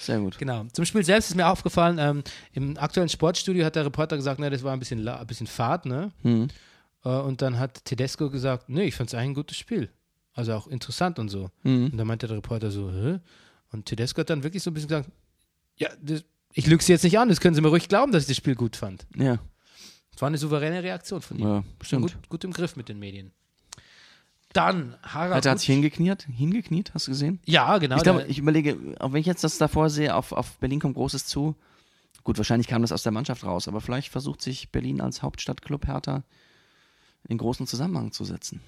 Sehr 0.00 0.18
gut. 0.18 0.38
Genau. 0.38 0.64
Zum 0.72 0.84
Spiel 0.84 1.04
selbst 1.04 1.30
ist 1.30 1.36
mir 1.36 1.48
aufgefallen, 1.48 1.98
ähm, 1.98 2.22
im 2.52 2.76
aktuellen 2.76 3.08
Sportstudio 3.08 3.64
hat 3.64 3.76
der 3.76 3.84
Reporter 3.84 4.16
gesagt, 4.16 4.40
ne, 4.40 4.50
das 4.50 4.62
war 4.62 4.72
ein 4.72 4.78
bisschen, 4.78 5.06
ein 5.06 5.26
bisschen 5.26 5.46
Fahrt, 5.46 5.86
ne? 5.86 6.12
Hm. 6.22 6.48
Äh, 7.04 7.08
und 7.08 7.42
dann 7.42 7.58
hat 7.58 7.84
Tedesco 7.84 8.30
gesagt, 8.30 8.68
nee, 8.68 8.84
ich 8.84 8.94
fand 8.94 9.10
es 9.10 9.14
eigentlich 9.14 9.30
ein 9.30 9.34
gutes 9.34 9.56
Spiel. 9.56 9.90
Also 10.32 10.54
auch 10.54 10.66
interessant 10.66 11.18
und 11.18 11.28
so. 11.28 11.50
Mhm. 11.62 11.90
Und 11.92 11.96
dann 11.96 12.06
meinte 12.06 12.26
der 12.26 12.36
Reporter 12.36 12.70
so, 12.70 12.90
hä? 12.90 13.20
Und 13.70 13.86
Tedesco 13.86 14.20
hat 14.20 14.30
dann 14.30 14.42
wirklich 14.42 14.62
so 14.62 14.70
ein 14.70 14.74
bisschen 14.74 14.88
gesagt, 14.88 15.10
ja, 15.76 15.88
das, 16.02 16.24
ich 16.52 16.66
lüge 16.66 16.82
sie 16.82 16.92
jetzt 16.92 17.04
nicht 17.04 17.18
an, 17.18 17.28
das 17.28 17.40
können 17.40 17.54
Sie 17.54 17.60
mir 17.60 17.68
ruhig 17.68 17.88
glauben, 17.88 18.12
dass 18.12 18.24
ich 18.24 18.28
das 18.28 18.36
Spiel 18.36 18.54
gut 18.54 18.76
fand. 18.76 19.06
Ja. 19.16 19.38
Das 20.12 20.22
war 20.22 20.28
eine 20.28 20.38
souveräne 20.38 20.82
Reaktion 20.82 21.20
von 21.20 21.38
ihm. 21.38 21.46
Ja, 21.46 21.64
stimmt. 21.82 22.02
Gut, 22.02 22.28
gut 22.28 22.44
im 22.44 22.52
Griff 22.52 22.76
mit 22.76 22.88
den 22.88 22.98
Medien. 22.98 23.32
Dann 24.54 24.96
Haraguchi. 25.02 25.36
Hat 25.36 25.46
er 25.46 25.52
hat 25.52 25.58
sich 25.58 25.66
hingekniet? 25.66 26.26
Hingekniet, 26.32 26.94
hast 26.94 27.08
du 27.08 27.10
gesehen? 27.10 27.40
Ja, 27.44 27.76
genau. 27.78 27.96
ich 27.96 28.02
glaube, 28.02 28.24
ich 28.28 28.38
überlege, 28.38 28.78
auch 29.00 29.12
wenn 29.12 29.20
ich 29.20 29.26
jetzt 29.26 29.44
das 29.44 29.58
davor 29.58 29.90
sehe, 29.90 30.14
auf, 30.14 30.32
auf 30.32 30.58
Berlin 30.58 30.80
kommt 30.80 30.94
Großes 30.94 31.26
zu. 31.26 31.56
Gut, 32.22 32.38
wahrscheinlich 32.38 32.68
kam 32.68 32.80
das 32.80 32.92
aus 32.92 33.02
der 33.02 33.12
Mannschaft 33.12 33.44
raus, 33.44 33.68
aber 33.68 33.80
vielleicht 33.80 34.10
versucht 34.10 34.40
sich 34.40 34.70
Berlin 34.70 35.00
als 35.00 35.22
Hauptstadtclub 35.22 35.86
Hertha 35.86 36.22
in 37.28 37.36
großen 37.36 37.66
Zusammenhang 37.66 38.12
zu 38.12 38.24
setzen. 38.24 38.60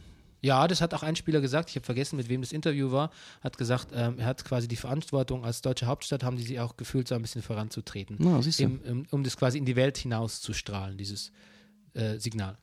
Ja, 0.42 0.68
das 0.68 0.80
hat 0.80 0.92
auch 0.92 1.02
ein 1.02 1.16
Spieler 1.16 1.40
gesagt, 1.40 1.70
ich 1.70 1.76
habe 1.76 1.86
vergessen, 1.86 2.16
mit 2.16 2.28
wem 2.28 2.40
das 2.40 2.52
Interview 2.52 2.90
war, 2.90 3.10
hat 3.40 3.56
gesagt, 3.56 3.88
ähm, 3.94 4.18
er 4.18 4.26
hat 4.26 4.44
quasi 4.44 4.68
die 4.68 4.76
Verantwortung 4.76 5.44
als 5.44 5.62
deutsche 5.62 5.86
Hauptstadt, 5.86 6.22
haben 6.22 6.36
die 6.36 6.42
sie 6.42 6.60
auch 6.60 6.76
gefühlt, 6.76 7.08
so 7.08 7.14
ein 7.14 7.22
bisschen 7.22 7.42
voranzutreten, 7.42 8.16
du. 8.60 8.64
im, 8.64 8.84
im, 8.84 9.06
um 9.10 9.24
das 9.24 9.36
quasi 9.36 9.56
in 9.56 9.64
die 9.64 9.76
Welt 9.76 9.96
hinaus 9.96 10.40
zu 10.40 10.52
strahlen, 10.52 10.98
dieses 10.98 11.32
äh, 11.94 12.18
Signal. 12.18 12.58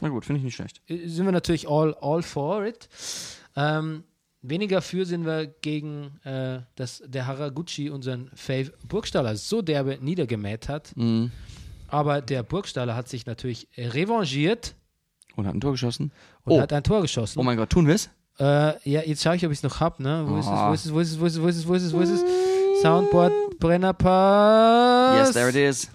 Na 0.00 0.08
gut, 0.08 0.24
finde 0.24 0.38
ich 0.38 0.44
nicht 0.44 0.54
schlecht. 0.56 0.80
Äh, 0.88 1.06
Sind 1.08 1.24
wir 1.24 1.32
natürlich 1.32 1.68
all, 1.68 1.94
all 2.00 2.22
for 2.22 2.64
it. 2.64 2.88
Ähm, 3.56 4.04
weniger 4.42 4.80
für 4.82 5.04
sind 5.04 5.24
wir 5.26 5.46
gegen, 5.46 6.20
äh, 6.24 6.60
dass 6.76 7.02
der 7.06 7.26
Haraguchi 7.26 7.90
unseren 7.90 8.30
Fave 8.34 8.72
Burgstaller 8.86 9.36
so 9.36 9.62
derbe 9.62 9.98
niedergemäht 10.00 10.68
hat, 10.68 10.96
Mhm. 10.96 11.32
aber 11.88 12.20
der 12.22 12.42
Burgstaller 12.44 12.94
hat 12.94 13.08
sich 13.08 13.26
natürlich 13.26 13.66
revanchiert 13.76 14.74
Und 15.34 15.46
hat 15.46 15.54
ein 15.54 15.60
Tor 15.60 15.72
geschossen. 15.72 16.12
und 16.44 16.52
Oh. 16.52 16.60
hat 16.60 16.72
ein 16.72 16.84
Tor 16.84 17.02
geschossen. 17.02 17.38
Oh 17.40 17.42
mein 17.42 17.56
Gott, 17.56 17.70
tun 17.70 17.86
wir 17.88 17.94
es? 17.96 18.08
Äh, 18.38 18.44
ja, 18.88 19.02
jetzt 19.02 19.24
schaue 19.24 19.34
ich, 19.34 19.44
ob 19.44 19.50
ich 19.50 19.58
es 19.58 19.62
noch 19.64 19.80
habe, 19.80 20.00
ne? 20.00 20.22
Wo 20.28 20.36
ist 20.38 20.46
es, 20.46 20.52
Ah. 20.52 20.68
wo 20.70 20.72
ist 20.74 20.84
es, 20.84 20.92
wo 20.92 21.00
ist 21.00 21.10
es, 21.10 21.18
wo 21.20 21.26
ist 21.26 21.34
es, 21.34 21.42
wo 21.42 21.48
ist 21.48 21.56
es, 21.56 21.66
wo 21.66 21.74
ist 21.74 21.82
es, 21.82 21.92
wo 21.92 22.00
ist 22.00 22.10
es? 22.22 22.82
Soundboard, 22.82 23.32
Brennerpass. 23.58 25.16
Yes, 25.18 25.32
there 25.34 25.48
it 25.48 25.56
is. 25.56 25.90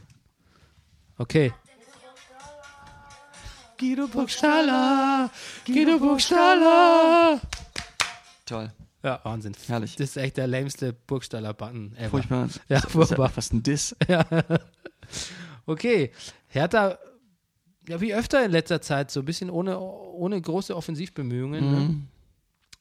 Okay. 1.17 1.53
Guido 3.77 4.07
Burgstaller, 4.07 5.29
Guido 5.65 5.99
Burgstaller. 5.99 7.39
Toll. 8.45 8.71
Ja, 9.03 9.19
Wahnsinn. 9.23 9.53
Herrlich. 9.67 9.95
Das 9.97 10.09
ist 10.11 10.17
echt 10.17 10.37
der 10.37 10.47
lämste 10.47 10.93
Burgstaller-Button 10.93 11.95
ever. 11.97 12.09
Furchtbar. 12.09 12.47
Ja, 12.69 12.75
Das 12.77 12.85
ist 12.85 12.91
furchtbar. 12.91 13.29
fast 13.29 13.53
ein 13.53 13.63
Diss. 13.63 13.95
Okay, 15.65 16.11
Hertha, 16.47 16.97
ja, 17.87 18.01
wie 18.01 18.13
öfter 18.13 18.43
in 18.43 18.51
letzter 18.51 18.81
Zeit, 18.81 19.11
so 19.11 19.21
ein 19.21 19.25
bisschen 19.25 19.49
ohne, 19.49 19.79
ohne 19.79 20.41
große 20.41 20.75
Offensivbemühungen. 20.75 21.71
Ne? 21.71 21.79
Mhm. 21.79 22.07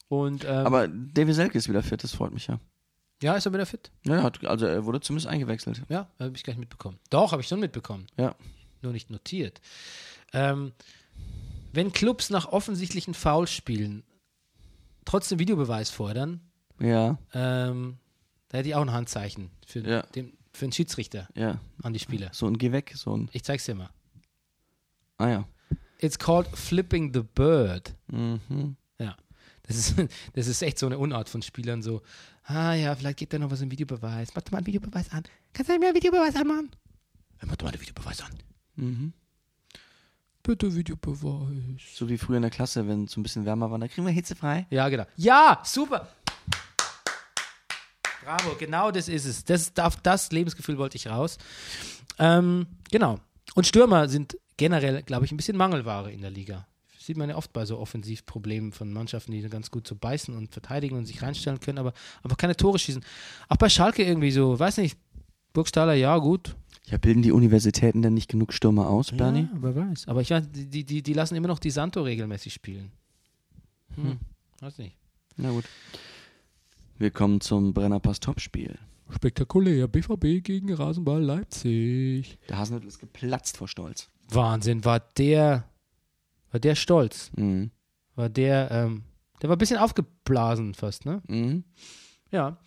Und 0.09 0.43
ähm, 0.45 0.65
Aber 0.65 0.87
Davy 0.87 1.33
Selke 1.33 1.57
ist 1.57 1.69
wieder 1.69 1.81
fit, 1.83 2.03
das 2.03 2.13
freut 2.13 2.33
mich 2.33 2.47
ja. 2.47 2.59
ja, 3.21 3.35
ist 3.35 3.45
er 3.45 3.53
wieder 3.53 3.65
fit? 3.65 3.89
Ja, 4.05 4.15
er 4.15 4.49
also 4.49 4.65
er 4.65 4.83
wurde 4.85 4.99
zumindest 4.99 5.27
eingewechselt. 5.27 5.81
Ja, 5.87 6.07
habe 6.19 6.33
ich 6.35 6.43
gar 6.43 6.51
nicht 6.53 6.59
mitbekommen. 6.59 6.99
Doch, 7.09 7.31
habe 7.31 7.41
ich 7.41 7.47
schon 7.47 7.59
mitbekommen. 7.61 8.07
Ja. 8.17 8.35
Nur 8.83 8.91
nicht 8.93 9.09
notiert. 9.09 9.61
Ähm, 10.33 10.73
wenn 11.71 11.91
Clubs 11.91 12.29
nach 12.29 12.45
offensichtlichen 12.47 13.13
Foulspielen 13.13 14.03
trotzdem 15.05 15.39
Videobeweis 15.39 15.89
fordern, 15.89 16.41
Ja, 16.79 17.17
ähm, 17.33 17.97
da 18.49 18.57
hätte 18.59 18.69
ich 18.69 18.75
auch 18.75 18.81
ein 18.81 18.91
Handzeichen 18.91 19.49
für, 19.65 19.79
Ja. 19.79 20.01
den, 20.15 20.33
für 20.53 20.65
den 20.65 20.71
Schiedsrichter 20.71 21.27
ja. 21.35 21.59
an 21.81 21.93
die 21.93 21.99
Spieler. 21.99 22.29
So 22.33 22.45
ein 22.47 22.57
Geh 22.57 22.71
weg, 22.71 22.93
so 22.95 23.15
ein. 23.17 23.29
Ich 23.31 23.43
zeig's 23.43 23.65
dir 23.65 23.75
mal. 23.75 23.89
Ah 25.17 25.29
ja. 25.29 25.47
It's 25.99 26.19
called 26.19 26.47
flipping 26.55 27.13
the 27.13 27.21
bird. 27.21 27.95
Mhm. 28.07 28.75
Ja. 28.99 29.15
Das 29.63 29.77
ist, 29.77 29.95
das 30.33 30.47
ist 30.47 30.61
echt 30.61 30.77
so 30.77 30.85
eine 30.87 30.97
Unart 30.97 31.29
von 31.29 31.41
Spielern, 31.41 31.81
so, 31.81 32.01
ah 32.43 32.73
ja, 32.73 32.93
vielleicht 32.95 33.19
geht 33.19 33.31
da 33.33 33.39
noch 33.39 33.49
was 33.49 33.61
im 33.61 33.71
Videobeweis. 33.71 34.29
Mach 34.35 34.41
doch 34.41 34.51
mal 34.51 34.57
einen 34.57 34.67
Videobeweis 34.67 35.09
an. 35.11 35.23
Kannst 35.53 35.71
du 35.71 35.79
mir 35.79 35.85
einen 35.87 35.95
Videobeweis 35.95 36.35
anmachen? 36.35 36.69
Ja, 37.41 37.47
mach 37.47 37.55
doch 37.55 37.65
mal 37.65 37.71
einen 37.73 37.81
Videobeweis 37.81 38.21
an. 38.21 38.31
Mhm. 38.75 39.13
Bitte 40.41 40.75
Videobeweis. 40.75 41.81
So 41.95 42.09
wie 42.09 42.17
früher 42.17 42.35
in 42.35 42.41
der 42.41 42.51
Klasse, 42.51 42.85
wenn 42.87 43.05
es 43.05 43.13
so 43.13 43.19
ein 43.21 43.23
bisschen 43.23 43.45
wärmer 43.45 43.71
war, 43.71 43.79
da 43.79 43.87
kriegen 43.87 44.05
wir 44.05 44.13
hitzefrei. 44.13 44.67
Ja, 44.69 44.89
genau. 44.89 45.05
Ja, 45.15 45.61
super. 45.63 46.09
Bravo, 48.23 48.55
genau 48.57 48.91
das 48.91 49.07
ist 49.07 49.25
es. 49.25 49.43
Das, 49.43 49.71
auf 49.77 49.97
das 49.97 50.31
Lebensgefühl 50.31 50.77
wollte 50.77 50.97
ich 50.97 51.07
raus. 51.07 51.37
Ähm, 52.19 52.67
genau. 52.91 53.19
Und 53.55 53.67
Stürmer 53.67 54.07
sind 54.07 54.37
generell, 54.57 55.03
glaube 55.03 55.25
ich, 55.25 55.31
ein 55.31 55.37
bisschen 55.37 55.57
Mangelware 55.57 56.11
in 56.11 56.21
der 56.21 56.31
Liga. 56.31 56.67
Sieht 56.97 57.17
man 57.17 57.29
ja 57.29 57.35
oft 57.35 57.51
bei 57.51 57.65
so 57.65 57.79
Offensivproblemen 57.79 58.71
von 58.71 58.91
Mannschaften, 58.93 59.33
die 59.33 59.41
ganz 59.49 59.71
gut 59.71 59.87
so 59.87 59.95
beißen 59.95 60.35
und 60.35 60.53
verteidigen 60.53 60.97
und 60.97 61.05
sich 61.05 61.21
reinstellen 61.21 61.59
können, 61.59 61.77
aber 61.77 61.93
einfach 62.23 62.37
keine 62.37 62.55
Tore 62.55 62.79
schießen. 62.79 63.03
Auch 63.49 63.57
bei 63.57 63.67
Schalke 63.67 64.03
irgendwie 64.03 64.31
so, 64.31 64.57
weiß 64.57 64.77
nicht, 64.77 64.97
Burgstaller, 65.51 65.93
ja, 65.93 66.17
gut. 66.17 66.55
Ja, 66.85 66.97
bilden 66.97 67.21
die 67.21 67.31
Universitäten 67.31 68.01
denn 68.01 68.13
nicht 68.13 68.29
genug 68.29 68.53
Stürmer 68.53 68.89
aus, 68.89 69.11
Bernie? 69.11 69.47
Ja, 69.53 69.57
wer 69.61 69.75
weiß. 69.75 70.07
Aber 70.07 70.21
ich 70.21 70.31
weiß, 70.31 70.43
die, 70.51 70.83
die, 70.83 71.01
die 71.01 71.13
lassen 71.13 71.35
immer 71.35 71.47
noch 71.47 71.59
die 71.59 71.71
Santo 71.71 72.01
regelmäßig 72.01 72.53
spielen. 72.53 72.91
Hm, 73.95 74.19
weiß 74.59 74.79
nicht. 74.79 74.97
Na 75.37 75.51
gut. 75.51 75.63
Wir 76.97 77.11
kommen 77.11 77.41
zum 77.41 77.73
Brennerpass 77.73 78.19
Topspiel. 78.19 78.77
Spektakulär, 79.09 79.87
BVB 79.87 80.43
gegen 80.43 80.73
Rasenball 80.73 81.21
Leipzig. 81.21 82.37
Der 82.49 82.57
Hasenhüttl 82.57 82.87
ist 82.87 82.99
geplatzt 82.99 83.57
vor 83.57 83.67
Stolz. 83.67 84.09
Wahnsinn, 84.29 84.83
war 84.85 84.99
der, 84.99 85.65
war 86.51 86.59
der 86.59 86.75
stolz. 86.75 87.31
Mhm. 87.35 87.71
War 88.15 88.29
der, 88.29 88.71
ähm, 88.71 89.03
der 89.41 89.49
war 89.49 89.55
ein 89.55 89.59
bisschen 89.59 89.77
aufgeblasen 89.77 90.73
fast, 90.73 91.05
ne? 91.05 91.21
Mhm. 91.27 91.63
Ja. 92.31 92.57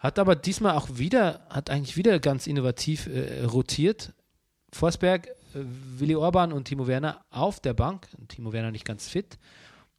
Hat 0.00 0.18
aber 0.18 0.34
diesmal 0.34 0.76
auch 0.76 0.88
wieder, 0.98 1.46
hat 1.48 1.70
eigentlich 1.70 1.96
wieder 1.96 2.18
ganz 2.18 2.46
innovativ 2.48 3.06
äh, 3.06 3.44
rotiert. 3.44 4.12
Forsberg, 4.72 5.28
äh, 5.28 5.32
Willi 5.98 6.16
Orban 6.16 6.52
und 6.52 6.64
Timo 6.64 6.86
Werner 6.88 7.24
auf 7.30 7.60
der 7.60 7.74
Bank. 7.74 8.08
Timo 8.28 8.52
Werner 8.52 8.70
nicht 8.72 8.84
ganz 8.84 9.08
fit. 9.08 9.38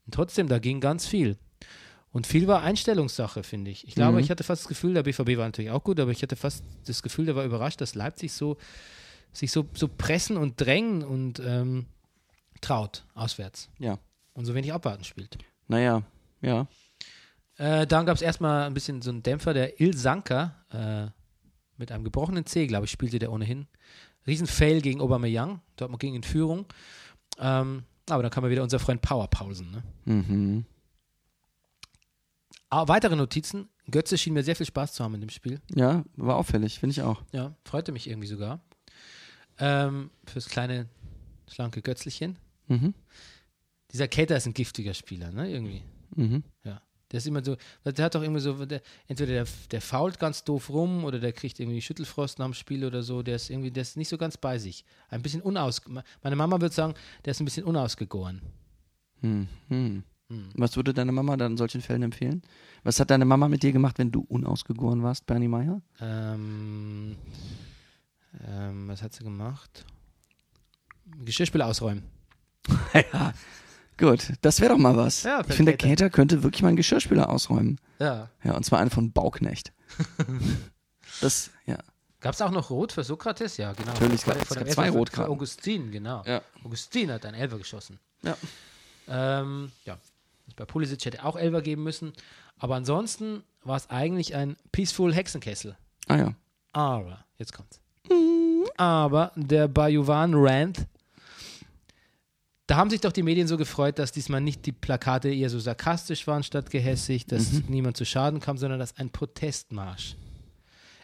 Und 0.05 0.13
trotzdem, 0.13 0.47
da 0.49 0.59
ging 0.59 0.81
ganz 0.81 1.07
viel. 1.07 1.37
Und 2.11 2.27
viel 2.27 2.47
war 2.47 2.61
Einstellungssache, 2.63 3.43
finde 3.43 3.71
ich. 3.71 3.87
Ich 3.87 3.95
glaube, 3.95 4.13
Mhm. 4.17 4.19
ich 4.23 4.29
hatte 4.31 4.43
fast 4.43 4.63
das 4.63 4.67
Gefühl, 4.67 4.93
der 4.95 5.03
BVB 5.03 5.37
war 5.37 5.45
natürlich 5.45 5.71
auch 5.71 5.83
gut, 5.83 5.97
aber 5.99 6.11
ich 6.11 6.21
hatte 6.21 6.35
fast 6.35 6.63
das 6.85 7.01
Gefühl, 7.03 7.25
der 7.25 7.35
war 7.37 7.45
überrascht, 7.45 7.79
dass 7.79 7.95
Leipzig 7.95 8.33
so 8.33 8.57
sich 9.31 9.49
so, 9.51 9.65
so 9.73 9.87
pressen 9.87 10.35
und 10.35 10.59
drängen 10.59 11.03
und 11.03 11.39
ähm, 11.39 11.85
traut 12.59 13.05
auswärts 13.13 13.69
Ja. 13.79 13.97
und 14.33 14.43
so 14.45 14.53
wenig 14.55 14.73
abwarten 14.73 15.05
spielt. 15.05 15.37
Naja, 15.69 16.03
ja. 16.41 16.67
Äh, 17.61 17.85
dann 17.85 18.07
gab 18.07 18.15
es 18.15 18.23
erstmal 18.23 18.63
ein 18.63 18.73
bisschen 18.73 19.03
so 19.03 19.11
einen 19.11 19.21
Dämpfer, 19.21 19.53
der 19.53 19.79
Il 19.79 19.95
Sanka 19.95 20.55
äh, 20.71 21.11
mit 21.77 21.91
einem 21.91 22.03
gebrochenen 22.03 22.47
C, 22.47 22.65
glaube 22.65 22.85
ich, 22.85 22.91
spielte 22.91 23.19
der 23.19 23.31
ohnehin. 23.31 23.67
Riesenfail 24.25 24.81
gegen 24.81 24.99
Aubameyang, 24.99 25.61
dort 25.75 25.99
ging 25.99 26.15
in 26.15 26.23
Führung. 26.23 26.65
Ähm, 27.37 27.83
aber 28.09 28.23
dann 28.23 28.31
kam 28.31 28.49
wieder 28.49 28.63
unser 28.63 28.79
Freund 28.79 29.03
Power 29.03 29.27
Pausen. 29.27 29.69
Ne? 29.69 29.83
Mhm. 30.05 30.65
Ah, 32.71 32.87
weitere 32.87 33.15
Notizen. 33.15 33.69
Götze 33.91 34.17
schien 34.17 34.33
mir 34.33 34.43
sehr 34.43 34.55
viel 34.55 34.65
Spaß 34.65 34.93
zu 34.93 35.03
haben 35.03 35.13
in 35.13 35.21
dem 35.21 35.29
Spiel. 35.29 35.61
Ja, 35.75 36.03
war 36.15 36.37
auffällig, 36.37 36.79
finde 36.79 36.93
ich 36.93 37.03
auch. 37.03 37.21
Ja, 37.31 37.55
freute 37.63 37.91
mich 37.91 38.09
irgendwie 38.09 38.27
sogar. 38.27 38.61
Ähm, 39.59 40.09
fürs 40.25 40.49
kleine, 40.49 40.89
schlanke 41.47 41.83
Götzlichen. 41.83 42.39
Mhm. 42.67 42.95
Dieser 43.91 44.07
Cater 44.07 44.35
ist 44.37 44.47
ein 44.47 44.55
giftiger 44.55 44.95
Spieler, 44.95 45.31
ne? 45.31 45.47
Irgendwie. 45.51 45.83
Mhm. 46.15 46.43
Ja. 46.63 46.81
Der 47.11 47.17
ist 47.17 47.27
immer 47.27 47.43
so, 47.43 47.57
der 47.85 48.05
hat 48.05 48.15
doch 48.15 48.23
immer 48.23 48.39
so, 48.39 48.65
der, 48.65 48.81
entweder 49.07 49.33
der, 49.33 49.47
der 49.71 49.81
fault 49.81 50.19
ganz 50.19 50.43
doof 50.43 50.69
rum 50.69 51.03
oder 51.03 51.19
der 51.19 51.33
kriegt 51.33 51.59
irgendwie 51.59 51.81
Schüttelfrost 51.81 52.39
nach 52.39 52.45
dem 52.45 52.53
Spiel 52.53 52.85
oder 52.85 53.03
so. 53.03 53.21
Der 53.21 53.35
ist 53.35 53.49
irgendwie, 53.49 53.71
der 53.71 53.81
ist 53.81 53.97
nicht 53.97 54.09
so 54.09 54.17
ganz 54.17 54.37
bei 54.37 54.57
sich. 54.57 54.85
Ein 55.09 55.21
bisschen 55.21 55.41
unaus. 55.41 55.81
Meine 56.23 56.35
Mama 56.35 56.61
würde 56.61 56.73
sagen, 56.73 56.93
der 57.25 57.31
ist 57.31 57.39
ein 57.39 57.45
bisschen 57.45 57.65
unausgegoren. 57.65 58.41
Hm. 59.21 59.47
Hm. 59.67 60.03
Was 60.55 60.77
würde 60.77 60.93
deine 60.93 61.11
Mama 61.11 61.35
dann 61.35 61.53
in 61.53 61.57
solchen 61.57 61.81
Fällen 61.81 62.03
empfehlen? 62.03 62.41
Was 62.83 62.99
hat 62.99 63.11
deine 63.11 63.25
Mama 63.25 63.49
mit 63.49 63.63
dir 63.63 63.73
gemacht, 63.73 63.99
wenn 63.99 64.11
du 64.11 64.21
unausgegoren 64.21 65.03
warst, 65.03 65.25
Bernie 65.25 65.49
Meyer? 65.49 65.81
Ähm, 65.99 67.17
ähm, 68.47 68.87
was 68.87 69.03
hat 69.03 69.13
sie 69.13 69.23
gemacht? 69.23 69.85
Geschirrspüler 71.25 71.67
ausräumen. 71.67 72.03
ja. 72.93 73.33
Gut, 74.01 74.33
das 74.41 74.59
wäre 74.59 74.73
doch 74.73 74.79
mal 74.79 74.97
was. 74.97 75.21
Ja, 75.21 75.41
ich 75.47 75.53
finde, 75.53 75.73
der 75.73 75.77
Cater. 75.77 76.05
Cater 76.05 76.09
könnte 76.09 76.41
wirklich 76.41 76.63
mal 76.63 76.69
einen 76.69 76.77
Geschirrspüler 76.77 77.29
ausräumen. 77.29 77.79
Ja. 77.99 78.29
Ja, 78.43 78.55
und 78.55 78.65
zwar 78.65 78.79
einen 78.79 78.89
von 78.89 79.11
Bauknecht. 79.11 79.71
das, 81.21 81.51
ja. 81.67 81.77
Gab 82.19 82.33
es 82.33 82.41
auch 82.41 82.49
noch 82.49 82.71
Rot 82.71 82.91
für 82.91 83.03
Sokrates? 83.03 83.57
Ja, 83.57 83.73
genau. 83.73 83.91
Natürlich, 83.91 84.21
Vor 84.21 84.35
es 84.35 84.49
gab 84.49 84.67
zwei 84.71 84.89
Rotkarten. 84.89 85.31
Augustin, 85.31 85.91
genau. 85.91 86.23
Ja. 86.25 86.41
Augustin 86.63 87.11
hat 87.11 87.27
einen 87.27 87.35
Elfer 87.35 87.59
geschossen. 87.59 87.99
Ja. 88.23 88.35
Ähm, 89.07 89.71
ja, 89.85 89.97
bei 90.55 90.65
Pulisic 90.65 91.05
hätte 91.05 91.23
auch 91.23 91.35
Elfer 91.35 91.61
geben 91.61 91.83
müssen. 91.83 92.13
Aber 92.57 92.75
ansonsten 92.75 93.43
war 93.63 93.77
es 93.77 93.87
eigentlich 93.91 94.33
ein 94.33 94.57
Peaceful 94.71 95.13
Hexenkessel. 95.13 95.77
Ah 96.07 96.17
ja. 96.17 96.33
Aber, 96.73 97.23
jetzt 97.37 97.53
kommt's. 97.53 97.79
Aber 98.77 99.31
der 99.35 99.67
Bajuwan 99.67 100.33
Rand, 100.33 100.87
da 102.71 102.77
haben 102.77 102.89
sich 102.89 103.01
doch 103.01 103.11
die 103.11 103.21
Medien 103.21 103.49
so 103.49 103.57
gefreut, 103.57 103.99
dass 103.99 104.13
diesmal 104.13 104.39
nicht 104.39 104.65
die 104.65 104.71
Plakate 104.71 105.27
eher 105.27 105.49
so 105.49 105.59
sarkastisch 105.59 106.25
waren 106.25 106.41
statt 106.41 106.69
gehässig, 106.69 107.25
dass 107.25 107.51
niemand 107.67 107.97
zu 107.97 108.05
Schaden 108.05 108.39
kam, 108.39 108.57
sondern 108.57 108.79
dass 108.79 108.95
ein 108.95 109.09
Protestmarsch. 109.09 110.15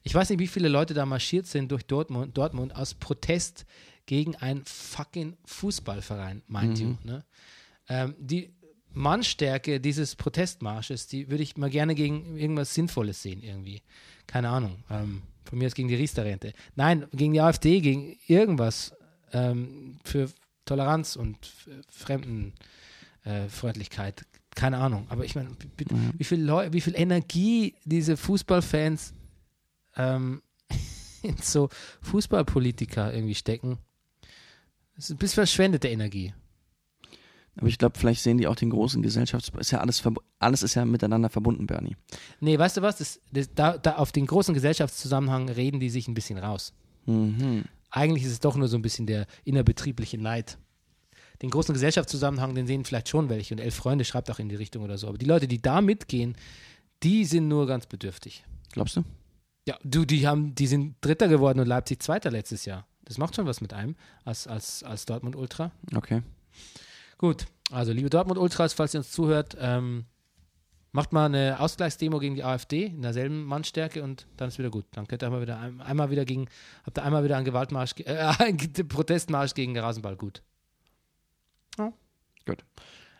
Ich 0.04 0.16
weiß 0.16 0.30
nicht, 0.30 0.40
wie 0.40 0.48
viele 0.48 0.70
Leute 0.70 0.94
da 0.94 1.06
marschiert 1.06 1.46
sind 1.46 1.70
durch 1.70 1.84
Dortmund, 1.84 2.38
Dortmund 2.38 2.74
aus 2.74 2.94
Protest 2.94 3.66
gegen 4.06 4.38
einen 4.38 4.64
fucking 4.64 5.36
Fußballverein, 5.44 6.42
mind 6.48 6.80
you. 6.80 6.96
Ne? 7.04 7.26
Ähm, 7.90 8.16
die 8.18 8.50
Mannstärke 8.94 9.82
dieses 9.82 10.16
Protestmarsches, 10.16 11.08
die 11.08 11.30
würde 11.30 11.44
ich 11.44 11.58
mal 11.58 11.70
gerne 11.70 11.96
gegen 11.96 12.38
irgendwas 12.38 12.74
Sinnvolles 12.74 13.22
sehen, 13.22 13.44
irgendwie. 13.44 13.82
Keine 14.26 14.48
Ahnung. 14.48 14.86
Ähm, 14.90 15.22
von 15.44 15.60
mir 15.60 15.66
aus 15.66 15.76
gegen 15.76 15.90
die 15.90 15.96
Riester-Rente. 15.96 16.54
Nein, 16.78 17.08
gegen 17.12 17.34
die 17.34 17.42
AfD, 17.42 17.82
gegen 17.82 18.18
irgendwas 18.26 18.96
ähm, 19.34 20.00
für 20.06 20.30
Toleranz 20.68 21.16
und 21.16 21.38
Fremdenfreundlichkeit. 21.90 24.24
Keine 24.56 24.78
Ahnung. 24.78 25.08
Aber 25.10 25.26
ich 25.26 25.36
meine, 25.36 25.50
wie, 26.18 26.24
viel 26.24 26.42
Leu 26.42 26.70
wie 26.72 26.82
viel 26.82 26.96
Energie 26.96 27.76
diese 27.86 28.18
Fußballfans 28.18 29.14
ähm, 29.96 30.42
in 31.22 31.38
so 31.38 31.70
Fußballpolitiker 32.02 33.14
irgendwie 33.14 33.36
stecken. 33.36 33.78
Das 34.96 35.06
ist 35.06 35.12
ein 35.12 35.18
bisschen 35.18 35.36
verschwendete 35.36 35.90
Energie. 35.90 36.34
Aber 37.56 37.68
ich 37.68 37.78
glaube, 37.78 37.98
vielleicht 37.98 38.22
sehen 38.22 38.38
die 38.38 38.48
auch 38.48 38.56
den 38.56 38.70
großen 38.70 39.02
Gesellschafts... 39.02 39.52
Ist 39.60 39.72
ja 39.72 39.80
alles, 39.80 40.04
alles 40.40 40.64
ist 40.64 40.76
ja 40.76 40.86
miteinander 40.86 41.30
verbunden, 41.30 41.66
Bernie. 41.66 41.96
Nee, 42.40 42.58
weißt 42.58 42.78
du 42.78 42.82
was? 42.82 42.98
Das, 42.98 43.20
das, 43.32 43.54
da, 43.54 43.78
da 43.78 43.96
auf 43.96 44.12
den 44.12 44.28
großen 44.28 44.54
Gesellschaftszusammenhang 44.54 45.50
reden 45.50 45.80
die 45.80 45.90
sich 45.90 46.08
ein 46.08 46.14
bisschen 46.14 46.38
raus. 46.38 46.74
Mhm. 47.06 47.66
Eigentlich 47.90 48.24
ist 48.24 48.32
es 48.32 48.40
doch 48.40 48.56
nur 48.56 48.68
so 48.68 48.78
ein 48.78 48.82
bisschen 48.82 49.08
der 49.08 49.28
innerbetriebliche 49.44 50.18
Neid. 50.18 50.58
Den 51.42 51.50
großen 51.50 51.74
Gesellschaftszusammenhang, 51.74 52.56
den 52.56 52.68
sehen 52.68 52.84
vielleicht 52.84 53.10
schon 53.10 53.30
welche 53.30 53.54
und 53.54 53.60
Elf 53.60 53.76
Freunde 53.76 54.06
schreibt 54.06 54.30
auch 54.32 54.40
in 54.40 54.50
die 54.50 54.56
Richtung 54.56 54.84
oder 54.84 54.98
so. 54.98 55.08
Aber 55.08 55.18
die 55.18 55.26
Leute, 55.26 55.48
die 55.48 55.62
da 55.62 55.82
mitgehen, 55.82 56.36
die 57.04 57.26
sind 57.26 57.48
nur 57.48 57.68
ganz 57.68 57.86
bedürftig. 57.86 58.44
Glaubst 58.72 58.98
du? 58.98 59.04
Ja, 59.68 59.78
du, 59.84 60.06
die 60.06 60.28
haben, 60.28 60.56
die 60.56 60.68
sind 60.68 60.96
Dritter 61.02 61.28
geworden 61.28 61.60
und 61.60 61.68
Leipzig 61.68 62.02
Zweiter 62.02 62.32
letztes 62.32 62.66
Jahr. 62.66 62.88
Das 63.04 63.18
macht 63.18 63.36
schon 63.36 63.46
was 63.46 63.62
mit 63.62 63.74
einem 63.74 63.96
als, 64.26 64.48
als, 64.48 64.84
als 64.84 65.06
Dortmund 65.06 65.36
Ultra. 65.36 65.72
Okay. 65.96 66.24
Gut, 67.18 67.48
also 67.72 67.92
liebe 67.92 68.10
Dortmund 68.10 68.40
Ultras, 68.40 68.74
falls 68.74 68.94
ihr 68.94 69.00
uns 69.00 69.12
zuhört, 69.12 69.58
ähm, 69.60 70.06
macht 70.92 71.14
mal 71.14 71.26
eine 71.26 71.60
Ausgleichsdemo 71.60 72.20
gegen 72.20 72.36
die 72.36 72.44
AfD 72.44 72.86
in 72.86 73.02
derselben 73.02 73.44
Mannstärke 73.46 74.02
und 74.04 74.26
dann 74.38 74.48
ist 74.48 74.58
wieder 74.58 74.70
gut. 74.70 74.86
Dann 74.94 75.08
könnt 75.08 75.22
ihr 75.24 75.28
einmal 75.28 75.42
wieder, 75.42 75.60
ein- 75.60 75.82
einmal 75.82 76.10
wieder 76.12 76.26
gegen, 76.26 76.48
habt 76.86 76.98
ihr 76.98 77.04
einmal 77.04 77.24
wieder 77.24 77.36
einen 77.38 77.46
Gewaltmarsch, 77.46 77.96
ge- 77.96 78.06
äh, 78.08 78.18
einen 78.40 78.58
Protestmarsch 78.88 79.54
gegen 79.54 79.74
den 79.74 79.84
Rasenball. 79.84 80.16
Gut. 80.16 80.42
Gut. 82.46 82.64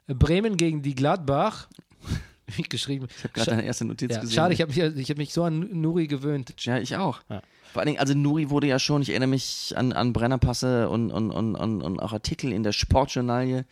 Bremen 0.08 0.56
gegen 0.56 0.82
die 0.82 0.96
Gladbach. 0.96 1.68
Wie 2.56 2.62
geschrieben. 2.62 3.08
Ich 3.10 3.24
habe 3.26 3.34
gerade 3.34 3.50
deine 3.52 3.66
erste 3.66 3.84
Notiz 3.84 4.10
Ja, 4.16 4.22
gesehen. 4.22 4.36
schade, 4.36 4.54
ich 4.54 4.62
habe 4.62 4.72
mich, 4.74 4.98
ich 4.98 5.10
hab 5.10 5.18
mich 5.18 5.34
so 5.34 5.44
an 5.44 5.68
Nuri 5.82 6.08
gewöhnt. 6.08 6.54
Ja, 6.64 6.78
ich 6.78 6.96
auch. 6.96 7.20
Ja. 7.30 7.42
Vor 7.74 7.82
allen 7.82 7.88
Dingen, 7.88 8.00
also 8.00 8.14
Nuri 8.14 8.50
wurde 8.50 8.68
ja 8.68 8.80
schon, 8.80 9.02
ich 9.02 9.10
erinnere 9.10 9.28
mich 9.28 9.74
an, 9.76 9.92
an 9.92 10.14
Brennerpasse 10.14 10.88
und, 10.90 11.12
und, 11.12 11.32
und, 11.32 11.56
und, 11.56 11.82
und 11.82 12.00
auch 12.00 12.14
Artikel 12.14 12.54
in 12.54 12.64
der 12.64 12.72
Sportjournalie, 12.72 13.66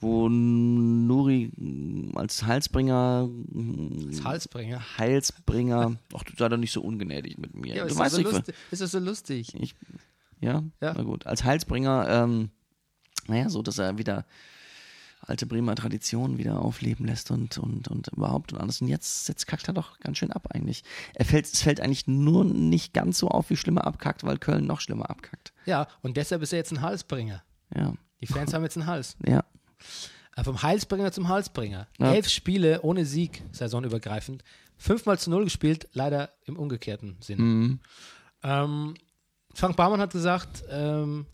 wo 0.00 0.28
Nuri 0.28 1.50
als 2.14 2.44
Halsbringer, 2.44 3.28
Das 4.10 4.24
Halsbringer. 4.24 4.80
Heilsbringer, 4.98 5.96
ach, 6.14 6.22
du 6.22 6.32
sei 6.36 6.48
doch 6.48 6.56
nicht 6.56 6.72
so 6.72 6.82
ungnädig 6.82 7.38
mit 7.38 7.54
mir. 7.54 7.74
Ja, 7.76 7.82
du 7.82 7.88
ist, 7.88 7.92
das 7.92 7.98
weißt, 7.98 8.14
so 8.14 8.20
ich, 8.20 8.26
lustig, 8.32 8.54
ist 8.70 8.82
das 8.82 8.90
so 8.92 8.98
lustig? 8.98 9.54
ich, 9.54 9.74
ja? 10.40 10.62
Ja. 10.80 10.94
na 10.96 11.02
gut. 11.02 11.26
Als 11.26 11.44
Heilsbringer, 11.44 12.06
ähm, 12.08 12.50
naja, 13.26 13.48
so, 13.50 13.62
dass 13.62 13.78
er 13.78 13.98
wieder 13.98 14.24
alte 15.20 15.46
Bremer 15.46 15.74
Traditionen 15.74 16.38
wieder 16.38 16.62
aufleben 16.62 17.04
lässt 17.06 17.30
und, 17.32 17.58
und, 17.58 17.88
und 17.88 18.08
überhaupt 18.08 18.52
und 18.52 18.60
alles. 18.60 18.80
Und 18.80 18.86
jetzt, 18.88 19.28
jetzt 19.28 19.46
kackt 19.46 19.66
er 19.68 19.74
doch 19.74 19.98
ganz 19.98 20.16
schön 20.18 20.32
ab 20.32 20.46
eigentlich. 20.54 20.84
Er 21.14 21.24
fällt, 21.24 21.46
es 21.46 21.60
fällt 21.62 21.80
eigentlich 21.80 22.06
nur 22.06 22.44
nicht 22.44 22.94
ganz 22.94 23.18
so 23.18 23.28
auf, 23.28 23.50
wie 23.50 23.56
schlimmer 23.56 23.84
abkackt, 23.86 24.22
weil 24.24 24.38
Köln 24.38 24.64
noch 24.66 24.80
schlimmer 24.80 25.10
abkackt. 25.10 25.52
Ja, 25.66 25.88
und 26.02 26.16
deshalb 26.16 26.40
ist 26.42 26.52
er 26.52 26.58
jetzt 26.58 26.70
ein 26.72 26.80
Halsbringer. 26.82 27.42
Ja, 27.74 27.94
Die 28.20 28.26
Fans 28.26 28.54
haben 28.54 28.62
jetzt 28.62 28.76
einen 28.76 28.86
Hals. 28.86 29.16
ja. 29.26 29.44
Äh, 30.36 30.44
Vom 30.44 30.62
Heilsbringer 30.62 31.12
zum 31.12 31.28
Halsbringer. 31.28 31.86
Ja. 31.98 32.12
Elf 32.14 32.28
Spiele 32.28 32.82
ohne 32.82 33.04
Sieg, 33.04 33.42
saisonübergreifend. 33.52 34.44
Fünfmal 34.76 35.18
zu 35.18 35.30
null 35.30 35.44
gespielt, 35.44 35.88
leider 35.92 36.30
im 36.44 36.56
umgekehrten 36.56 37.16
Sinne. 37.20 37.42
Mhm. 37.42 37.80
Ähm, 38.44 38.94
Frank 39.54 39.76
Baumann 39.76 40.00
hat 40.00 40.12
gesagt, 40.12 40.62
ähm, 40.70 41.26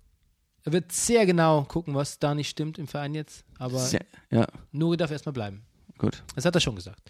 er 0.63 0.73
wird 0.73 0.93
sehr 0.93 1.27
genau 1.27 1.65
gucken, 1.65 1.95
was 1.95 2.19
da 2.19 2.35
nicht 2.35 2.49
stimmt 2.49 2.79
im 2.79 2.87
Verein 2.89 3.15
jetzt. 3.15 3.45
Aber 3.59 3.79
Sehr, 3.79 4.01
ja, 4.31 4.47
Nuri 4.73 4.97
darf 4.97 5.11
erstmal 5.11 5.35
bleiben. 5.35 5.63
gut. 5.99 6.23
Das 6.35 6.47
hat 6.47 6.55
er 6.55 6.61
schon 6.63 6.75
gesagt. 6.77 7.03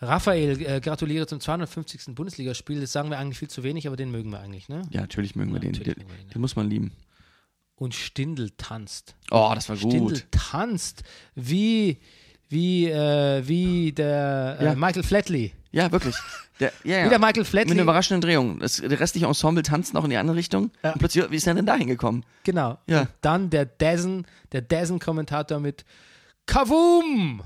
Raphael, 0.00 0.60
äh, 0.62 0.80
gratuliere 0.80 1.26
zum 1.28 1.40
250. 1.40 2.14
Bundesligaspiel. 2.14 2.80
Das 2.80 2.90
sagen 2.92 3.10
wir 3.10 3.18
eigentlich 3.18 3.38
viel 3.38 3.48
zu 3.50 3.62
wenig, 3.62 3.86
aber 3.86 3.96
den 3.96 4.10
mögen 4.10 4.30
wir 4.30 4.40
eigentlich, 4.40 4.68
ne? 4.68 4.82
Ja, 4.90 5.00
natürlich 5.02 5.36
mögen 5.36 5.50
wir 5.52 5.56
Ja, 5.56 5.60
den. 5.62 5.72
natürlich 5.72 5.94
Den, 5.94 6.06
mögen 6.06 6.10
wir 6.18 6.24
den, 6.24 6.30
den 6.30 6.40
muss 6.40 6.56
man 6.56 6.68
lieben. 6.68 6.92
Und 7.82 7.94
Stindl 7.94 8.50
tanzt. 8.56 9.16
Oh, 9.32 9.50
das 9.54 9.68
war 9.68 9.74
Stindl 9.76 9.98
gut. 10.14 10.26
tanzt 10.30 11.02
wie, 11.34 11.98
wie, 12.48 12.86
äh, 12.88 13.42
wie 13.46 13.90
der 13.92 14.56
äh, 14.60 14.64
Ja. 14.66 14.74
Michael 14.76 15.02
Flatley. 15.02 15.52
Ja, 15.72 15.90
wirklich. 15.90 16.14
Der, 16.60 16.72
ja, 16.84 16.98
ja. 16.98 17.04
Wie 17.06 17.08
der 17.08 17.18
Michael 17.18 17.38
Mit 17.40 17.46
Flatley. 17.48 17.72
einer 17.72 17.82
überraschenden 17.82 18.20
Drehung. 18.20 18.60
Das, 18.60 18.76
der 18.76 19.00
restliche 19.00 19.26
Ensemble 19.26 19.64
tanzt 19.64 19.94
noch 19.94 20.04
in 20.04 20.10
die 20.10 20.16
andere 20.16 20.36
Richtung. 20.36 20.70
Ja. 20.84 20.92
Und 20.92 21.00
plötzlich, 21.00 21.28
wie 21.30 21.36
ist 21.36 21.46
er 21.48 21.54
denn 21.54 21.66
da 21.66 21.74
hingekommen? 21.74 22.24
Genau. 22.44 22.78
Ja. 22.86 23.00
Und 23.00 23.08
dann 23.22 23.50
der 23.50 23.64
Dazen, 23.66 24.26
der 24.52 24.62
Dazen-Kommentator 24.62 25.58
mit 25.58 25.84
Kavum. 26.46 27.42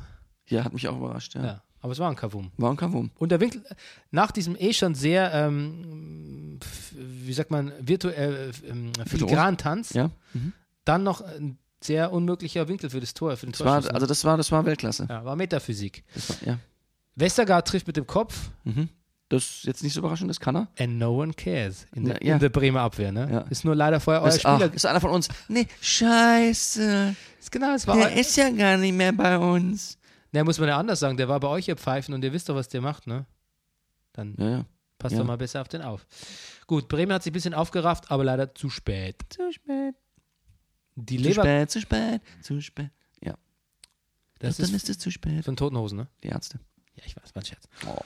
Ja, 0.48 0.64
hat 0.64 0.72
mich 0.74 0.86
auch 0.88 0.96
überrascht. 0.96 1.34
Ja. 1.34 1.44
Ja. 1.44 1.62
Aber 1.86 1.92
es 1.92 1.98
war 2.00 2.10
ein 2.10 2.16
Kavum. 2.16 2.50
War 2.56 2.70
ein 2.72 2.76
Kavum. 2.76 3.10
Und 3.16 3.30
der 3.30 3.38
Winkel, 3.40 3.62
nach 4.10 4.32
diesem 4.32 4.56
eh 4.58 4.72
schon 4.72 4.94
sehr, 4.96 5.32
ähm, 5.32 6.58
wie 6.92 7.32
sagt 7.32 7.50
man, 7.52 7.72
virtuell, 7.80 8.52
äh, 8.64 8.68
ähm, 8.70 8.92
filigranen 9.06 9.56
Tanz, 9.56 9.92
Ja. 9.94 10.10
Mhm. 10.34 10.52
dann 10.84 11.04
noch 11.04 11.20
ein 11.20 11.58
sehr 11.80 12.10
unmöglicher 12.12 12.66
Winkel 12.66 12.90
für 12.90 12.98
das 12.98 13.14
Tor, 13.14 13.36
für 13.36 13.46
den 13.46 13.52
Das 13.52 13.60
war, 13.64 13.76
also 13.94 14.06
das 14.06 14.24
war, 14.24 14.36
das 14.36 14.50
war 14.50 14.64
Weltklasse. 14.66 15.06
ja, 15.08 15.24
war 15.24 15.36
Metaphysik. 15.36 16.02
War, 16.28 16.36
ja. 16.48 16.58
Westergaard 17.14 17.68
trifft 17.68 17.86
mit 17.86 17.96
dem 17.96 18.06
Kopf 18.06 18.50
Mhm. 18.64 18.88
Das 19.28 19.42
ist 19.44 19.64
jetzt 19.64 19.82
nicht 19.82 19.92
so 19.92 19.98
überraschend, 20.00 20.30
das 20.30 20.38
kann 20.38 20.54
er. 20.56 20.68
and 20.78 20.98
no 20.98 21.20
one 21.20 21.32
cares 21.32 21.86
in, 21.96 22.06
Ja, 22.06 22.14
der, 22.14 22.22
ja. 22.26 22.34
in 22.34 22.40
der 22.40 22.48
Bremer 22.48 22.82
Abwehr. 22.82 23.10
Ne? 23.10 23.28
Ja. 23.30 23.40
Ist 23.50 23.64
nur 23.64 23.74
leider 23.74 23.98
vorher 23.98 24.22
euer 24.22 24.30
Das, 24.30 24.44
ach, 24.44 24.54
Spieler. 24.60 24.72
ist 24.74 24.86
einer 24.86 25.00
von 25.00 25.10
uns. 25.10 25.28
Nee, 25.48 25.66
scheiße. 25.80 27.14
Ist 27.40 27.50
genau, 27.50 27.74
es 27.74 27.86
war 27.88 27.96
Der 27.96 28.12
ist 28.16 28.36
ja 28.36 28.50
gar 28.50 28.76
nicht 28.76 28.94
mehr 28.94 29.12
bei 29.12 29.36
uns. 29.38 29.98
Ne, 30.32 30.44
muss 30.44 30.58
man 30.58 30.68
ja 30.68 30.76
anders 30.78 31.00
sagen. 31.00 31.16
Der 31.16 31.28
war 31.28 31.40
bei 31.40 31.48
euch, 31.48 31.68
ihr 31.68 31.76
Pfeifen, 31.76 32.14
und 32.14 32.22
ihr 32.24 32.32
wisst 32.32 32.48
doch, 32.48 32.54
was 32.54 32.68
der 32.68 32.80
macht, 32.80 33.06
ne? 33.06 33.26
Dann 34.12 34.34
Ja, 34.38 34.48
ja. 34.50 34.64
passt 34.98 35.12
Ja. 35.14 35.18
doch 35.20 35.26
mal 35.26 35.36
besser 35.38 35.60
auf 35.60 35.68
den 35.68 35.82
auf. 35.82 36.06
Gut, 36.66 36.88
Bremen 36.88 37.12
hat 37.12 37.22
sich 37.22 37.30
ein 37.30 37.34
bisschen 37.34 37.54
aufgerafft, 37.54 38.10
aber 38.10 38.24
leider 38.24 38.54
zu 38.54 38.68
spät. 38.70 39.16
Zu 39.30 39.52
spät. 39.52 39.94
Die 40.96 41.16
Zu 41.18 41.22
Lever, 41.22 41.42
spät, 41.42 41.70
zu 41.70 41.80
spät, 41.80 42.20
zu 42.42 42.60
spät. 42.60 42.90
Ja. 43.22 43.34
das 44.38 44.56
dann 44.56 44.66
ist 44.66 44.72
ist 44.74 44.88
es 44.90 44.98
zu 44.98 45.10
spät. 45.10 45.44
von 45.44 45.56
Totenhosen, 45.56 45.98
ne? 45.98 46.06
Die 46.24 46.28
Ärzte. 46.28 46.58
Ja, 46.94 47.02
ich 47.06 47.14
weiß, 47.16 47.34
war 47.34 47.42
ein 47.42 47.46
Scherz. 47.46 47.68
Oh. 47.86 47.98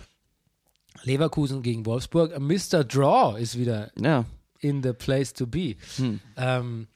Leverkusen 1.04 1.62
gegen 1.62 1.86
Wolfsburg. 1.86 2.38
Mr. 2.38 2.84
Draw 2.84 3.40
ist 3.40 3.56
wieder 3.58 3.90
Ja. 4.00 4.24
in 4.58 4.82
the 4.82 4.92
place 4.92 5.32
to 5.32 5.46
be. 5.46 5.76
Hm. 5.96 6.20
Ähm, 6.36 6.88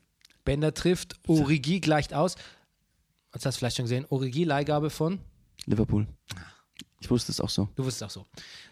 Bender 0.44 0.74
trifft, 0.74 1.14
Origi 1.26 1.80
gleicht 1.80 2.12
aus. 2.12 2.34
Jetzt 3.34 3.46
hast 3.46 3.56
du 3.56 3.58
vielleicht 3.58 3.76
schon 3.76 3.84
gesehen, 3.84 4.06
Origi 4.10 4.44
Leihgabe 4.44 4.90
von, 4.90 5.18
Liverpool. 5.66 6.06
Ich 7.00 7.10
wusste 7.10 7.32
es 7.32 7.40
auch 7.40 7.48
so. 7.50 7.68
du 7.74 7.84
wusstest 7.84 8.04
auch 8.04 8.10
so. 8.10 8.26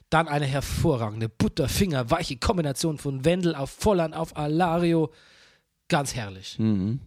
Dann 0.09 0.29
eine 0.29 0.47
hervorragende 0.47 1.29
Butterfinger, 1.29 2.11
weiche 2.11 2.37
Kombination 2.37 2.99
von 2.99 3.25
Wendel 3.25 3.55
auf 3.55 3.71
Volland 3.71 4.15
auf 4.15 4.37
Alario. 4.37 5.13
Ganz 5.89 6.15
herrlich. 6.15 6.59
Mhm. 6.59 7.01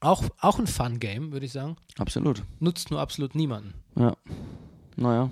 Auch, 0.00 0.24
auch 0.38 0.58
ein 0.58 0.66
Fun-Game, 0.66 1.32
würde 1.32 1.46
ich 1.46 1.52
sagen. 1.52 1.76
Absolut. 1.98 2.42
Nutzt 2.58 2.90
nur 2.90 3.00
absolut 3.00 3.34
niemanden. 3.34 3.74
Ja. 3.96 4.16
Naja. 4.96 5.30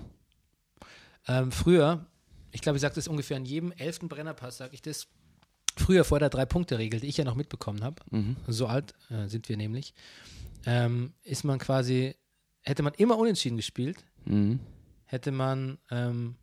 Ähm, 1.28 1.52
früher, 1.52 2.06
ich 2.52 2.60
glaube, 2.60 2.76
ich 2.76 2.82
sage 2.82 2.94
das 2.94 3.08
ungefähr 3.08 3.36
an 3.36 3.44
jedem 3.44 3.72
elften 3.72 4.08
Brennerpass, 4.08 4.56
sage 4.58 4.74
ich 4.74 4.82
das. 4.82 5.08
Früher 5.76 6.04
vor 6.04 6.18
der 6.18 6.28
Drei-Punkte-Regel, 6.28 7.00
die 7.00 7.06
ich 7.06 7.16
ja 7.16 7.24
noch 7.24 7.34
mitbekommen 7.34 7.82
habe, 7.82 8.02
Mhm. 8.10 8.36
so 8.46 8.66
alt 8.66 8.94
äh, 9.10 9.26
sind 9.28 9.48
wir 9.48 9.56
nämlich, 9.56 9.94
ähm, 10.66 11.12
ist 11.22 11.44
man 11.44 11.58
quasi, 11.58 12.14
hätte 12.62 12.82
man 12.82 12.94
immer 12.94 13.18
unentschieden 13.18 13.56
gespielt, 13.56 14.04
Mhm. 14.24 14.60
hätte 15.06 15.32
man 15.32 15.78
ähm, 15.90 16.36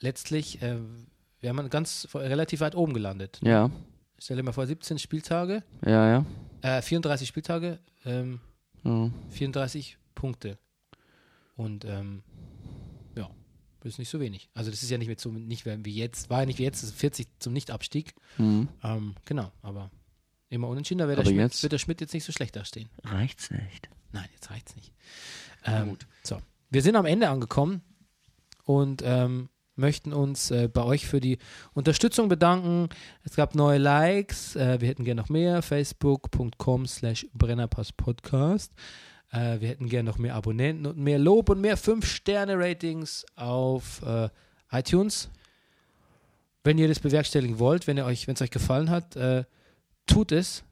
letztlich, 0.00 0.60
äh, 0.62 0.78
wäre 1.40 1.54
man 1.54 1.70
ganz 1.70 2.08
relativ 2.14 2.60
weit 2.60 2.74
oben 2.74 2.94
gelandet. 2.94 3.38
Ja. 3.42 3.70
Stell 4.18 4.36
dir 4.36 4.42
mal 4.42 4.52
vor, 4.52 4.66
17 4.66 4.98
Spieltage, 4.98 5.62
Ja, 5.84 6.08
ja. 6.62 6.78
äh, 6.78 6.82
34 6.82 7.28
Spieltage, 7.28 7.78
ähm, 8.04 8.40
ja. 8.84 9.10
34 9.30 9.96
Punkte. 10.14 10.58
Und 11.56 11.84
ähm, 11.84 12.22
ja, 13.16 13.28
das 13.80 13.92
ist 13.92 13.98
nicht 13.98 14.08
so 14.08 14.18
wenig. 14.20 14.48
Also 14.54 14.70
das 14.70 14.82
ist 14.82 14.90
ja 14.90 14.98
nicht 14.98 15.06
mehr 15.08 15.16
so, 15.18 15.30
nicht 15.30 15.64
wie 15.66 15.94
jetzt, 15.94 16.30
war 16.30 16.40
ja 16.40 16.46
nicht 16.46 16.58
wie 16.58 16.64
jetzt, 16.64 16.82
das 16.82 16.90
ist 16.90 16.96
40 16.98 17.28
zum 17.38 17.52
Nichtabstieg. 17.52 18.14
Mhm. 18.38 18.68
Ähm, 18.82 19.14
genau, 19.24 19.52
aber 19.62 19.90
immer 20.50 20.68
unentschieden, 20.68 20.98
da 21.00 21.08
wird 21.08 21.18
der, 21.18 21.24
Schmidt, 21.24 21.38
jetzt- 21.38 21.62
wird 21.62 21.72
der 21.72 21.78
Schmidt 21.78 22.00
jetzt 22.00 22.14
nicht 22.14 22.24
so 22.24 22.32
schlecht 22.32 22.56
dastehen. 22.56 22.88
Reicht's 23.04 23.50
nicht. 23.50 23.88
Nein, 24.12 24.28
jetzt 24.34 24.50
reicht's 24.50 24.74
nicht. 24.76 24.92
Ähm, 25.64 25.96
So, 26.22 26.38
wir 26.70 26.82
sind 26.82 26.96
am 26.96 27.04
Ende 27.06 27.28
angekommen 27.28 27.82
und 28.64 29.02
ähm, 29.04 29.48
möchten 29.76 30.12
uns 30.12 30.50
äh, 30.50 30.68
bei 30.68 30.82
euch 30.82 31.06
für 31.06 31.20
die 31.20 31.38
Unterstützung 31.74 32.28
bedanken. 32.28 32.88
Es 33.22 33.36
gab 33.36 33.54
neue 33.54 33.78
Likes, 33.78 34.56
äh, 34.56 34.80
wir 34.80 34.88
hätten 34.88 35.04
gerne 35.04 35.20
noch 35.20 35.28
mehr. 35.28 35.62
Facebook.com 35.62 36.86
slash 36.86 37.26
Brennerpass-Podcast. 37.34 38.72
Äh, 39.30 39.60
wir 39.60 39.68
hätten 39.68 39.88
gerne 39.88 40.08
noch 40.10 40.18
mehr 40.18 40.34
Abonnenten 40.34 40.86
und 40.86 40.98
mehr 40.98 41.18
Lob 41.18 41.50
und 41.50 41.60
mehr 41.60 41.76
5-Sterne-Ratings 41.78 43.26
auf 43.36 44.02
äh, 44.02 44.28
iTunes. 44.72 45.28
Wenn 46.64 46.78
ihr 46.78 46.88
das 46.88 47.00
bewerkstelligen 47.00 47.58
wollt, 47.58 47.86
wenn 47.86 47.96
ihr 47.98 48.04
euch, 48.04 48.26
wenn 48.26 48.34
es 48.34 48.42
euch 48.42 48.50
gefallen 48.50 48.90
hat, 48.90 49.16
äh, 49.16 49.44
tut 50.08 50.32
es. 50.32 50.64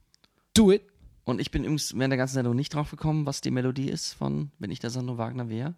Do 0.55 0.73
it. 0.73 0.83
Und 1.25 1.41
ich 1.41 1.51
bin 1.51 1.63
übrigens 1.65 1.93
während 1.97 2.13
der 2.13 2.19
ganzen 2.19 2.35
Sendung 2.35 2.57
nicht 2.57 2.75
drauf 2.75 2.91
gekommen, 2.91 3.27
was 3.27 3.41
die 3.41 3.51
Melodie 3.51 3.89
ist 3.89 4.15
von 4.15 4.51
Wenn 4.59 4.71
ich 4.71 4.79
der 4.81 4.91
Sandro 4.91 5.19
Wagner 5.19 5.49
wäre. 5.49 5.75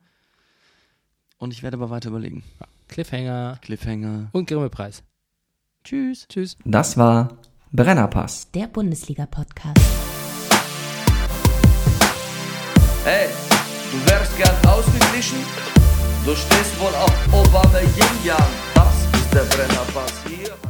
Und 1.38 1.52
ich 1.52 1.62
werde 1.62 1.76
aber 1.76 1.90
weiter 1.90 2.09
überlegen. 2.11 2.42
Cliffhanger 2.88 3.59
Cliffhanger. 3.62 4.28
und 4.32 4.48
Grimme-Preis. 4.48 5.02
Tschüss. 5.84 6.26
Tschüss. 6.28 6.56
Das 6.64 6.96
war 6.96 7.38
Brennerpass. 7.72 8.50
Der 8.52 8.66
Bundesliga-Podcast. 8.66 9.80
Hey, 13.04 13.28
du 13.92 14.11
wärst 14.11 14.36
gern 14.36 14.66
ausgeglichen? 14.66 15.38
Du 16.24 16.34
stehst 16.34 16.78
wohl 16.80 16.94
auf 16.94 17.28
Obama 17.32 17.78
Yin 17.80 18.24
Yang. 18.24 18.38
Das 18.74 19.20
ist 19.20 19.32
der 19.32 19.44
Brennerpass 19.44 20.12
hier. 20.26 20.67